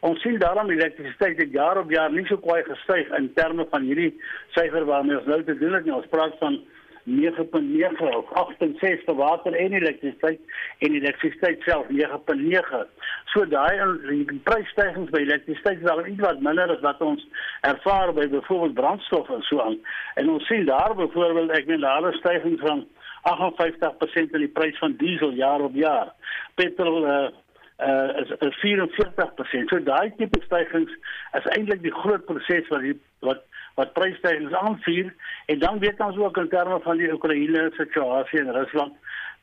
Ons 0.04 0.20
sien 0.20 0.36
daarom 0.38 0.70
elektrisiteit 0.70 1.38
het 1.40 1.52
jaar 1.52 1.78
op 1.80 1.90
jaar 1.90 2.12
nie 2.12 2.26
so 2.28 2.36
kwai 2.38 2.62
gestyg 2.66 3.08
in 3.16 3.30
terme 3.34 3.64
van 3.70 3.86
hierdie 3.88 4.12
syfer 4.54 4.84
waarmee 4.84 5.16
ons 5.18 5.30
nou 5.30 5.40
te 5.44 5.56
doen 5.58 5.72
het 5.78 5.86
nie. 5.86 5.94
Ons 5.94 6.10
praat 6.12 6.36
van 6.42 6.60
9.9 7.06 8.16
of 8.16 8.24
8.6 8.34 9.04
vir 9.06 9.14
water 9.14 9.54
en 9.54 9.72
elektrisiteit 9.72 10.40
en 10.78 10.94
elektrisiteit 10.94 11.62
self 11.62 11.86
9.9. 11.88 12.82
So 13.30 13.46
daai 13.46 13.78
prysstygings 14.48 15.12
by 15.14 15.22
elektrisiteit 15.22 15.84
is 15.84 15.90
al 15.90 16.06
iets 16.06 16.24
wat 16.24 16.42
minder 16.42 16.74
as 16.74 16.82
wat 16.82 17.00
ons 17.06 17.22
ervaar 17.62 18.12
by 18.16 18.26
byvoorbeeld 18.34 18.74
brandstof 18.74 19.30
en 19.30 19.46
so 19.46 19.62
aan. 19.62 19.78
En 20.18 20.30
ons 20.34 20.46
sien 20.50 20.66
daar 20.66 20.94
byvoorbeeld 20.98 21.54
ek 21.54 21.70
meen 21.70 21.86
daar 21.86 22.10
'n 22.10 22.18
stygings 22.18 22.60
van 22.60 22.86
58% 23.22 24.34
in 24.34 24.44
die 24.44 24.54
prys 24.58 24.78
van 24.78 24.94
diesel 24.98 25.30
jaar 25.30 25.60
op 25.60 25.74
jaar. 25.74 26.12
Petrol 26.54 27.06
uh, 27.06 27.28
uh 27.78 28.10
is, 28.22 28.30
is 28.38 28.56
44%. 28.64 29.70
So 29.70 29.82
daai 29.82 30.12
tipe 30.16 30.40
stygings 30.44 30.92
is 31.38 31.50
eintlik 31.56 31.82
die 31.82 31.94
groot 32.02 32.24
proses 32.24 32.68
wat 32.68 32.80
die 32.80 32.98
wat 33.20 33.42
wat 33.76 33.92
prysstygings 33.92 34.52
aanvuur 34.52 35.12
en 35.46 35.58
dan 35.58 35.78
weet 35.78 36.00
ons 36.00 36.16
ook 36.16 36.36
in 36.36 36.48
terme 36.48 36.80
van 36.80 36.96
die 36.96 37.12
Oekraïne 37.12 37.70
situasie 37.76 38.40
in 38.40 38.54
Rusland 38.56 38.94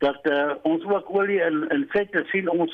dat 0.06 0.26
uh 0.32 0.56
ons 0.62 0.84
ook 0.90 1.14
olie 1.16 1.40
in 1.42 1.70
in 1.70 1.86
feite 1.90 2.24
sien 2.32 2.50
ons 2.50 2.74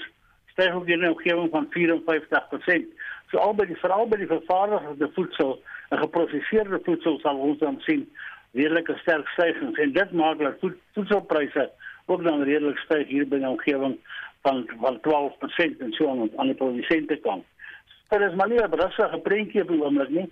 styg 0.53 0.73
ook 0.73 0.87
in 0.87 1.03
'n 1.03 1.09
omgewing 1.09 1.49
van 1.51 1.67
54%. 1.69 2.87
So 3.31 3.37
albei 3.37 3.67
die 3.67 3.81
veral 3.83 4.07
by 4.07 4.17
die 4.17 4.27
vervaardigde 4.27 5.09
voedsel 5.13 5.61
en 5.89 5.97
geproseserde 5.97 6.79
voedsel 6.83 7.19
sal 7.19 7.37
ons 7.37 7.59
dan 7.59 7.79
sien 7.79 8.09
redelike 8.51 8.97
sterk 8.97 9.27
stygings 9.27 9.79
en 9.79 9.93
dit 9.93 10.11
maak 10.11 10.39
dat 10.39 10.63
voedselpryse 10.93 11.69
ook 12.05 12.23
dan 12.23 12.43
redelik 12.43 12.77
styg 12.77 13.07
hier 13.07 13.27
by 13.27 13.37
die 13.37 13.47
omgewing 13.47 13.97
van 14.41 14.65
van 14.81 14.99
12% 15.07 15.79
en 15.79 15.91
so 15.91 16.09
aan 16.09 16.29
aan 16.35 16.51
die 16.51 16.55
produsente 16.55 17.15
kant. 17.15 17.45
Dit 18.09 18.21
is 18.21 18.35
maar 18.35 18.49
nie 18.49 18.61
'n 18.63 18.73
rustige 18.73 19.17
prentjie 19.17 19.61
op 19.61 19.67
die 19.67 19.83
oomblik 19.83 20.09
nie. 20.09 20.29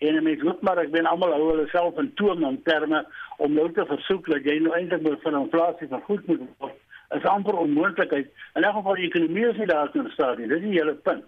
En 0.00 0.22
mens 0.22 0.42
moet 0.42 0.60
maar 0.64 0.78
ek 0.82 0.92
ben 0.94 1.08
almal 1.08 1.32
hou 1.36 1.48
hulle 1.50 1.66
self 1.72 1.98
in 2.00 2.12
toom 2.20 2.44
in 2.48 2.62
terme 2.68 3.02
om 3.36 3.52
nou 3.52 3.66
te 3.72 3.84
versoek 3.86 4.30
dat 4.32 4.46
jy 4.48 4.58
nou 4.64 4.72
eintlik 4.76 5.02
moet 5.04 5.22
van 5.22 5.40
inflasie 5.42 5.88
vergoed 5.88 6.26
moet 6.26 6.46
word. 6.58 6.78
is 7.10 7.24
amper 7.26 7.56
onmoontlikheid. 7.58 8.28
In 8.54 8.62
elk 8.62 8.74
geval 8.74 8.94
die 8.94 9.08
ekonomie 9.08 9.46
is 9.48 9.56
nie 9.58 9.66
daar 9.66 9.90
toe 9.90 10.04
staan 10.14 10.38
nie. 10.38 10.46
Dis 10.48 10.60
die 10.62 10.76
hele 10.76 10.94
punt. 10.94 11.24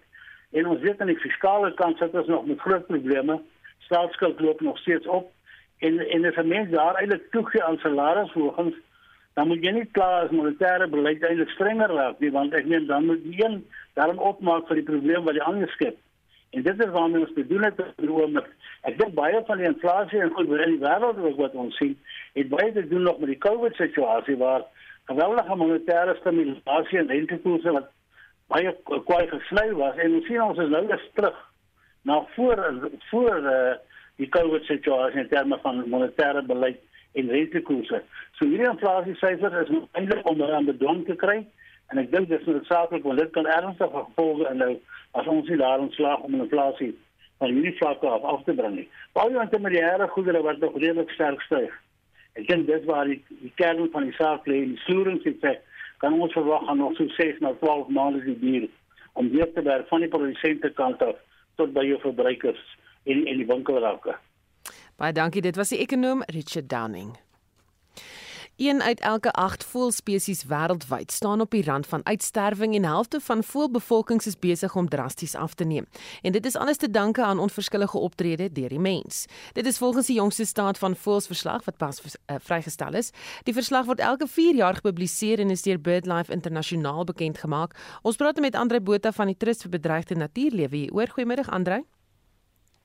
En 0.53 0.67
ons 0.67 0.81
weet 0.81 1.01
aan 1.01 1.11
die 1.11 1.19
fiskale 1.19 1.73
kant 1.75 1.99
sit 1.99 2.15
ons 2.15 2.31
nog 2.31 2.47
met 2.47 2.61
groot 2.61 2.87
probleme. 2.87 3.41
Staatsskuld 3.89 4.41
loop 4.41 4.61
nog 4.61 4.79
steeds 4.79 5.07
op 5.07 5.33
en 5.87 5.99
en 6.15 6.25
as 6.25 6.37
'n 6.37 6.49
mens 6.49 6.71
daar 6.71 6.95
eintlik 6.95 7.31
toegee 7.31 7.63
aan 7.63 7.79
salarisverhogings 7.79 8.77
dan 9.35 9.49
moet 9.49 9.65
jy 9.65 9.71
nie 9.71 9.89
klaar 9.97 10.25
as 10.25 10.31
monetêre 10.31 10.87
beleid 10.89 11.23
eintlik 11.23 11.51
strenger 11.51 11.91
raak 11.91 12.21
nie 12.21 12.31
want 12.31 12.55
ek 12.55 12.67
meen 12.67 12.87
dan 12.87 13.07
moet 13.07 13.25
jy 13.25 13.45
een 13.45 13.67
daarom 13.95 14.19
opmaak 14.19 14.67
vir 14.67 14.77
die 14.81 14.91
probleem 14.91 15.25
wat 15.25 15.35
die 15.35 15.43
ander 15.43 15.69
skep. 15.69 15.97
En 16.53 16.63
dit 16.63 16.85
is 16.85 16.91
waarmee 16.91 17.21
ons 17.21 17.33
bedoel 17.33 17.61
het 17.61 17.79
om 18.09 18.37
ek 18.37 18.97
dink 18.99 19.15
baie 19.17 19.39
van 19.47 19.61
die 19.61 19.67
inflasie 19.67 20.21
en 20.21 20.35
goed 20.37 20.51
in 20.53 20.75
die 20.75 20.83
wêreld 20.83 21.21
wat 21.39 21.55
ons 21.57 21.77
sien, 21.81 21.95
het 22.37 22.51
baie 22.53 22.73
te 22.73 22.85
doen 22.89 23.07
nog 23.09 23.23
met 23.23 23.33
die 23.33 23.41
COVID 23.41 23.79
situasie 23.81 24.37
waar 24.37 24.67
geweldige 25.09 25.57
monetêre 25.57 26.17
stimulasie 26.21 26.99
en 26.99 27.09
rentekoerse 27.09 27.73
wat 27.79 27.89
baie 28.53 28.75
kwai 29.09 29.23
gesny 29.31 29.71
was 29.81 29.97
en 29.97 30.19
ons 30.19 30.29
sien 30.29 30.43
ons 30.45 30.61
is 30.61 30.71
nou 30.75 30.85
weer 30.91 31.09
terug 31.17 31.41
na 32.05 32.21
voor 32.35 32.63
voor 33.11 33.49
uh, 33.55 33.75
die 34.21 34.29
COVID 34.29 34.69
situasie 34.69 35.25
in 35.25 35.33
terme 35.33 35.59
van 35.63 35.85
monetêre 35.89 36.45
beleid 36.47 36.81
en 37.13 37.33
rentekoerse. 37.33 38.03
So 38.37 38.45
hierdie 38.45 38.69
inflasie 38.69 39.17
syfer 39.25 39.57
is 39.63 39.73
eintlik 39.97 40.29
om 40.29 40.43
aan 40.45 40.69
bedwang 40.69 41.07
te 41.09 41.17
kry 41.17 41.41
en 41.93 42.01
ek 42.01 42.13
dink 42.13 42.29
dis 42.29 42.45
noodsaaklik 42.49 43.09
want 43.09 43.25
dit 43.25 43.33
kan 43.33 43.49
ernstige 43.57 44.05
gevolge 44.09 44.53
inhou 44.53 44.75
as 45.19 45.27
ons 45.27 45.49
nie 45.49 45.61
daar 45.61 45.83
ontslaag 45.83 46.21
om 46.27 46.41
inflasie 46.41 46.93
van 47.43 47.53
hierdie 47.53 47.77
vlakke 47.79 48.09
af 48.09 48.23
af 48.23 48.45
te 48.47 48.55
bring 48.55 48.77
nie. 48.77 48.89
Baie 49.17 49.41
intermediêre 49.41 50.09
goedere 50.15 50.43
wat 50.47 50.61
nog 50.63 50.77
redelik 50.79 51.11
sterk 51.11 51.43
styg. 51.49 51.73
Ek 52.39 52.47
dink 52.49 52.67
dis 52.67 52.85
waar 52.89 53.09
die, 53.11 53.19
die 53.43 53.53
kern 53.61 53.91
van 53.93 54.07
die 54.09 54.17
saak 54.17 54.47
lê, 54.49 54.63
die 54.71 54.81
sloeringseffek 54.87 55.61
kan 56.03 56.17
ons 56.19 56.33
verwag 56.33 56.65
aan 56.69 56.81
nog 56.81 56.97
so 56.97 57.07
6 57.19 57.43
na 57.45 57.53
12 57.61 57.91
maande 57.93 58.23
die 58.25 58.39
duur 58.41 58.69
om 59.21 59.29
weer 59.35 59.51
te 59.53 59.63
werk 59.63 59.89
van 59.91 60.01
die 60.01 60.11
produsente 60.11 60.71
kant 60.79 61.03
af 61.05 61.19
tot 61.61 61.75
by 61.77 61.85
jou 61.87 61.99
verbruikers 62.03 62.63
en 63.05 63.27
en 63.27 63.43
die 63.43 63.49
winkelrakke. 63.49 64.17
Baie 64.97 65.13
dankie. 65.13 65.43
Dit 65.43 65.59
was 65.59 65.75
die 65.75 65.83
ekonom 65.83 66.23
Richard 66.31 66.71
Downing. 66.71 67.13
Een 68.57 68.83
uit 68.83 69.01
elke 69.01 69.31
8 69.31 69.65
voëlspesies 69.65 70.45
wêreldwyd 70.45 71.13
staan 71.13 71.41
op 71.41 71.51
die 71.51 71.65
rand 71.65 71.87
van 71.87 72.07
uitsterwing 72.07 72.75
en 72.75 72.85
helfte 72.85 73.21
van 73.21 73.43
voëlbevolkings 73.45 74.27
is 74.27 74.39
besig 74.39 74.75
om 74.77 74.89
drasties 74.89 75.35
af 75.35 75.55
te 75.55 75.65
neem. 75.65 75.87
En 76.23 76.33
dit 76.33 76.47
is 76.47 76.57
alles 76.57 76.77
te 76.77 76.91
danke 76.91 77.23
aan 77.25 77.39
onverskillige 77.39 77.99
optrede 77.99 78.53
deur 78.53 78.69
die 78.69 78.79
mens. 78.79 79.25
Dit 79.53 79.67
is 79.67 79.79
volgens 79.79 80.07
die 80.07 80.17
jongste 80.17 80.45
staat 80.45 80.79
van 80.79 80.97
voëlsverslag 80.97 81.65
wat 81.65 81.77
pas 81.77 82.03
uh, 82.05 82.37
vrygestel 82.41 82.93
is. 82.93 83.11
Die 83.43 83.55
verslag 83.55 83.85
word 83.85 84.01
elke 84.01 84.29
4 84.29 84.55
jaar 84.55 84.75
gepubliseer 84.75 85.39
en 85.39 85.51
is 85.51 85.63
deur 85.63 85.81
BirdLife 85.81 86.33
Internasionaal 86.33 87.05
bekend 87.05 87.39
gemaak. 87.39 87.77
Ons 88.03 88.17
praat 88.17 88.41
met 88.41 88.55
Andre 88.55 88.81
Botha 88.81 89.13
van 89.13 89.27
die 89.27 89.37
Trust 89.37 89.63
vir 89.63 89.71
Bedreigde 89.71 90.15
Natuurlewe 90.15 90.77
hier. 90.77 90.93
Oor 90.93 91.09
goeiemiddag 91.09 91.49
Andre. 91.51 91.85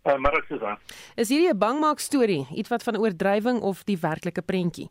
Uh, 0.07 0.13
ek 0.13 0.45
sê 0.47 0.59
dan. 0.59 0.77
Is 1.15 1.27
hierdie 1.27 1.51
'n 1.51 1.57
bangmaak 1.57 1.99
storie, 1.99 2.47
iets 2.55 2.69
wat 2.69 2.83
van 2.83 2.97
oordrywing 2.97 3.59
of 3.61 3.83
die 3.83 3.97
werklike 3.99 4.41
prentjie? 4.41 4.89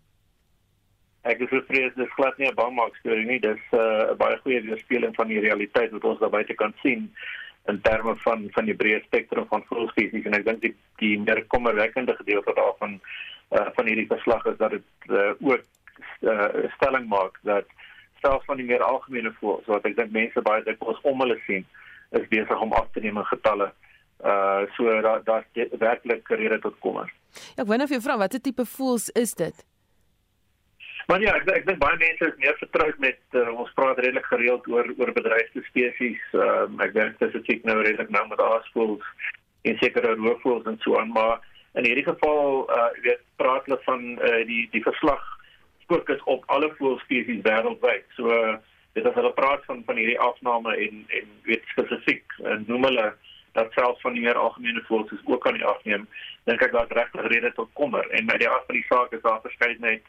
Ek 1.26 1.40
is 1.42 1.50
bevrees 1.50 1.94
dis 1.96 2.12
glad 2.14 2.38
nie 2.38 2.48
'n 2.48 2.54
bangmaak 2.54 2.96
storie 3.00 3.26
nie, 3.26 3.40
dis 3.40 3.62
uh, 3.72 3.80
'n 3.80 4.10
uh, 4.12 4.16
baie 4.20 4.36
goeie 4.44 4.60
weerspieëling 4.62 5.14
van 5.16 5.28
die 5.28 5.40
realiteit 5.40 5.90
wat 5.90 6.04
ons 6.04 6.20
daar 6.20 6.30
buite 6.30 6.54
kan 6.54 6.74
sien 6.82 7.10
in 7.66 7.80
terme 7.82 8.14
van 8.24 8.48
van 8.54 8.64
die 8.64 8.76
breë 8.82 9.00
spektrum 9.04 9.46
van 9.50 9.64
voëlspesies 9.70 10.26
en 10.26 10.36
ek 10.38 10.44
dink 10.48 10.60
die 10.62 10.74
die 11.02 11.16
meer 11.18 11.42
kommerwekkende 11.54 12.14
gedeelte 12.20 12.54
daarvan 12.54 13.00
uh, 13.50 13.66
van 13.78 13.86
hierdie 13.90 14.10
verslag 14.12 14.46
is 14.46 14.58
dat 14.62 14.76
dit 14.76 15.10
uh, 15.10 15.32
ook 15.40 15.62
uh, 16.20 16.70
stelling 16.76 17.08
maak 17.08 17.40
dat 17.42 17.66
selfs 18.22 18.46
van 18.46 18.56
die 18.62 18.68
meer 18.70 18.82
algemene 18.82 19.34
voëls 19.40 19.66
wat 19.72 19.86
ek 19.90 19.96
dink 19.96 20.14
mense 20.14 20.46
baie 20.46 20.62
dikwels 20.62 21.02
om 21.02 21.20
hulle 21.24 21.38
sien 21.46 21.66
is 22.14 22.28
besig 22.30 22.60
om 22.62 22.72
af 22.72 22.86
te 22.92 23.02
neem 23.02 23.18
in 23.18 23.30
getalle 23.34 23.72
uh 24.24 24.62
so 24.76 25.00
daar 25.02 25.24
daar 25.24 25.44
werklik 25.78 26.28
rede 26.28 26.58
tot 26.58 26.78
kommer. 26.80 27.12
Ja, 27.56 27.62
ek 27.62 27.68
wonder 27.68 27.84
of 27.84 27.92
jy 27.92 28.00
vra 28.00 28.16
watter 28.16 28.40
tipe 28.40 28.64
voels 28.64 29.10
is 29.12 29.34
dit? 29.34 29.66
Maar 31.06 31.20
ja, 31.22 31.32
ek 31.38 31.50
ek 31.54 31.66
dink 31.68 31.78
baie 31.78 31.98
mense 32.00 32.26
is 32.26 32.38
meer 32.42 32.56
vertroud 32.58 32.96
met 33.02 33.36
uh, 33.38 33.50
ons 33.54 33.74
praat 33.78 33.98
redelik 34.02 34.26
gereeld 34.26 34.64
oor 34.72 34.88
oor 34.98 35.12
bedreigde 35.14 35.62
spesies. 35.68 36.22
Ehm 36.34 36.72
um, 36.74 36.80
ek 36.82 36.96
dink 36.96 37.20
dis 37.22 37.36
ek 37.38 37.68
nou 37.68 37.76
redelik 37.78 38.10
nou 38.10 38.24
met 38.30 38.42
aasvoels 38.42 39.04
en 39.70 39.78
sekere 39.82 40.16
roofvoels 40.18 40.66
en 40.66 40.78
so 40.82 40.98
aan, 40.98 41.12
maar 41.14 41.38
in 41.78 41.86
hierdie 41.86 42.06
geval 42.08 42.66
uh 42.78 42.88
weet 43.04 43.22
praat 43.42 43.68
hulle 43.68 43.78
van 43.84 44.02
uh, 44.16 44.40
die 44.50 44.64
die 44.74 44.82
verslag 44.82 45.22
fokus 45.86 46.26
op 46.34 46.42
alle 46.56 46.72
voelspesies 46.80 47.44
wêreldwyd. 47.46 48.10
So 48.18 48.34
uh, 48.34 48.58
dit 48.98 49.06
as 49.06 49.14
hulle 49.14 49.32
praat 49.38 49.62
van 49.70 49.86
van 49.86 50.02
hierdie 50.02 50.18
afname 50.30 50.74
en 50.88 51.06
en 51.20 51.32
weet 51.46 51.70
spesifiek 51.76 52.38
uh, 52.42 52.58
noem 52.66 52.90
hulle 52.90 53.08
dat 53.54 53.72
selfs 53.78 54.02
van 54.02 54.18
die 54.18 54.26
meer 54.26 54.42
algemene 54.42 54.82
voëls 54.90 55.14
ook 55.24 55.46
aan 55.46 55.62
die 55.62 55.70
afneem, 55.70 56.10
dink 56.50 56.66
ek 56.66 56.74
daar's 56.74 56.98
regtig 56.98 57.30
rede 57.30 57.54
tot 57.54 57.70
kommer 57.78 58.10
en 58.10 58.30
uit 58.30 58.42
die 58.42 58.50
aard 58.50 58.66
van 58.66 58.80
die 58.82 58.88
saak 58.90 59.14
is 59.16 59.22
daar 59.22 59.40
verskeidenheid 59.46 60.02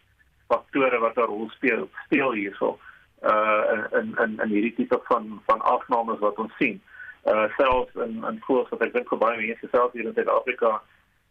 faktore 0.48 1.00
wat 1.00 1.18
'n 1.18 1.30
rol 1.32 1.50
speel 1.50 1.89
speel 2.06 2.32
hierso 2.32 2.80
uh 3.24 3.86
in 4.00 4.16
in 4.24 4.39
in 4.43 4.50
hierdie 4.50 4.76
tipe 4.76 5.00
van 5.04 5.41
van 5.45 5.62
afnames 5.62 6.20
wat 6.20 6.38
ons 6.38 6.54
sien. 6.58 6.82
Uh 7.26 7.48
selfs 7.58 7.95
in 7.95 8.24
in 8.30 8.41
voëls 8.48 8.70
wat 8.70 8.82
ek 8.82 8.93
dink 8.93 9.10
baie 9.20 9.38
mense 9.38 9.68
selfs 9.72 9.93
hier 9.93 10.06
in 10.06 10.14
Suid-Afrika 10.14 10.82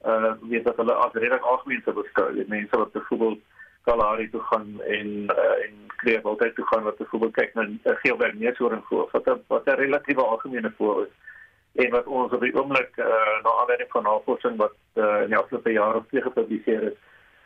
uh 0.04 0.32
weet 0.40 0.64
dat 0.64 0.76
hulle 0.76 0.94
as 0.94 1.12
redelik 1.12 1.42
algemeen 1.42 1.82
sou 1.84 1.94
beskou. 1.94 2.34
Dit 2.34 2.48
mense 2.48 2.76
wat 2.76 2.92
byvoorbeeld 2.92 3.40
Kalahari 3.86 4.30
toe 4.30 4.40
gaan 4.40 4.80
en 4.82 5.08
uh, 5.30 5.64
en 5.64 5.74
kreef 5.96 6.24
altyd 6.24 6.54
toe 6.54 6.66
gaan 6.66 6.82
wat 6.82 6.96
byvoorbeeld 6.96 7.32
kyk 7.32 7.54
na 7.54 7.62
uh, 7.62 7.96
geelberg 8.02 8.34
neushoorn 8.34 8.82
voël 8.88 9.08
wat 9.12 9.26
'n 9.26 9.44
wat 9.46 9.66
'n 9.66 9.78
relatiewe 9.82 10.22
algemene 10.22 10.72
voël 10.76 11.06
is 11.06 11.14
en 11.84 11.90
wat 11.90 12.06
ons 12.06 12.32
op 12.32 12.40
die 12.40 12.54
oomblik 12.56 12.96
uh, 12.96 13.06
na 13.44 13.50
aanleiding 13.60 13.90
van 13.90 14.02
navorsing 14.02 14.56
wat 14.56 14.74
uh, 14.94 15.22
in 15.22 15.32
die 15.32 15.38
afgelope 15.38 15.72
jare 15.72 16.02
gepubliseer 16.10 16.82
is, 16.90 16.98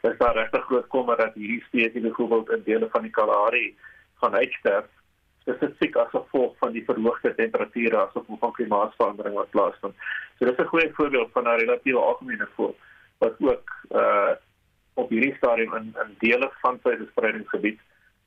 is 0.03 0.19
daar 0.19 0.35
regtig 0.35 0.65
groot 0.65 0.87
kommer 0.89 1.17
dat 1.17 1.35
hierdie 1.35 1.63
spesies 1.67 2.03
byvoorbeeld 2.03 2.51
in 2.51 2.63
dele 2.65 2.89
van 2.93 3.03
die 3.03 3.11
Kalahari 3.11 3.77
gaan 4.21 4.35
uitsterf 4.35 4.87
spesifiek 5.41 5.97
as 5.97 6.13
gevolg 6.13 6.55
van 6.59 6.73
die 6.73 6.85
verhoogde 6.85 7.35
temperature 7.35 7.97
as 7.97 8.13
gevolg 8.13 8.39
van 8.39 8.53
klimaatsverandering 8.53 9.35
wat 9.35 9.51
plaasvind. 9.51 9.95
So 10.39 10.45
dis 10.45 10.59
'n 10.59 10.73
goeie 10.73 10.93
voorbeeld 10.93 11.33
van 11.33 11.45
'n 11.45 11.61
relatiewe 11.63 12.01
algemene 12.01 12.49
voël 12.55 12.77
wat 13.19 13.35
ook 13.39 13.71
uh 13.91 14.33
op 14.95 15.09
hierdie 15.09 15.35
stadium 15.37 15.75
in 15.75 15.95
in 16.05 16.15
dele 16.19 16.51
van 16.61 16.79
sy 16.83 16.97
verspreidingsgebied 16.97 17.81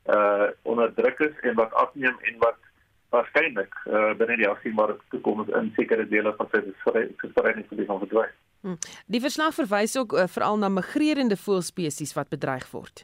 uh 0.06 0.46
onder 0.62 0.94
druk 0.94 1.18
is 1.18 1.36
en 1.40 1.54
wat 1.54 1.72
afneem 1.72 2.16
en 2.20 2.38
wat 2.38 2.58
waarskynlik 3.10 3.74
uh 3.86 4.14
binne 4.14 4.36
die 4.36 4.48
afsienbare 4.48 4.96
toekoms 5.08 5.48
in 5.48 5.72
sekere 5.76 6.08
dele 6.08 6.34
van 6.36 6.48
sy 6.52 6.62
verspreidingsgebied 7.16 7.86
gaan 7.86 8.04
verdwyn. 8.06 8.34
Hmm. 8.64 8.78
Die 9.12 9.20
verslag 9.20 9.52
verwys 9.52 9.92
ook 10.00 10.14
uh, 10.16 10.24
veral 10.24 10.56
na 10.56 10.70
migrerende 10.72 11.36
voëlspesies 11.36 12.14
wat 12.16 12.30
bedreig 12.32 12.64
word. 12.72 13.02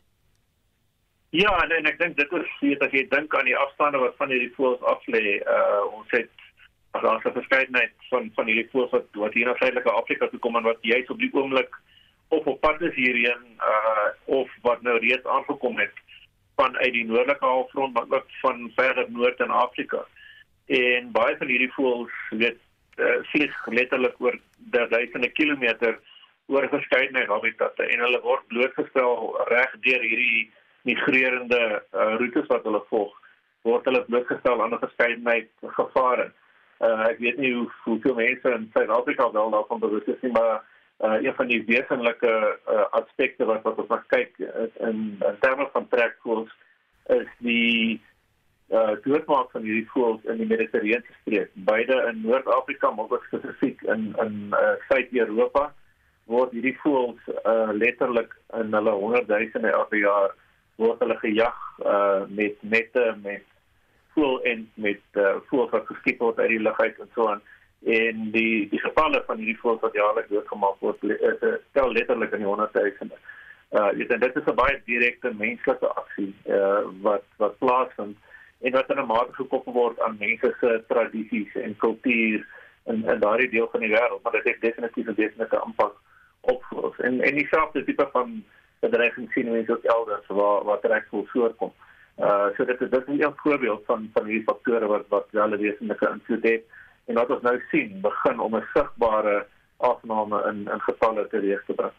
Ja, 1.36 1.52
en, 1.62 1.74
en 1.76 1.88
ek 1.90 1.98
dink 2.00 2.16
dit 2.16 2.32
is 2.38 2.54
weet 2.64 2.80
as 2.82 2.94
jy 2.96 3.02
dink 3.12 3.34
aan 3.36 3.44
die 3.46 3.58
afstande 3.60 4.00
wat 4.00 4.16
van 4.18 4.32
hierdie 4.32 4.54
voëls 4.56 4.80
af 4.88 5.04
lê, 5.12 5.36
uh 5.44 5.82
ons 5.92 6.08
het 6.16 6.32
daar's 6.96 7.26
'n 7.28 7.36
verskeidenheid 7.36 7.92
van 8.08 8.32
van 8.38 8.48
hierdie 8.48 8.70
voëls 8.72 8.90
wat 8.96 9.20
wat 9.24 9.36
hier 9.36 9.46
na 9.46 9.54
Suidelike 9.60 9.92
Afrika 9.92 10.28
toe 10.28 10.40
kom 10.40 10.56
en 10.56 10.66
wat 10.70 10.80
juis 10.80 11.12
op 11.12 11.20
die 11.20 11.30
oomblik 11.32 11.76
of 12.28 12.46
op 12.46 12.60
pad 12.60 12.80
is 12.80 12.94
hierheen 12.94 13.44
uh 13.60 14.08
of 14.40 14.48
wat 14.62 14.82
nou 14.82 14.96
reeds 14.98 15.28
aangekom 15.36 15.78
het 15.78 15.94
van 16.56 16.76
uit 16.76 16.92
die 16.92 17.04
noordelike 17.04 17.44
halfrond 17.44 17.92
maar 17.94 18.08
ook 18.08 18.26
van 18.40 18.72
verder 18.80 19.10
noord 19.10 19.40
in 19.40 19.50
Afrika. 19.50 20.06
En 20.66 21.12
baie 21.12 21.36
van 21.36 21.46
hierdie 21.46 21.72
voëls 21.76 22.16
weet 22.30 22.58
uh, 23.00 23.18
vlieg 23.32 23.54
letterlik 23.66 24.20
oor 24.20 24.38
duisende 24.70 25.30
kilometer 25.32 25.98
oor 26.50 26.68
verskeidenheid 26.68 27.28
habitatte 27.30 27.86
en 27.86 28.04
hulle 28.04 28.20
word 28.24 28.46
blootgestel 28.52 29.36
reg 29.50 29.76
deur 29.86 30.04
hierdie 30.06 30.50
migrerende 30.88 31.62
uh, 31.78 32.14
roetes 32.20 32.48
wat 32.52 32.64
hulle 32.68 32.82
volg 32.92 33.16
word 33.68 33.84
hulle 33.88 34.04
blootgestel 34.08 34.62
aan 34.62 34.74
'n 34.74 34.84
verskeidenheid 34.84 35.50
gevare. 35.78 36.30
Uh, 36.80 37.08
ek 37.12 37.18
weet 37.20 37.36
nie 37.36 37.52
hoe 37.54 37.68
hoeveel 37.84 38.14
mense 38.14 38.52
in 38.56 38.70
Suid-Afrika 38.72 39.30
wel 39.32 39.50
daarvan 39.50 39.80
bewus 39.80 40.06
is 40.08 40.20
nie, 40.22 40.32
maar 40.32 40.62
uh, 41.04 41.18
een 41.20 41.34
van 41.34 41.46
die 41.46 41.62
wesenlike 41.66 42.32
uh, 42.68 42.86
aspekte 42.90 43.44
wat 43.44 43.62
wat 43.62 43.82
ons 43.84 44.06
kyk 44.08 44.32
in, 44.38 45.20
in 45.20 45.36
terme 45.40 45.68
van 45.72 45.88
trekvoëls 45.88 46.52
is 47.20 47.28
die 47.38 48.00
uh 48.70 48.94
doodmaak 49.02 49.50
van 49.50 49.64
hierdie 49.66 49.88
voëls 49.90 50.26
in 50.30 50.38
die 50.38 50.46
Mediterrane 50.46 51.16
streek, 51.20 51.50
beide 51.66 51.96
in 52.10 52.20
Noord-Afrika 52.22 52.90
maar 52.94 53.10
ook 53.10 53.24
spesifiek 53.26 53.82
in 53.82 54.12
in 54.22 54.54
uh, 54.54 54.76
Suid-Europa 54.88 55.72
word 56.30 56.54
hierdie 56.54 56.76
voëls 56.84 57.32
uh 57.42 57.72
letterlik 57.74 58.36
in 58.60 58.70
hulle 58.76 58.94
honderdduisende 59.02 59.72
elke 59.74 59.98
jaar 60.04 60.36
word 60.78 61.02
hulle 61.02 61.18
gejag 61.24 61.58
uh 61.82 62.22
met 62.28 62.62
nette 62.62 63.06
met 63.24 63.42
voel 64.14 64.38
en 64.52 64.68
met 64.74 65.18
uh 65.18 65.34
voels 65.50 65.74
wat 65.74 65.90
geskiet 65.90 66.22
word 66.22 66.38
uit 66.38 66.54
die 66.54 66.62
lug 66.62 66.78
uit 66.78 67.02
en 67.02 67.10
so 67.14 67.26
aan. 67.32 67.42
En 67.98 68.24
die 68.36 68.68
die 68.70 68.80
gevalle 68.86 69.22
van 69.26 69.42
hierdie 69.42 69.58
voels 69.64 69.82
wat 69.82 69.98
jaarliks 69.98 70.30
doodgemaak 70.30 70.80
word 70.86 71.04
uh, 71.10 71.54
tel 71.72 71.92
letterlik 71.92 72.38
in 72.38 72.44
die 72.44 72.52
honderdduisende. 72.52 73.18
Uh 73.74 73.90
dit 73.98 74.08
dit 74.14 74.36
is 74.36 74.46
'n 74.46 74.58
baie 74.62 74.80
direkte 74.86 75.34
menslike 75.34 75.94
aksie 76.02 76.34
uh 76.46 76.82
wat 77.02 77.26
wat 77.42 77.58
plaasvind 77.58 78.18
en 78.60 78.72
wat 78.72 78.90
in 78.90 78.98
'n 78.98 79.06
mate 79.06 79.32
gekoppel 79.32 79.72
word 79.72 80.00
aan 80.00 80.16
mense 80.18 80.54
se 80.60 80.84
tradisies 80.88 81.54
en 81.54 81.76
kultuur 81.76 82.46
in 82.84 83.04
in 83.08 83.20
daardie 83.20 83.50
deel 83.50 83.68
van 83.72 83.80
die 83.80 83.90
wêreld, 83.90 84.22
maar 84.22 84.32
dit 84.32 84.44
het 84.44 84.60
definitief 84.60 85.06
'n 85.06 85.14
definitiewe 85.14 85.64
impak 85.66 85.94
op 86.40 86.64
voels. 86.64 86.96
En 86.96 87.20
en 87.20 87.34
dieselfde 87.34 87.84
tipe 87.84 88.08
van 88.12 88.44
bedreiging 88.80 89.32
sien 89.32 89.50
mense 89.50 89.72
ook 89.72 89.84
elders 89.84 90.26
waar 90.26 90.64
waar 90.64 90.80
trekvoel 90.80 91.26
voorkom. 91.26 91.72
Uh 92.18 92.46
so 92.56 92.64
dit 92.64 92.80
is 92.80 92.90
dit 92.90 93.08
is 93.08 93.26
'n 93.26 93.32
voorbeeld 93.36 93.82
van 93.84 94.10
van 94.12 94.24
hierdie 94.24 94.44
faktore 94.44 94.86
wat 94.86 95.04
wat 95.08 95.26
wel 95.30 95.48
'n 95.48 95.56
wesenlike 95.58 96.08
invloed 96.08 96.42
het 96.42 96.62
en 97.04 97.14
wat 97.14 97.30
ons 97.30 97.42
nou 97.42 97.62
sien 97.70 98.00
begin 98.00 98.40
om 98.40 98.56
'n 98.56 98.66
sigbare 98.74 99.46
afname 99.76 100.42
in 100.50 100.68
in 100.72 100.80
gevalle 100.80 101.28
te 101.28 101.38
regs 101.38 101.66
te 101.66 101.72
bring. 101.72 101.92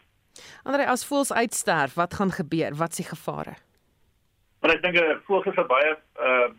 Andre 0.62 0.86
as 0.86 1.06
voels 1.06 1.32
uitsterf, 1.32 1.94
wat 1.94 2.14
gaan 2.14 2.30
gebeur? 2.30 2.74
Wat 2.74 2.94
se 2.94 3.02
gevare? 3.02 3.54
Maar 4.62 4.76
ek 4.76 4.82
dink 4.82 4.96
'n 4.96 5.22
voels 5.26 5.46
is 5.46 5.58
'n 5.58 5.66
baie 5.66 5.96
uh 6.26 6.50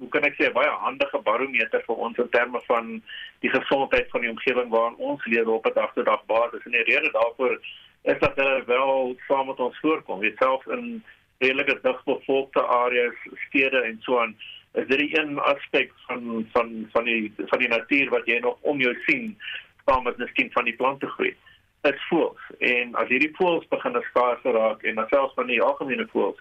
hoe 0.00 0.08
kan 0.08 0.24
ek 0.24 0.34
sê 0.34 0.46
'n 0.48 0.52
baie 0.52 0.70
handige 0.70 1.18
barometer 1.28 1.82
vir 1.86 1.96
ons 1.96 2.18
in 2.18 2.28
terme 2.28 2.60
van 2.66 3.02
die 3.40 3.50
gesondheid 3.50 4.06
van 4.10 4.20
die 4.20 4.30
omgewing 4.30 4.70
waarin 4.70 4.96
ons 4.96 5.24
lewe 5.24 5.50
op 5.50 5.66
'n 5.66 5.74
dag 5.74 5.92
tot 5.92 6.04
dag 6.04 6.24
basis. 6.26 6.64
En 6.64 6.70
die 6.70 6.88
rede 6.90 7.10
daarvoor 7.10 7.58
is 8.02 8.18
dat 8.18 8.36
hulle 8.36 8.64
wel 8.66 9.16
saam 9.26 9.46
met 9.46 9.60
ons 9.60 9.78
voorkom. 9.80 10.22
Jy 10.22 10.32
self 10.38 10.66
in 10.66 11.04
redelike 11.38 11.80
digbevolkte 11.82 12.62
areas, 12.62 13.18
stede 13.48 13.80
en 13.82 13.98
so 14.00 14.20
aan 14.20 14.36
is 14.72 14.86
dit 14.86 15.18
een 15.18 15.38
aspek 15.38 15.92
van 16.06 16.46
van 16.52 16.88
van 16.92 17.04
die 17.04 17.32
van 17.36 17.58
die 17.58 17.68
natuur 17.68 18.10
wat 18.10 18.26
jy 18.26 18.38
nog 18.38 18.58
om 18.60 18.80
jou 18.80 18.94
sien 19.06 19.38
saam 19.86 20.04
met 20.04 20.16
miskien 20.16 20.52
van 20.52 20.64
die 20.64 20.76
plante 20.76 21.06
groei. 21.06 21.36
Dit 21.80 22.00
voels 22.08 22.40
en 22.58 22.94
as 22.94 23.08
hierdie 23.08 23.34
voels 23.36 23.68
begin 23.68 24.02
skaars 24.02 24.42
raak 24.42 24.82
en 24.82 25.06
selfs 25.08 25.34
van 25.34 25.46
die 25.46 25.62
algemene 25.62 26.06
voels 26.12 26.38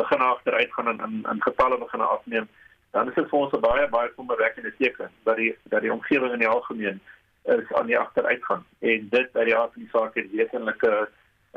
begin 0.00 0.24
agteruit 0.30 0.72
gaan 0.72 0.88
en 0.92 1.00
in 1.06 1.14
in 1.32 1.42
gevalle 1.42 1.78
begin 1.78 2.00
afneem, 2.00 2.48
dan 2.90 3.08
is 3.08 3.14
dit 3.14 3.28
vir 3.30 3.38
ons 3.38 3.52
'n 3.52 3.60
baie 3.60 3.88
baie 3.88 4.10
kommerwekkende 4.16 4.72
teken 4.78 5.10
dat 5.28 5.36
die 5.36 5.56
dat 5.74 5.80
die 5.80 5.92
omgewing 5.92 6.32
in 6.32 6.44
die 6.44 6.54
algemeen 6.56 7.00
is 7.44 7.72
aan 7.72 7.86
die 7.86 7.98
agteruitgang 7.98 8.62
en 8.78 9.08
dit 9.10 9.28
uit 9.32 9.46
die 9.46 9.56
aard 9.56 9.72
van 9.72 9.82
die 9.82 9.92
saak 9.92 10.14
het 10.14 10.30
wesenlike 10.30 11.08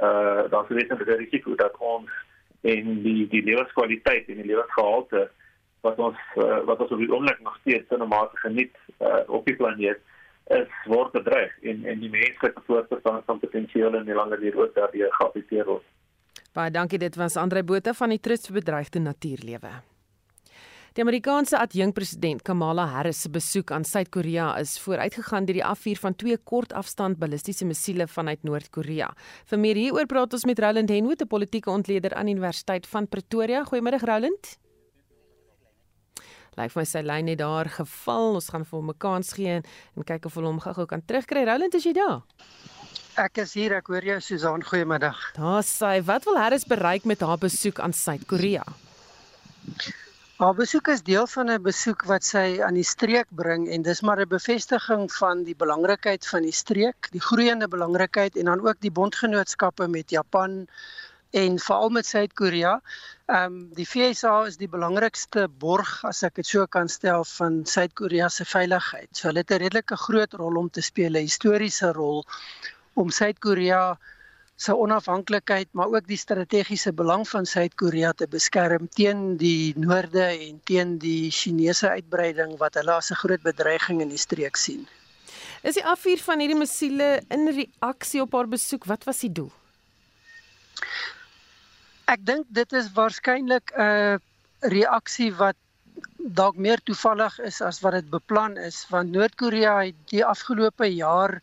uh 0.08 0.44
daar's 0.54 0.68
wesenlike 0.68 1.16
risiko 1.24 1.56
dat 1.56 1.78
ons 1.78 2.12
en 2.62 3.02
die 3.04 3.28
die 3.28 3.44
lewenskwaliteit 3.44 4.28
en 4.28 4.42
die 4.42 4.50
lewensgehalte 4.52 5.30
wat 5.82 6.00
ons 6.00 6.18
uh, 6.36 6.60
wat 6.70 6.80
ons 6.80 6.92
op 6.92 7.02
die 7.02 7.12
oomblik 7.12 7.40
nog 7.42 7.58
steeds 7.62 7.90
in 7.90 8.04
'n 8.04 8.08
mate 8.08 8.38
geniet 8.38 8.76
uh, 9.00 9.24
op 9.28 9.46
die 9.46 9.56
planeet 9.56 10.00
is 10.48 10.72
word 10.86 11.12
bedreig 11.12 11.54
en 11.62 11.86
en 11.86 12.00
die 12.00 12.10
menslike 12.10 12.62
voortbestaan 12.66 13.24
van 13.26 13.40
potensiaal 13.40 13.96
in 13.96 14.06
die 14.06 14.20
langer 14.22 14.40
duur 14.40 14.60
ook 14.60 14.76
daardie 14.76 15.06
geaffekteer 15.10 15.66
word. 15.66 15.84
Baie 16.52 16.68
dankie 16.68 17.00
dit 17.00 17.16
was 17.16 17.38
Andre 17.40 17.62
Botha 17.64 17.94
van 17.96 18.12
die 18.12 18.20
Trust 18.20 18.50
vir 18.50 18.58
Bedreigde 18.58 19.00
Natuurlewe. 19.00 19.70
Die 20.98 21.04
Amerikaanse 21.06 21.56
adjunkpresident 21.56 22.42
Kamala 22.44 22.90
Harris 22.92 23.22
se 23.24 23.30
besoek 23.32 23.72
aan 23.72 23.86
Suid-Korea 23.88 24.50
is 24.60 24.74
vooruitgegaan 24.84 25.48
deur 25.48 25.62
die 25.62 25.64
afvuur 25.64 26.02
van 26.02 26.18
twee 26.20 26.36
kortafstand 26.36 27.22
ballistiese 27.22 27.64
missiele 27.64 28.10
vanuit 28.12 28.44
Noord-Korea. 28.44 29.08
Vir 29.48 29.64
meer 29.64 29.80
hieroor 29.80 30.10
praat 30.12 30.36
ons 30.36 30.44
met 30.44 30.60
Roland 30.60 30.92
Henwood, 30.92 31.24
'n 31.24 31.32
politieke 31.32 31.72
ontleder 31.72 32.14
aan 32.14 32.26
die 32.26 32.36
Universiteit 32.36 32.88
van 32.88 33.08
Pretoria. 33.08 33.64
Goeiemôre 33.64 34.04
Roland. 34.04 34.58
Lyk 36.58 36.76
my 36.76 36.84
sy 36.84 37.00
lyn 37.00 37.28
het 37.28 37.38
daar 37.38 37.70
geval. 37.70 38.34
Ons 38.36 38.50
gaan 38.50 38.66
vir 38.66 38.80
hom 38.80 38.90
'n 38.90 38.98
kans 38.98 39.34
gee 39.34 39.62
en 39.96 40.04
kyk 40.04 40.26
of 40.26 40.34
hulle 40.36 40.48
hom 40.48 40.60
gou-gou 40.60 40.86
kan 40.86 41.02
terugkry. 41.06 41.46
Roland, 41.46 41.74
is 41.74 41.84
jy 41.86 41.94
daar? 41.94 42.24
Ek 43.20 43.42
is 43.44 43.52
hier, 43.60 43.74
ek 43.76 43.90
hoor 43.92 44.06
jou 44.08 44.20
Susan, 44.24 44.62
goeiemiddag. 44.64 45.18
Daar 45.36 45.66
sê, 45.68 45.98
wat 46.08 46.24
wil 46.24 46.38
Harris 46.40 46.64
bereik 46.64 47.04
met 47.04 47.20
haar 47.20 47.38
besoek 47.42 47.82
aan 47.84 47.92
Suid-Korea? 47.92 48.64
Haar 50.40 50.56
besoek 50.56 50.88
is 50.94 51.04
deel 51.04 51.28
van 51.28 51.52
'n 51.52 51.62
besoek 51.62 52.06
wat 52.08 52.24
sy 52.24 52.62
aan 52.64 52.80
die 52.80 52.88
streek 52.88 53.28
bring 53.36 53.68
en 53.68 53.84
dis 53.84 54.02
maar 54.02 54.22
'n 54.22 54.32
bevestiging 54.32 55.12
van 55.12 55.44
die 55.44 55.56
belangrikheid 55.56 56.28
van 56.28 56.42
die 56.48 56.56
streek, 56.56 57.12
die 57.12 57.20
groeiende 57.20 57.68
belangrikheid 57.68 58.38
en 58.38 58.46
dan 58.46 58.64
ook 58.68 58.80
die 58.80 58.92
bondgenootskappe 58.92 59.88
met 59.88 60.10
Japan 60.10 60.68
en 61.32 61.60
veral 61.60 61.90
met 61.90 62.06
Suid-Korea. 62.06 62.82
Ehm 63.28 63.44
um, 63.44 63.70
die 63.74 63.86
FSA 63.86 64.46
is 64.46 64.58
die 64.58 64.70
belangrikste 64.70 65.48
borg 65.48 66.06
as 66.06 66.24
ek 66.24 66.36
dit 66.36 66.48
so 66.48 66.66
kan 66.66 66.88
stel 66.88 67.24
van 67.24 67.66
Suid-Korea 67.66 68.30
se 68.30 68.46
veiligheid. 68.46 69.10
So 69.12 69.28
hulle 69.28 69.44
het 69.44 69.52
'n 69.52 69.64
redelike 69.68 69.96
groot 69.96 70.34
rol 70.34 70.56
om 70.56 70.70
te 70.70 70.82
speel, 70.82 71.12
'n 71.12 71.28
historiese 71.28 71.92
rol 71.92 72.26
om 72.94 73.10
Suid-Korea 73.10 73.98
se 74.62 74.76
onafhanklikheid 74.78 75.72
maar 75.74 75.90
ook 75.90 76.08
die 76.08 76.18
strategiese 76.18 76.94
belang 76.94 77.24
van 77.30 77.46
Suid-Korea 77.46 78.12
te 78.14 78.28
beskerm 78.30 78.88
teen 78.94 79.38
die 79.38 79.74
noorde 79.78 80.26
en 80.32 80.60
teen 80.70 80.98
die 81.02 81.32
Chinese 81.32 81.90
uitbreiding 81.90 82.58
wat 82.60 82.78
hulle 82.78 82.94
as 82.94 83.12
'n 83.12 83.22
groot 83.24 83.42
bedreiging 83.42 84.02
in 84.02 84.10
die 84.10 84.22
streek 84.22 84.56
sien. 84.56 84.88
Is 85.64 85.74
die 85.78 85.86
afvuur 85.86 86.18
van 86.18 86.40
hierdie 86.40 86.58
missiele 86.58 87.22
in 87.30 87.50
reaksie 87.50 88.22
op 88.22 88.34
haar 88.34 88.48
besoek? 88.48 88.86
Wat 88.86 89.04
was 89.04 89.20
die 89.20 89.32
doel? 89.32 89.52
Ek 92.06 92.26
dink 92.26 92.46
dit 92.50 92.74
is 92.74 92.92
waarskynlik 92.94 93.72
'n 93.78 94.20
reaksie 94.62 95.34
wat 95.34 95.56
dalk 96.18 96.56
meer 96.56 96.82
toevallig 96.84 97.40
is 97.40 97.62
as 97.62 97.82
wat 97.82 97.94
dit 97.94 98.10
beplan 98.10 98.58
is 98.58 98.86
want 98.90 99.12
Noord-Korea 99.12 99.78
het 99.86 99.96
die 100.14 100.26
afgelope 100.26 100.86
jaar 100.86 101.42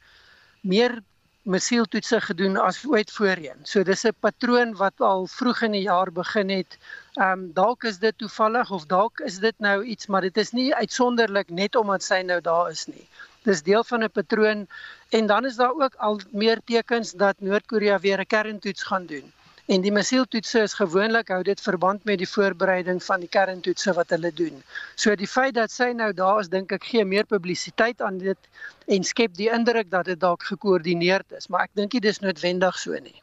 meer 0.62 1.02
missieltoetse 1.48 2.20
gedoen 2.20 2.56
as 2.60 2.78
ooit 2.86 3.10
voorheen. 3.16 3.60
So 3.70 3.82
dis 3.82 4.04
'n 4.04 4.16
patroon 4.20 4.74
wat 4.76 5.00
al 5.10 5.26
vroeg 5.26 5.62
in 5.68 5.72
die 5.76 5.86
jaar 5.86 6.10
begin 6.12 6.50
het. 6.50 6.78
Ehm 7.14 7.32
um, 7.32 7.52
dalk 7.52 7.84
is 7.90 7.98
dit 7.98 8.18
toevallig 8.18 8.70
of 8.70 8.86
dalk 8.86 9.20
is 9.30 9.38
dit 9.38 9.54
nou 9.58 9.84
iets 9.84 10.06
maar 10.06 10.20
dit 10.20 10.36
is 10.36 10.50
nie 10.52 10.74
uitsonderlik 10.74 11.48
net 11.50 11.76
omdat 11.76 12.02
sy 12.02 12.20
nou 12.22 12.40
daar 12.40 12.70
is 12.70 12.86
nie. 12.86 13.06
Dis 13.42 13.62
deel 13.62 13.84
van 13.84 14.04
'n 14.04 14.10
patroon 14.10 14.66
en 15.08 15.26
dan 15.26 15.44
is 15.44 15.56
daar 15.56 15.74
ook 15.74 15.94
al 15.94 16.20
meer 16.30 16.60
tekens 16.64 17.12
dat 17.12 17.36
Noord-Korea 17.38 17.98
weer 17.98 18.20
'n 18.20 18.26
kerntoets 18.26 18.82
gaan 18.82 19.06
doen. 19.06 19.32
En 19.68 19.82
die 19.84 19.90
missieltoetse 19.92 20.62
is 20.64 20.74
gewoonlik 20.78 21.28
hou 21.28 21.42
dit 21.44 21.60
verband 21.60 22.04
met 22.08 22.22
die 22.22 22.28
voorbereiding 22.28 23.02
van 23.04 23.20
die 23.20 23.28
kerntoetse 23.28 23.92
wat 23.98 24.14
hulle 24.14 24.30
doen. 24.32 24.62
So 24.96 25.12
die 25.20 25.28
feit 25.28 25.58
dat 25.58 25.74
sy 25.74 25.90
nou 25.96 26.08
daar 26.16 26.40
is, 26.40 26.48
dink 26.48 26.72
ek 26.72 26.86
gee 26.88 27.04
meer 27.04 27.28
publisiteit 27.28 28.00
aan 28.00 28.16
dit 28.22 28.48
en 28.96 29.04
skep 29.04 29.36
die 29.36 29.50
indruk 29.52 29.90
dat 29.92 30.08
dit 30.08 30.20
dalk 30.20 30.48
gekoördineerd 30.48 31.36
is, 31.36 31.50
maar 31.52 31.66
ek 31.68 31.76
dink 31.76 31.92
dit 31.98 32.08
is 32.08 32.22
noodwendig 32.24 32.80
so 32.80 32.96
nie. 32.96 33.18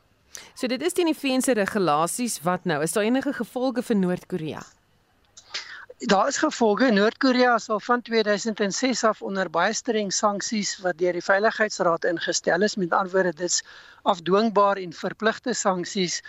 So 0.53 0.69
dit 0.69 0.85
is 0.85 0.93
teen 0.93 1.09
die 1.09 1.17
VN 1.17 1.41
se 1.41 1.57
regulasies 1.57 2.37
wat 2.45 2.69
nou, 2.69 2.77
is 2.85 2.93
daar 2.93 3.09
enige 3.09 3.33
gevolge 3.33 3.81
vir 3.89 4.03
Noord-Korea? 4.03 4.61
Daar 5.97 6.27
is 6.27 6.37
gevolge. 6.37 6.91
Noord-Korea 6.91 7.57
sal 7.57 7.79
van 7.79 8.01
2006 8.01 9.03
af 9.03 9.21
onder 9.21 9.49
baie 9.49 9.73
streng 9.73 10.09
sanksies 10.13 10.73
wat 10.83 10.97
deur 10.99 11.15
die 11.15 11.23
Veiligheidsraad 11.23 12.03
ingestel 12.03 12.65
is, 12.67 12.75
met 12.75 12.91
ander 12.91 13.13
woorde 13.13 13.31
dit's 13.33 13.61
afdwingbaar 14.03 14.77
en 14.77 14.91
verpligte 14.93 15.53
sanksies. 15.53 16.19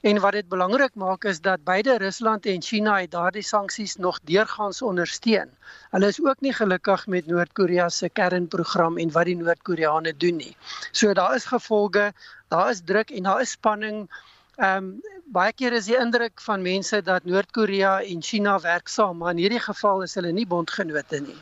En 0.00 0.18
wat 0.20 0.32
dit 0.32 0.48
belangrik 0.48 0.94
maak 0.94 1.24
is 1.24 1.40
dat 1.40 1.62
beide 1.64 1.96
Rusland 2.02 2.46
en 2.46 2.62
China 2.62 2.98
het 2.98 3.10
daardie 3.10 3.46
sanksies 3.46 3.96
nog 3.96 4.18
deurgangs 4.24 4.82
ondersteun. 4.82 5.54
Hulle 5.94 6.06
is 6.06 6.18
ook 6.24 6.40
nie 6.40 6.52
gelukkig 6.52 7.06
met 7.06 7.26
Noord-Korea 7.26 7.88
se 7.88 8.08
kernprogram 8.08 8.98
en 8.98 9.12
wat 9.12 9.30
die 9.30 9.36
Noord-Koreane 9.36 10.16
doen 10.16 10.36
nie. 10.36 10.56
So 10.90 11.12
daar 11.12 11.34
is 11.34 11.44
gevolge, 11.44 12.10
daar 12.48 12.70
is 12.70 12.82
druk 12.84 13.10
en 13.10 13.22
daar 13.22 13.40
is 13.40 13.50
spanning. 13.50 14.08
Ehm 14.56 14.76
um, 14.76 15.00
baie 15.32 15.52
keer 15.56 15.72
is 15.72 15.86
die 15.88 15.96
indruk 15.96 16.40
van 16.44 16.62
mense 16.62 16.98
dat 17.02 17.24
Noord-Korea 17.24 18.02
en 18.04 18.20
China 18.22 18.58
werk 18.60 18.88
saam, 18.88 19.16
maar 19.16 19.32
in 19.32 19.38
hierdie 19.40 19.62
geval 19.64 20.02
is 20.02 20.14
hulle 20.14 20.32
nie 20.32 20.46
bondgenote 20.46 21.20
nie. 21.24 21.38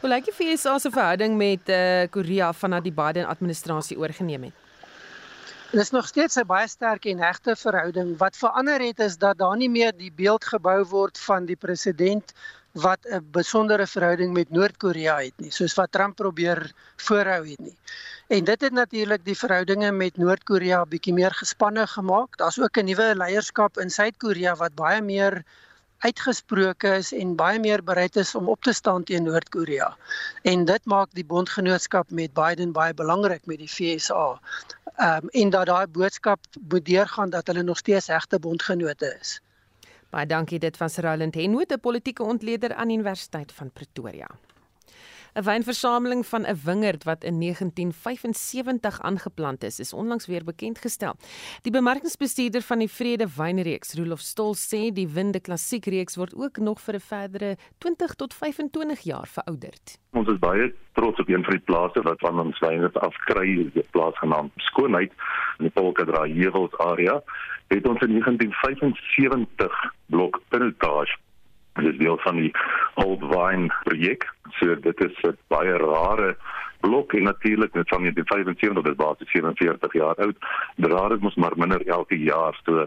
Hoe 0.00 0.10
lyk 0.10 0.26
die 0.28 0.34
VS 0.36 0.66
se 0.82 0.90
verhouding 0.90 1.38
met 1.40 1.68
eh 1.72 2.02
uh, 2.02 2.10
Korea 2.10 2.52
vanaf 2.52 2.82
die 2.84 2.92
Biden 2.92 3.26
administrasie 3.26 3.98
oorgeneem 3.98 4.42
het? 4.42 4.52
Dit 5.70 5.80
is 5.80 5.90
nog 5.90 6.06
steeds 6.06 6.36
'n 6.36 6.46
baie 6.46 6.68
sterk 6.68 7.04
en 7.04 7.18
hegte 7.18 7.56
verhouding. 7.56 8.18
Wat 8.18 8.36
verander 8.36 8.80
het 8.80 8.98
is 8.98 9.16
dat 9.16 9.38
daar 9.38 9.56
nie 9.56 9.70
meer 9.70 9.92
die 9.96 10.12
beeld 10.12 10.44
gebou 10.44 10.84
word 10.84 11.18
van 11.18 11.46
die 11.46 11.56
president 11.56 12.32
wat 12.72 12.98
'n 13.06 13.24
besondere 13.30 13.86
verhouding 13.86 14.32
met 14.32 14.50
Noord-Korea 14.50 15.16
het 15.16 15.34
nie, 15.36 15.50
soos 15.50 15.74
wat 15.74 15.92
Trump 15.92 16.16
probeer 16.16 16.72
voorhou 16.96 17.48
het 17.48 17.58
nie. 17.58 17.76
En 18.34 18.44
dit 18.44 18.60
het 18.60 18.72
natuurlik 18.72 19.24
die 19.24 19.36
verhoudinge 19.38 19.92
met 19.94 20.16
Noord-Korea 20.18 20.80
bietjie 20.90 21.12
meer 21.14 21.34
gespanne 21.38 21.84
gemaak. 21.86 22.36
Daar's 22.40 22.56
ook 22.58 22.78
'n 22.80 22.84
nuwe 22.84 23.14
leierskap 23.16 23.78
in 23.78 23.90
Suid-Korea 23.90 24.54
wat 24.62 24.74
baie 24.74 25.02
meer 25.02 25.44
uitgesproke 25.98 26.88
is 26.96 27.12
en 27.12 27.36
baie 27.36 27.60
meer 27.60 27.84
bereid 27.84 28.16
is 28.16 28.34
om 28.34 28.48
op 28.48 28.62
te 28.62 28.72
staan 28.72 29.04
teen 29.04 29.22
Noord-Korea. 29.22 29.96
En 30.42 30.64
dit 30.64 30.84
maak 30.84 31.08
die 31.12 31.24
bondgenootskap 31.24 32.10
met 32.10 32.32
Biden 32.32 32.72
baie 32.72 32.94
belangrik 32.94 33.46
met 33.46 33.58
die 33.58 33.68
FSA. 33.68 34.40
Ehm 34.96 35.22
um, 35.22 35.28
en 35.28 35.50
dat 35.50 35.66
daai 35.66 35.86
boodskap 35.86 36.40
moet 36.68 36.84
deurgaan 36.84 37.30
dat 37.30 37.46
hulle 37.46 37.62
nog 37.62 37.78
steeds 37.78 38.06
regte 38.06 38.38
bondgenote 38.38 39.16
is. 39.20 39.40
Baie 40.10 40.26
dankie 40.26 40.58
dit 40.58 40.76
van 40.76 40.88
Roland 40.96 41.34
Henwood, 41.34 41.72
'n 41.72 41.80
politieke 41.80 42.22
ontleder 42.22 42.74
aan 42.74 42.90
Universiteit 42.90 43.52
van 43.52 43.70
Pretoria. 43.70 44.26
'n 45.34 45.42
Wynversameling 45.42 46.26
van 46.26 46.46
'n 46.46 46.60
wingerd 46.64 47.04
wat 47.04 47.24
in 47.24 47.38
1975 47.38 49.00
aangeplant 49.00 49.62
is, 49.64 49.80
is 49.80 49.92
onlangs 49.92 50.26
weer 50.26 50.44
bekend 50.44 50.78
gestel. 50.78 51.16
Die 51.62 51.72
bemarkingsbestuurder 51.72 52.62
van 52.62 52.78
die 52.78 52.90
Vrede 52.90 53.26
Wynreeks, 53.36 53.94
Rolof 53.94 54.20
Stol, 54.20 54.54
sê 54.54 54.92
die 54.92 55.08
Winde 55.08 55.40
Klassiek 55.40 55.86
reeks 55.86 56.16
word 56.16 56.34
ook 56.34 56.56
nog 56.56 56.80
vir 56.80 56.94
'n 56.94 57.00
verdere 57.00 57.56
20 57.78 58.14
tot 58.14 58.34
25 58.34 59.00
jaar 59.00 59.26
verouderd. 59.26 59.98
Ons 60.10 60.28
is 60.28 60.38
baie 60.38 60.74
trots 60.92 61.20
op 61.20 61.28
een 61.28 61.44
van 61.44 61.52
die 61.52 61.64
plase 61.64 62.02
wat 62.02 62.18
van 62.18 62.40
ons 62.40 62.58
wyne 62.58 62.92
afkry, 62.92 63.70
die 63.72 63.88
plaas 63.90 64.18
genaamd 64.18 64.52
Skoonheid 64.56 65.12
in 65.58 65.64
die 65.64 65.70
Polkadra 65.70 66.22
Heuwels 66.22 66.78
area. 66.78 67.22
Het 67.66 67.86
ons 67.88 68.00
in 68.00 68.10
1975 68.10 69.94
blok 70.06 70.42
Pinotage 70.48 71.16
Dit 71.74 71.92
is 71.92 71.98
deel 71.98 72.18
van 72.18 72.36
die 72.36 72.52
Old 72.94 73.20
Vine 73.20 73.74
projek. 73.82 74.28
So 74.58 74.74
dit 74.80 75.00
is 75.04 75.16
'n 75.22 75.36
baie 75.48 75.76
rare 75.76 76.36
blok 76.80 77.12
en 77.12 77.22
natuurlik 77.22 77.72
met 77.74 77.88
van 77.88 78.02
die 78.02 78.24
75 78.24 78.82
dit 78.82 78.92
is 78.92 79.04
basies 79.04 79.30
47 79.30 79.92
jaar 79.92 80.14
oud. 80.14 80.36
Draad 80.76 81.10
dit 81.10 81.20
mos 81.20 81.34
maar 81.34 81.56
minder 81.56 81.86
elke 81.86 82.18
jaar. 82.18 82.60
So 82.64 82.86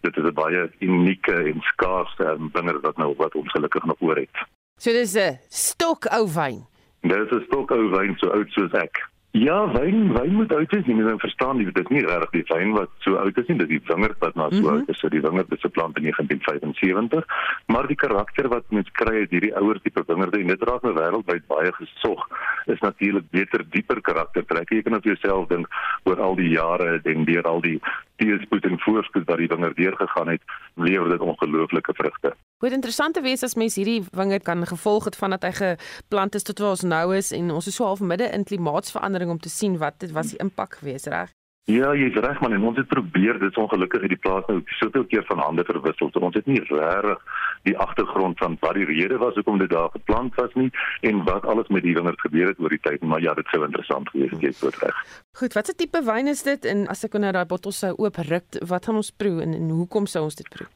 dit 0.00 0.16
is 0.16 0.24
'n 0.24 0.34
baie 0.34 0.70
unieke 0.78 1.34
en 1.34 1.60
skaarse 1.60 2.36
binne 2.52 2.80
wat 2.80 2.96
nou 2.96 3.14
wat 3.16 3.34
ons 3.34 3.50
gelukkig 3.50 3.84
nog 3.84 4.00
oor 4.00 4.16
het. 4.16 4.36
So 4.76 4.90
dis 4.92 5.14
'n 5.16 5.38
stok 5.48 6.04
ou 6.06 6.28
wyn. 6.34 6.66
Dit 7.00 7.18
is 7.18 7.30
'n 7.30 7.44
stok 7.46 7.70
ou 7.70 7.90
wyn 7.90 8.14
so 8.16 8.30
oud 8.30 8.50
soos 8.50 8.72
ek. 8.72 9.09
Ja, 9.32 9.72
wyn, 9.72 10.12
wyn 10.12 10.32
moet 10.34 10.52
oud 10.52 10.72
wees. 10.74 10.86
Jy 10.86 10.94
moet 10.98 11.06
nou 11.06 11.18
verstaan, 11.22 11.60
dit 11.62 11.76
is 11.78 11.90
nie 11.94 12.02
regtig 12.02 12.32
die 12.34 12.46
wyn 12.48 12.72
wat 12.74 12.90
so 13.04 13.14
oud 13.14 13.36
is 13.38 13.46
nie, 13.46 13.56
dit 13.60 13.70
is 13.70 13.78
die 13.78 13.92
wingerd 13.92 14.18
wat 14.24 14.34
nou 14.34 14.48
so 14.50 14.58
mm 14.58 14.64
-hmm. 14.66 14.80
oud 14.80 14.88
is. 14.90 14.98
So 14.98 15.08
die 15.08 15.20
wingerd 15.22 15.52
is 15.54 15.60
geplant 15.62 15.96
in 15.96 16.02
1975, 16.02 17.24
maar 17.66 17.86
die 17.86 17.96
karakter 17.96 18.48
wat 18.48 18.64
mens 18.68 18.90
kry 18.92 19.14
uit 19.22 19.30
hierdie 19.30 19.54
ouer 19.54 19.78
tipe 19.82 20.02
wingerde 20.06 20.40
en 20.40 20.46
dit 20.46 20.62
raak 20.62 20.82
nou 20.82 20.94
wêreldwyd 20.94 21.46
baie 21.46 21.72
gesog, 21.72 22.26
is 22.66 22.80
natuurlik 22.80 23.30
beter 23.30 23.64
dieper 23.70 24.00
karaktertrekke. 24.00 24.74
Jy 24.74 24.82
kan 24.82 24.94
op 24.94 25.04
jouself 25.04 25.46
dink 25.48 25.68
oor 26.02 26.20
al 26.20 26.34
die 26.34 26.50
jare 26.50 27.00
en 27.04 27.24
deur 27.24 27.42
al 27.42 27.60
die 27.60 27.80
teëspoed 28.20 28.68
en 28.68 28.78
voorspoed 28.84 29.26
wat 29.30 29.40
die 29.42 29.48
wingerd 29.50 29.76
deurgegaan 29.80 30.32
het, 30.34 30.44
lewer 30.74 31.08
dit 31.14 31.24
ongelooflike 31.24 31.96
vrugte. 31.98 32.34
Wat 32.60 32.76
interessant 32.76 33.16
te 33.16 33.24
wees 33.24 33.44
as 33.46 33.56
mens 33.56 33.78
hierdie 33.80 34.04
wingerd 34.12 34.44
kan 34.44 34.66
gevolg 34.66 35.08
het 35.08 35.16
vandat 35.16 35.48
hy 35.48 35.52
geplant 35.62 36.36
is 36.38 36.46
tot 36.46 36.60
waar 36.60 36.76
ons 36.76 36.86
nou 36.94 37.04
is 37.16 37.32
en 37.36 37.50
ons 37.50 37.66
is 37.66 37.80
so 37.80 37.88
half 37.88 38.04
midde 38.04 38.28
in 38.30 38.44
klimaatsverandering 38.44 39.30
om 39.32 39.40
te 39.40 39.52
sien 39.52 39.78
wat 39.80 40.00
dit 40.04 40.12
was 40.12 40.34
die 40.34 40.42
impak 40.44 40.80
gewees 40.82 41.08
reg. 41.10 41.32
Ja, 41.68 41.92
jy's 41.94 42.16
reg 42.16 42.40
man 42.40 42.52
en 42.56 42.64
ons 42.64 42.78
het 42.80 42.88
probeer 42.88 43.38
dit 43.38 43.56
ongelukkig 43.56 44.00
uit 44.00 44.14
die 44.14 44.18
plaas 44.18 44.46
nou 44.48 44.62
soveel 44.80 45.04
keer 45.04 45.24
van 45.28 45.38
hande 45.38 45.64
verwissel. 45.68 46.10
So 46.10 46.24
ons 46.24 46.34
het 46.34 46.46
nie 46.46 46.62
regtig 46.66 47.20
die 47.68 47.76
agtergrond 47.78 48.38
van 48.38 48.56
wat 48.60 48.74
die 48.74 48.88
rede 48.88 49.18
was 49.20 49.36
hoekom 49.38 49.60
dit 49.60 49.70
daar 49.70 49.92
geplant 49.92 50.34
was 50.40 50.54
nie 50.54 50.70
en 51.06 51.22
wat 51.28 51.46
alles 51.46 51.68
met 51.68 51.84
die 51.84 51.94
wingerd 51.94 52.20
gebeur 52.20 52.48
het 52.48 52.60
oor 52.60 52.72
die 52.74 52.80
tyd, 52.82 53.04
maar 53.04 53.20
ja, 53.20 53.34
dit 53.34 53.46
sou 53.52 53.62
interessant 53.64 54.08
gewees 54.08 54.32
het, 54.32 54.40
jy's 54.40 54.80
reg. 54.80 55.04
Goed, 55.38 55.52
wat 55.52 55.68
'n 55.68 55.76
tipe 55.76 56.02
wyn 56.04 56.26
is 56.26 56.42
dit 56.42 56.64
en 56.64 56.86
as 56.88 57.04
ek 57.04 57.12
nou 57.12 57.32
daai 57.32 57.46
bottels 57.46 57.78
sou 57.78 57.94
oop 57.96 58.16
ruk, 58.16 58.48
wat 58.66 58.86
gaan 58.86 58.96
ons 58.96 59.10
proe 59.10 59.42
en, 59.42 59.54
en 59.54 59.70
hoekom 59.70 60.06
sou 60.06 60.24
ons 60.24 60.34
dit 60.34 60.48
proe? 60.48 60.66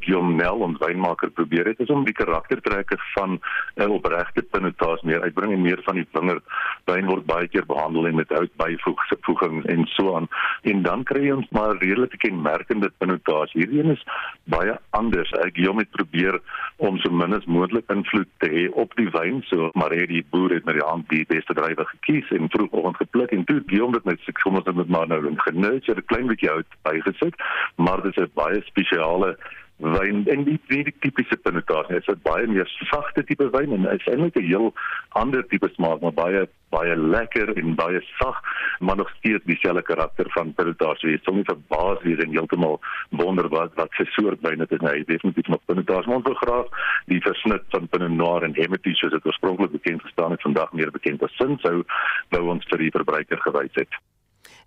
Guillaume 0.00 0.34
Nel 0.34 0.64
ons 0.66 0.78
wynmaker 0.78 1.30
probeer 1.30 1.66
het 1.66 1.80
is 1.80 1.90
om 1.90 2.04
die 2.04 2.14
karaktertrekke 2.14 2.96
van 3.14 3.40
'n 3.76 3.90
opregte 3.90 4.42
pinotage 4.42 5.06
meer 5.06 5.22
uitbring 5.22 5.52
en 5.52 5.62
meer 5.62 5.80
van 5.84 5.94
die 5.94 6.06
wingerd 6.12 6.44
wyn 6.84 7.06
word 7.06 7.26
baie 7.26 7.48
keer 7.48 7.66
behandel 7.66 8.06
en 8.06 8.14
met 8.14 8.28
hout 8.28 8.54
byvoeging 8.56 9.64
en 9.66 9.86
so 9.86 10.16
aan. 10.16 10.28
En 10.62 10.82
dan 10.82 11.04
kry 11.04 11.24
jy 11.26 11.32
ons 11.32 11.50
maar 11.50 11.76
redelike 11.76 12.16
kenmerkende 12.16 12.90
pinotage 12.98 13.58
hierdie 13.58 13.80
een 13.82 13.90
is 13.90 14.04
baie 14.44 14.78
anders. 14.90 15.32
Ek 15.32 15.54
Guillaume 15.54 15.80
het 15.80 15.90
probeer 15.90 16.40
om 16.76 16.98
so 16.98 17.10
min 17.10 17.34
as 17.34 17.44
moontlik 17.44 17.90
invloed 17.90 18.28
te 18.38 18.48
hê 18.50 18.68
op 18.72 18.94
die 18.96 19.10
wyn 19.10 19.42
so 19.50 19.70
maar 19.74 19.90
hy 19.90 20.06
die 20.06 20.24
boer 20.30 20.54
het 20.54 20.64
met 20.64 20.78
die 20.78 20.86
hand 20.86 21.08
die 21.08 21.24
beste 21.26 21.54
drywe 21.54 21.84
gekies 21.92 22.30
en 22.36 22.50
vroegoggend 22.54 22.96
gepluk 23.02 23.32
en 23.34 23.44
toe 23.44 23.62
Guillaume 23.66 23.96
dit 23.98 24.04
met 24.04 24.26
sukses 24.26 24.74
met 24.74 24.88
maar 24.88 25.08
nou 25.08 25.20
'n 25.30 25.40
genutje 25.46 25.94
'n 25.94 26.06
klein 26.06 26.26
bietjie 26.26 26.48
hout 26.48 26.70
bygesit 26.82 27.34
maar 27.76 28.02
dit 28.02 28.16
is 28.16 28.24
'n 28.24 28.30
baie 28.34 28.62
spesiale 28.64 29.36
wyn 29.78 30.24
en 30.26 30.44
die 30.44 30.58
tweede 30.66 30.92
tipiese 31.00 31.36
pinotage 31.36 31.94
is 31.96 32.06
'n 32.08 32.20
baie 32.22 32.46
meer 32.46 32.66
sagte 32.90 33.22
tipe 33.24 33.50
wyn 33.50 33.72
en 33.72 33.86
is 33.94 34.06
eintlik 34.06 34.36
'n 34.36 34.46
heel 34.46 34.72
ander 35.08 35.46
tipe 35.46 35.68
smaak 35.74 36.00
maar 36.00 36.12
baie 36.12 36.48
baie 36.70 36.96
lekker 36.96 37.56
en 37.56 37.74
baie 37.74 38.00
sag 38.18 38.42
maar 38.80 38.96
nog 38.96 39.10
steeds 39.18 39.44
dieselfde 39.44 39.82
karakter 39.82 40.26
van 40.30 40.52
pinotage 40.54 41.06
jy 41.06 41.18
sou 41.22 41.34
nie 41.36 41.44
verbaas 41.44 42.02
wees 42.02 42.18
en 42.18 42.30
heeltemal 42.30 42.80
wonder 43.10 43.48
wat 43.48 43.74
wat 43.74 43.90
se 43.92 44.04
soort 44.04 44.40
wyn 44.40 44.58
dit 44.58 44.72
is 44.72 44.80
nou 44.80 45.04
definitief 45.04 45.48
nog 45.48 45.64
pinotage 45.66 46.10
ons 46.10 46.24
wil 46.24 46.34
graag 46.34 46.66
die 47.06 47.20
versnit 47.20 47.62
van 47.68 47.88
pinot 47.88 48.10
noir 48.10 48.42
en 48.42 48.54
hermitage 48.54 48.96
soos 48.96 49.12
dit 49.12 49.26
oorspronklik 49.26 49.70
bekend 49.70 50.02
gestaan 50.02 50.30
het 50.30 50.42
vandag 50.42 50.72
meer 50.72 50.90
bekend 50.90 51.22
as 51.22 51.36
sin 51.36 51.58
sou 51.58 51.84
nou 52.30 52.42
ons 52.48 52.66
vir 52.70 52.78
die 52.78 52.90
verbruiker 52.90 53.38
gewys 53.38 53.74
het. 53.74 53.92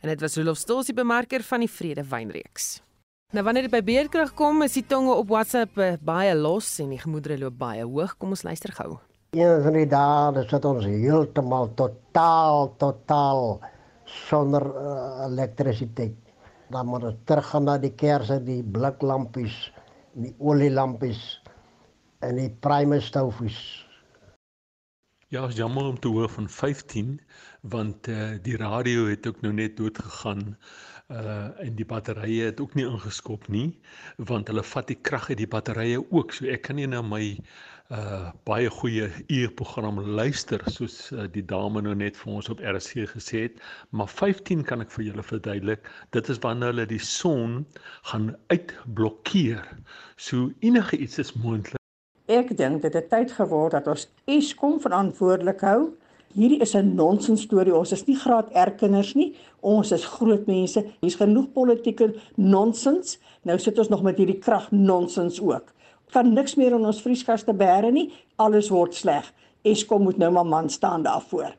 En 0.01 0.09
dit 0.09 0.21
was 0.21 0.37
Rolof 0.37 0.57
Stolsie 0.57 0.95
bemarker 0.95 1.43
van 1.43 1.59
die 1.59 1.69
Vrede 1.69 2.03
wynreeks 2.07 2.81
Nou 3.31 3.45
wanneer 3.47 3.69
dit 3.69 3.71
by 3.71 3.79
beerdkrag 3.87 4.33
kom, 4.35 4.57
is 4.65 4.73
die 4.75 4.83
tonge 4.83 5.13
op 5.15 5.29
WhatsApp 5.31 5.77
uh, 5.79 5.93
baie 6.03 6.33
los 6.35 6.67
en 6.83 6.89
die 6.91 6.99
gemoedere 6.99 7.37
loop 7.39 7.55
baie 7.61 7.85
hoog. 7.87 8.17
Kom 8.19 8.33
ons 8.35 8.43
luister 8.43 8.73
gou. 8.75 8.97
Een 9.31 9.61
van 9.63 9.77
die 9.77 9.85
dae 9.87 10.43
sit 10.51 10.67
ons 10.67 10.83
heeltemal 10.83 11.69
totaal 11.79 12.73
totaal 12.81 13.61
sonder 14.27 14.65
uh, 14.67 14.97
elektrisiteit. 15.29 16.17
Dan 16.75 16.91
moet 16.91 17.07
ons 17.07 17.23
teruggaan 17.31 17.69
na 17.69 17.77
die 17.79 17.93
kersse, 17.95 18.41
die 18.43 18.59
bliklampies, 18.67 19.55
die 20.11 20.33
olielampies 20.43 21.23
en 22.27 22.35
die 22.35 22.51
primus 22.51 23.07
stoufies. 23.13 23.61
Ja, 25.31 25.45
is 25.47 25.55
jammer 25.55 25.87
om 25.87 25.95
te 26.03 26.11
hoor 26.11 26.27
van 26.35 26.51
15 26.51 27.15
want 27.71 28.11
uh, 28.11 28.33
die 28.43 28.59
radio 28.59 29.07
het 29.07 29.23
ook 29.27 29.39
nou 29.45 29.53
net 29.55 29.79
dood 29.79 30.03
gegaan. 30.03 30.57
Uh 31.11 31.49
en 31.59 31.75
die 31.75 31.85
batterye 31.85 32.45
het 32.47 32.61
ook 32.63 32.73
nie 32.79 32.85
ingeskop 32.87 33.49
nie 33.51 33.67
want 34.31 34.47
hulle 34.47 34.63
vat 34.63 34.87
die 34.87 34.99
krag 35.09 35.27
uit 35.29 35.41
die 35.41 35.49
batterye 35.55 35.99
ook. 35.99 36.31
So 36.31 36.47
ek 36.47 36.63
kan 36.69 36.79
nie 36.79 36.87
na 36.87 37.01
my 37.03 37.25
uh 37.91 38.29
baie 38.47 38.69
goeie 38.71 39.09
uurprogram 39.27 39.99
luister 40.15 40.63
soos 40.71 40.95
uh, 41.11 41.25
die 41.33 41.43
dame 41.43 41.81
nou 41.83 41.95
net 41.99 42.15
vir 42.15 42.37
ons 42.37 42.47
op 42.53 42.63
RC 42.63 43.03
gesê 43.11 43.43
het, 43.49 43.59
maar 43.91 44.07
15 44.07 44.63
kan 44.63 44.85
ek 44.85 44.93
vir 44.95 45.09
julle 45.09 45.25
verduidelik. 45.27 45.83
Dit 46.15 46.31
is 46.31 46.39
wanneer 46.45 46.71
hulle 46.71 46.87
die 46.87 47.03
son 47.03 47.65
gaan 48.13 48.31
uitblokkeer. 48.53 49.67
So 50.15 50.53
enige 50.63 50.97
iets 51.03 51.19
is 51.19 51.35
moontlik. 51.35 51.81
Ek 52.31 52.55
dink 52.55 52.85
dit 52.85 52.95
het 52.95 53.09
tyd 53.11 53.35
geword 53.35 53.75
dat 53.75 53.91
ons 53.91 54.07
Eskom 54.31 54.79
verantwoordelik 54.79 55.59
hou. 55.67 55.91
Hierdie 56.33 56.61
is 56.61 56.75
'n 56.75 56.95
nonsens 56.95 57.41
storie. 57.41 57.75
Ons 57.75 57.91
is 57.91 58.05
nie 58.05 58.15
graad 58.15 58.49
R 58.55 58.71
kinders 58.71 59.13
nie. 59.15 59.33
Ons 59.61 59.91
is 59.91 60.05
groot 60.05 60.45
mense. 60.47 60.83
Hier's 61.01 61.15
genoeg 61.15 61.51
politieke 61.53 62.13
nonsens. 62.35 63.19
Nou 63.43 63.57
sit 63.59 63.77
ons 63.79 63.89
nog 63.89 64.03
met 64.03 64.17
hierdie 64.17 64.39
krag 64.39 64.71
nonsens 64.71 65.41
ook. 65.41 65.73
Kan 66.11 66.33
niks 66.33 66.55
meer 66.55 66.73
in 66.75 66.85
ons 66.85 67.01
vrieskaste 67.01 67.53
bære 67.53 67.91
nie. 67.91 68.11
Alles 68.37 68.69
word 68.69 68.93
sleg. 68.93 69.33
Eskom 69.63 70.03
moet 70.03 70.17
nou 70.17 70.31
maar 70.31 70.45
man 70.45 70.69
staan 70.69 71.03
daarvoor. 71.03 71.55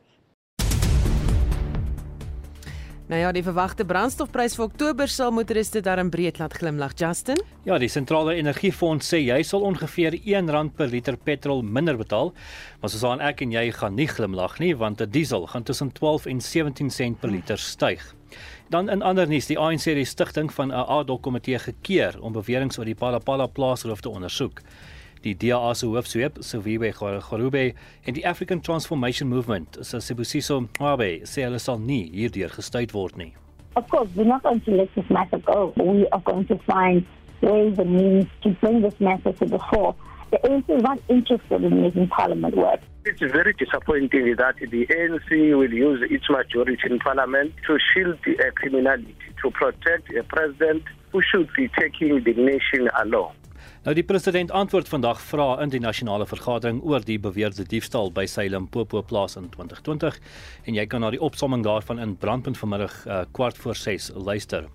Nou 3.12 3.20
ja, 3.20 3.28
die 3.28 3.42
verwagte 3.44 3.84
brandstofprys 3.84 4.54
vir 4.56 4.64
Oktober 4.70 5.10
sal 5.12 5.34
motoriste 5.36 5.82
darm 5.84 6.08
breed 6.08 6.38
laat 6.40 6.54
glimlag, 6.56 6.94
Justin. 6.96 7.42
Ja, 7.68 7.76
die 7.76 7.90
sentrale 7.92 8.38
energiefonds 8.40 9.10
sê 9.12 9.18
jy 9.20 9.36
sal 9.44 9.66
ongeveer 9.68 10.16
R1 10.16 10.70
per 10.78 10.88
liter 10.88 11.18
petrol 11.20 11.60
minder 11.60 11.98
betaal, 12.00 12.32
maar 12.80 12.88
soos 12.88 13.04
aan 13.04 13.20
ek 13.20 13.42
en 13.44 13.52
jy 13.52 13.66
gaan 13.76 13.98
nie 14.00 14.08
glimlag 14.08 14.56
nie, 14.64 14.72
want 14.72 15.02
'n 15.02 15.10
die 15.10 15.20
diesel 15.20 15.44
gaan 15.46 15.68
tussen 15.68 15.92
12 15.92 16.24
en 16.26 16.40
17 16.40 16.88
sent 16.90 17.20
per 17.20 17.28
liter 17.28 17.58
styg. 17.58 18.00
Dan 18.70 18.88
in 18.88 19.02
ander 19.02 19.28
nuus, 19.28 19.46
die 19.46 19.58
ANC 19.58 19.84
het 19.92 20.00
die 20.00 20.08
stigting 20.08 20.48
van 20.48 20.72
'n 20.72 20.86
ad-hoc-komitee 20.88 21.58
gekeer 21.58 22.16
om 22.22 22.32
beweringe 22.32 22.78
oor 22.78 22.86
die 22.86 22.94
Palapala 22.94 23.46
plaasroof 23.46 24.00
te 24.00 24.08
ondersoek 24.08 24.62
die 25.22 25.34
DA 25.38 25.74
se 25.74 25.86
hoofsweep 25.86 26.40
Siviwe 26.40 26.92
Gorube 26.92 27.72
en 28.04 28.14
die 28.14 28.26
African 28.26 28.60
Transformation 28.60 29.28
Movement 29.28 29.78
Sibusiso 29.80 30.60
Mwabe 30.78 31.22
sê 31.24 31.46
hulle 31.46 31.60
sal 31.62 31.78
nie 31.80 32.08
hierdeur 32.10 32.50
gestuit 32.56 32.94
word 32.96 33.16
nie. 33.16 33.32
Of 33.76 33.88
course, 33.88 34.10
we're 34.14 34.28
not 34.28 34.42
going 34.42 34.60
to 34.66 34.70
let 34.70 34.94
this 34.94 35.08
matter 35.08 35.38
go. 35.38 35.72
We 35.76 36.06
are 36.12 36.20
going 36.20 36.46
to 36.48 36.58
find 36.66 37.06
ways 37.40 37.78
and 37.78 37.94
means 37.94 38.26
to 38.42 38.50
bring 38.60 38.82
this 38.82 38.98
matter 39.00 39.32
to 39.32 39.46
the 39.46 39.58
fore. 39.70 39.94
The 40.30 40.38
ANC 40.48 40.76
is 40.76 40.82
not 40.82 40.98
interested 41.08 41.62
in 41.62 41.82
making 41.82 42.08
Parliament 42.08 42.56
work. 42.56 42.80
It's 43.04 43.20
very 43.20 43.52
disappointing 43.52 44.34
that 44.36 44.54
the 44.56 44.86
ANC 44.86 45.30
will 45.58 45.72
use 45.72 46.00
its 46.10 46.28
majority 46.30 46.78
in 46.88 46.98
Parliament 47.00 47.52
to 47.66 47.78
shield 47.92 48.18
uh, 48.26 48.50
criminality, 48.54 49.16
to 49.42 49.50
protect 49.50 50.14
a 50.14 50.22
president 50.22 50.84
who 51.12 51.20
should 51.20 51.50
be 51.54 51.68
taking 51.78 52.22
the 52.24 52.32
nation 52.34 52.88
along. 53.02 53.34
Nou 53.82 53.96
die 53.98 54.04
president 54.06 54.52
antwoord 54.54 54.86
vandag 54.86 55.18
vra 55.26 55.56
in 55.62 55.72
die 55.72 55.80
nasionale 55.82 56.22
vergadering 56.30 56.76
oor 56.86 57.02
die 57.02 57.16
beweerde 57.18 57.64
diefstal 57.66 58.12
by 58.14 58.22
sy 58.30 58.44
Limpopo 58.46 59.00
plaas 59.02 59.34
in 59.40 59.48
2020 59.50 60.20
en 60.70 60.78
jy 60.78 60.84
kan 60.86 61.02
na 61.02 61.10
die 61.10 61.18
opsomming 61.18 61.64
daarvan 61.66 61.98
in 61.98 62.12
Brandpunt 62.14 62.60
vanmiddag 62.60 62.94
uh, 63.06 63.16
kwart 63.34 63.58
voor 63.58 63.74
6 63.74 64.12
luister. 64.14 64.68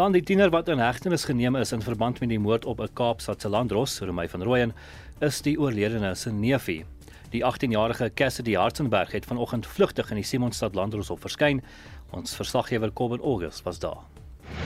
Dan 0.00 0.16
die 0.16 0.24
tiener 0.24 0.48
wat 0.56 0.72
in 0.72 0.80
hegtenis 0.80 1.28
geneem 1.28 1.60
is 1.60 1.74
in 1.76 1.84
verband 1.84 2.22
met 2.24 2.32
die 2.32 2.40
moord 2.40 2.64
op 2.64 2.80
'n 2.80 2.96
Kaapstadse 2.96 3.52
landros, 3.52 4.00
Romei 4.00 4.28
van 4.28 4.42
Rooyen, 4.42 4.72
is 5.20 5.42
die 5.42 5.60
oorledene 5.60 6.14
se 6.14 6.32
neefie. 6.32 6.84
Die 7.30 7.44
18-jarige 7.44 8.10
Cassidy 8.14 8.56
Hartzenberg 8.56 9.12
het 9.12 9.26
vanoggend 9.26 9.66
vlugtig 9.66 10.10
in 10.10 10.16
die 10.16 10.24
Simonstad 10.24 10.74
landroshof 10.74 11.20
verskyn. 11.20 11.62
Ons 12.10 12.34
verslaggewer 12.34 12.90
Kobben 12.90 13.20
August 13.20 13.64
was 13.64 13.78
daar. 13.78 14.13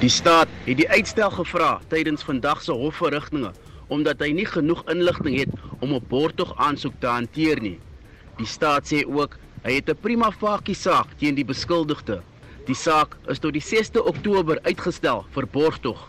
Die 0.01 0.09
staat 0.09 0.49
het 0.65 0.77
die 0.77 0.89
uitstel 0.89 1.31
gevra 1.31 1.81
tydens 1.89 2.23
vandag 2.23 2.63
se 2.63 2.73
hofverrigtinge 2.73 3.53
omdat 3.89 4.21
hy 4.21 4.29
nie 4.37 4.47
genoeg 4.47 4.85
inligting 4.93 5.39
het 5.39 5.49
om 5.81 5.95
'n 5.95 6.05
borgtog 6.09 6.53
aansoek 6.57 6.95
te 7.01 7.07
hanteer 7.07 7.61
nie. 7.61 7.79
Die 8.37 8.47
staat 8.47 8.93
sê 8.93 9.03
ook 9.07 9.39
hy 9.63 9.73
het 9.73 9.91
'n 9.91 10.01
prima 10.01 10.31
facie 10.31 10.75
saak 10.75 11.19
teen 11.19 11.35
die 11.35 11.45
beskuldigde. 11.45 12.23
Die 12.67 12.75
saak 12.75 13.17
is 13.27 13.39
tot 13.39 13.53
die 13.53 13.63
6de 13.65 14.05
Oktober 14.05 14.59
uitgestel 14.63 15.25
vir 15.35 15.47
borgtog. 15.47 16.09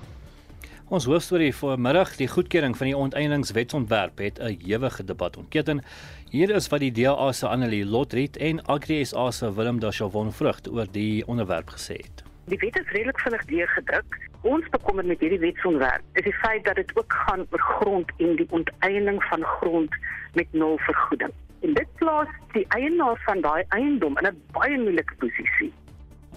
Ons 0.90 1.06
hoofstorie 1.06 1.54
vir 1.54 1.80
middag, 1.80 2.16
die 2.18 2.28
goedkeuring 2.28 2.78
van 2.78 2.88
die 2.88 2.98
onteieningswetsontwerp 2.98 4.18
het 4.18 4.40
'n 4.40 4.58
ewige 4.66 5.04
debat 5.04 5.38
ontketen. 5.38 5.84
Hier 6.30 6.50
is 6.50 6.68
wat 6.68 6.80
die 6.80 6.92
DA 6.92 7.32
se 7.32 7.48
Annelie 7.48 7.86
Lotriet 7.86 8.38
en 8.38 8.66
Agri 8.66 9.06
SA 9.06 9.32
se 9.32 9.54
Willem 9.54 9.80
Dachavon 9.80 10.34
vrug 10.34 10.60
oor 10.72 10.88
die 10.92 11.28
onderwerp 11.28 11.70
gesê 11.70 11.94
het. 11.94 12.29
Die 12.50 12.58
wet 12.58 12.80
is 12.80 12.92
redelik 12.92 13.20
vinnig 13.22 13.44
deurgedruk. 13.46 14.16
Ons 14.42 14.70
bekommer 14.74 15.06
met 15.06 15.20
hierdie 15.22 15.40
wetsontwerp 15.40 16.18
is 16.18 16.26
die 16.26 16.34
feit 16.42 16.64
dat 16.66 16.80
dit 16.80 16.92
ook 16.98 17.14
gaan 17.14 17.44
oor 17.52 17.62
grond 17.62 18.12
en 18.18 18.36
die 18.40 18.48
onteiening 18.50 19.20
van 19.24 19.44
grond 19.44 19.98
met 20.34 20.48
nul 20.52 20.78
vergoeding. 20.88 21.34
En 21.62 21.74
dit 21.74 21.92
plaas 22.02 22.32
die 22.56 22.66
eienaar 22.78 23.22
van 23.26 23.42
daai 23.46 23.64
eiendom 23.78 24.18
in 24.18 24.28
'n 24.32 24.42
baie 24.58 24.78
moeilike 24.78 25.16
posisie. 25.22 25.74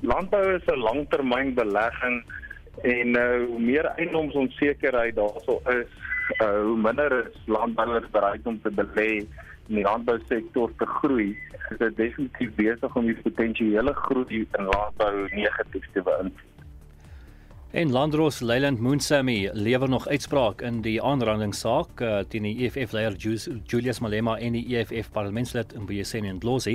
Landbou 0.01 0.45
is 0.55 0.67
'n 0.67 0.85
langtermyn 0.89 1.55
belegging 1.55 2.25
en 2.83 3.17
uh, 3.17 3.47
hoe 3.47 3.61
meer 3.61 3.87
eiendomsonsekerheid 3.97 5.15
daarso 5.15 5.61
is, 5.65 5.89
uh, 6.43 6.61
hoe 6.61 6.77
minder 6.77 7.25
is 7.25 7.41
landbouers 7.47 8.11
bereid 8.11 8.47
om 8.47 8.61
te 8.63 8.71
belê 8.71 9.27
in 9.69 9.81
die 9.81 9.85
landbousektor 9.87 10.73
te 10.79 10.89
groei, 10.99 11.31
is 11.71 11.79
dit 11.79 11.97
definitief 11.97 12.55
besig 12.59 12.97
om 12.97 13.07
die 13.07 13.19
potensiële 13.25 13.95
groei 14.07 14.47
in 14.59 14.73
landbou 14.73 15.15
negatief 15.35 15.87
te 15.93 16.03
beïnvloed. 16.03 16.49
En 17.73 17.89
Landros 17.91 18.41
Leyland 18.41 18.81
Moonsamy 18.81 19.51
lewer 19.53 19.89
nog 19.89 20.09
uitspraak 20.09 20.61
in 20.61 20.83
die 20.85 20.99
aanrandingssaak 21.03 22.03
uh, 22.05 22.19
teen 22.29 22.45
die 22.45 22.67
EFF 22.67 22.93
leier 22.93 23.17
Julius 23.17 24.03
Malema 24.05 24.35
en 24.37 24.59
die 24.59 24.77
EFF 24.77 25.09
parlementslid 25.15 25.73
Mbuyiseni 25.81 26.35
Ndlozi. 26.37 26.75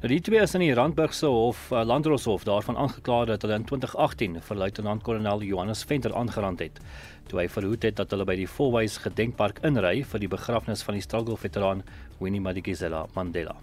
Nou 0.00 0.08
die 0.08 0.22
twee 0.24 0.40
is 0.40 0.56
in 0.56 0.64
die 0.64 0.72
Randburgse 0.72 1.28
hof 1.28 1.66
uh, 1.68 1.84
Landros 1.84 2.24
hof 2.24 2.48
daarvan 2.48 2.80
aangekla 2.80 3.26
dat 3.34 3.44
hulle 3.44 3.60
in 3.60 3.68
2018 3.68 4.40
vir 4.48 4.62
luitenant-kolonel 4.64 5.44
Johannes 5.44 5.84
Venter 5.84 6.16
aangerand 6.16 6.64
het 6.64 6.80
toe 7.28 7.42
hy 7.42 7.48
verhoed 7.52 7.84
het 7.86 8.00
dat 8.00 8.10
hulle 8.10 8.24
by 8.26 8.34
die 8.40 8.48
Volwys 8.50 8.96
gedenkpark 9.04 9.60
inry 9.66 10.00
vir 10.08 10.24
die 10.24 10.30
begrafnis 10.30 10.82
van 10.86 10.96
die 10.96 11.04
struggle 11.04 11.36
veteraan 11.38 11.84
Winnie 12.20 12.40
Madikizela 12.40 13.06
Mandela. 13.14 13.56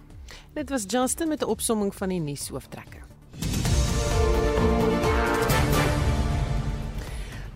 Dit 0.52 0.70
was 0.70 0.84
Justin 0.86 1.28
met 1.28 1.42
'n 1.42 1.48
opsomming 1.48 1.94
van 1.94 2.08
die 2.08 2.20
nuushooftrekke. 2.20 2.96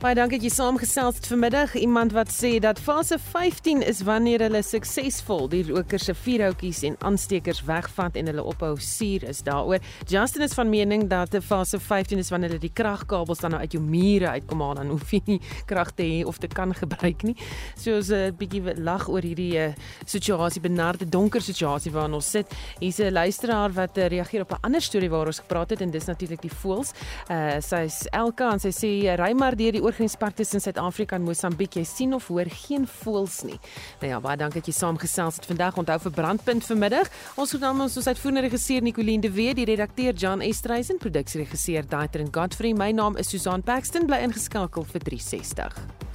Baie 0.03 0.16
dankie 0.18 0.40
dat 0.40 0.48
jy 0.48 0.50
saamgesels 0.50 1.20
het 1.20 1.26
vanmiddag. 1.30 1.76
Iemand 1.78 2.11
wat 2.11 2.32
sê 2.34 2.57
dat 2.59 2.80
fase 2.82 3.20
15 3.22 3.84
is 3.86 4.00
wanneer 4.03 4.42
hulle 4.42 4.59
suksesvol 4.66 5.44
die 5.53 5.61
rokers 5.68 6.09
se 6.09 6.14
vuurhoutjies 6.18 6.80
en 6.88 6.96
aanstekers 7.07 7.61
wegvat 7.68 8.18
en 8.18 8.26
hulle 8.26 8.42
ophou 8.42 8.72
suur 8.82 9.22
is 9.30 9.44
daaroor. 9.46 9.78
Justin 10.11 10.42
is 10.42 10.57
van 10.59 10.66
mening 10.72 11.05
dat 11.07 11.30
die 11.30 11.40
fase 11.40 11.78
15 11.78 12.18
is 12.18 12.32
wanneer 12.34 12.50
hulle 12.50 12.64
die 12.64 12.72
kragkabels 12.74 13.44
dan 13.44 13.55
nou 13.55 13.61
uit 13.62 13.76
jou 13.76 13.82
mure 13.84 14.32
uitkom 14.32 14.59
maar 14.59 14.80
dan 14.80 14.90
hoef 14.90 15.12
jy 15.14 15.20
nie 15.28 15.36
krag 15.70 15.94
te 15.94 16.03
hê 16.03 16.26
of 16.26 16.42
te 16.42 16.50
kan 16.50 16.74
gebruik 16.74 17.22
nie. 17.22 17.36
So 17.78 17.94
ons 18.00 18.11
'n 18.11 18.32
uh, 18.32 18.34
bietjie 18.34 18.74
lag 18.82 19.07
oor 19.07 19.22
hierdie 19.22 19.55
uh, 19.55 19.70
situasie, 20.05 20.61
benarde 20.66 21.07
donker 21.07 21.40
situasie 21.40 21.92
waarin 21.92 22.18
ons 22.18 22.30
sit. 22.30 22.50
Hier's 22.80 22.98
'n 22.98 23.12
luisteraar 23.12 23.70
wat 23.70 23.96
uh, 23.98 24.09
reageer 24.09 24.42
op 24.42 24.50
'n 24.50 24.66
ander 24.66 24.82
storie 24.82 25.11
waar 25.11 25.26
ons 25.26 25.38
gepraat 25.38 25.70
het 25.70 25.80
en 25.80 25.90
dis 25.90 26.11
natuurlik 26.11 26.42
die 26.42 26.50
voëls. 26.50 26.90
Uh 27.30 27.61
sy's 27.61 28.09
Elka 28.11 28.50
en 28.50 28.59
sy 28.59 28.74
sê 28.74 29.14
ry 29.14 29.32
maar 29.32 29.55
deur 29.55 29.70
die 29.70 29.91
oorgrenspark 29.93 30.36
tussen 30.36 30.61
Suid-Afrika 30.61 31.16
en 31.16 31.26
Mosambiek. 31.26 31.76
Jy 31.76 31.84
sien 31.84 32.14
of 32.16 32.28
hoor 32.32 32.49
geen 32.49 32.86
voëls 32.88 33.43
nie. 33.45 33.59
Nou 34.01 34.12
ja, 34.12 34.20
baie 34.24 34.38
dankie 34.40 34.62
dat 34.62 34.70
jy 34.70 34.74
saamgesels 34.76 35.40
het 35.40 35.49
vandag. 35.51 35.76
Onthou 35.80 35.99
vir 36.07 36.14
brandpunt 36.16 36.64
vanmiddag. 36.64 37.11
Ons 37.36 37.53
het 37.53 37.64
dan 37.64 37.80
ons 37.80 37.99
uitvoerende 38.09 38.47
regisseur 38.49 38.82
Nicoline 38.82 39.26
de 39.26 39.32
Wet, 39.32 39.59
die 39.61 39.68
redakteur 39.68 40.16
Jan 40.16 40.45
Estreisen, 40.45 41.01
produksieregisseur 41.03 41.88
Daitrin 41.88 42.32
Godfrey. 42.32 42.72
My 42.72 42.93
naam 42.97 43.20
is 43.20 43.28
Susan 43.28 43.62
Paxton. 43.62 44.09
Bly 44.09 44.24
ingeskakel 44.24 44.88
vir 44.95 45.07
360. 45.12 46.11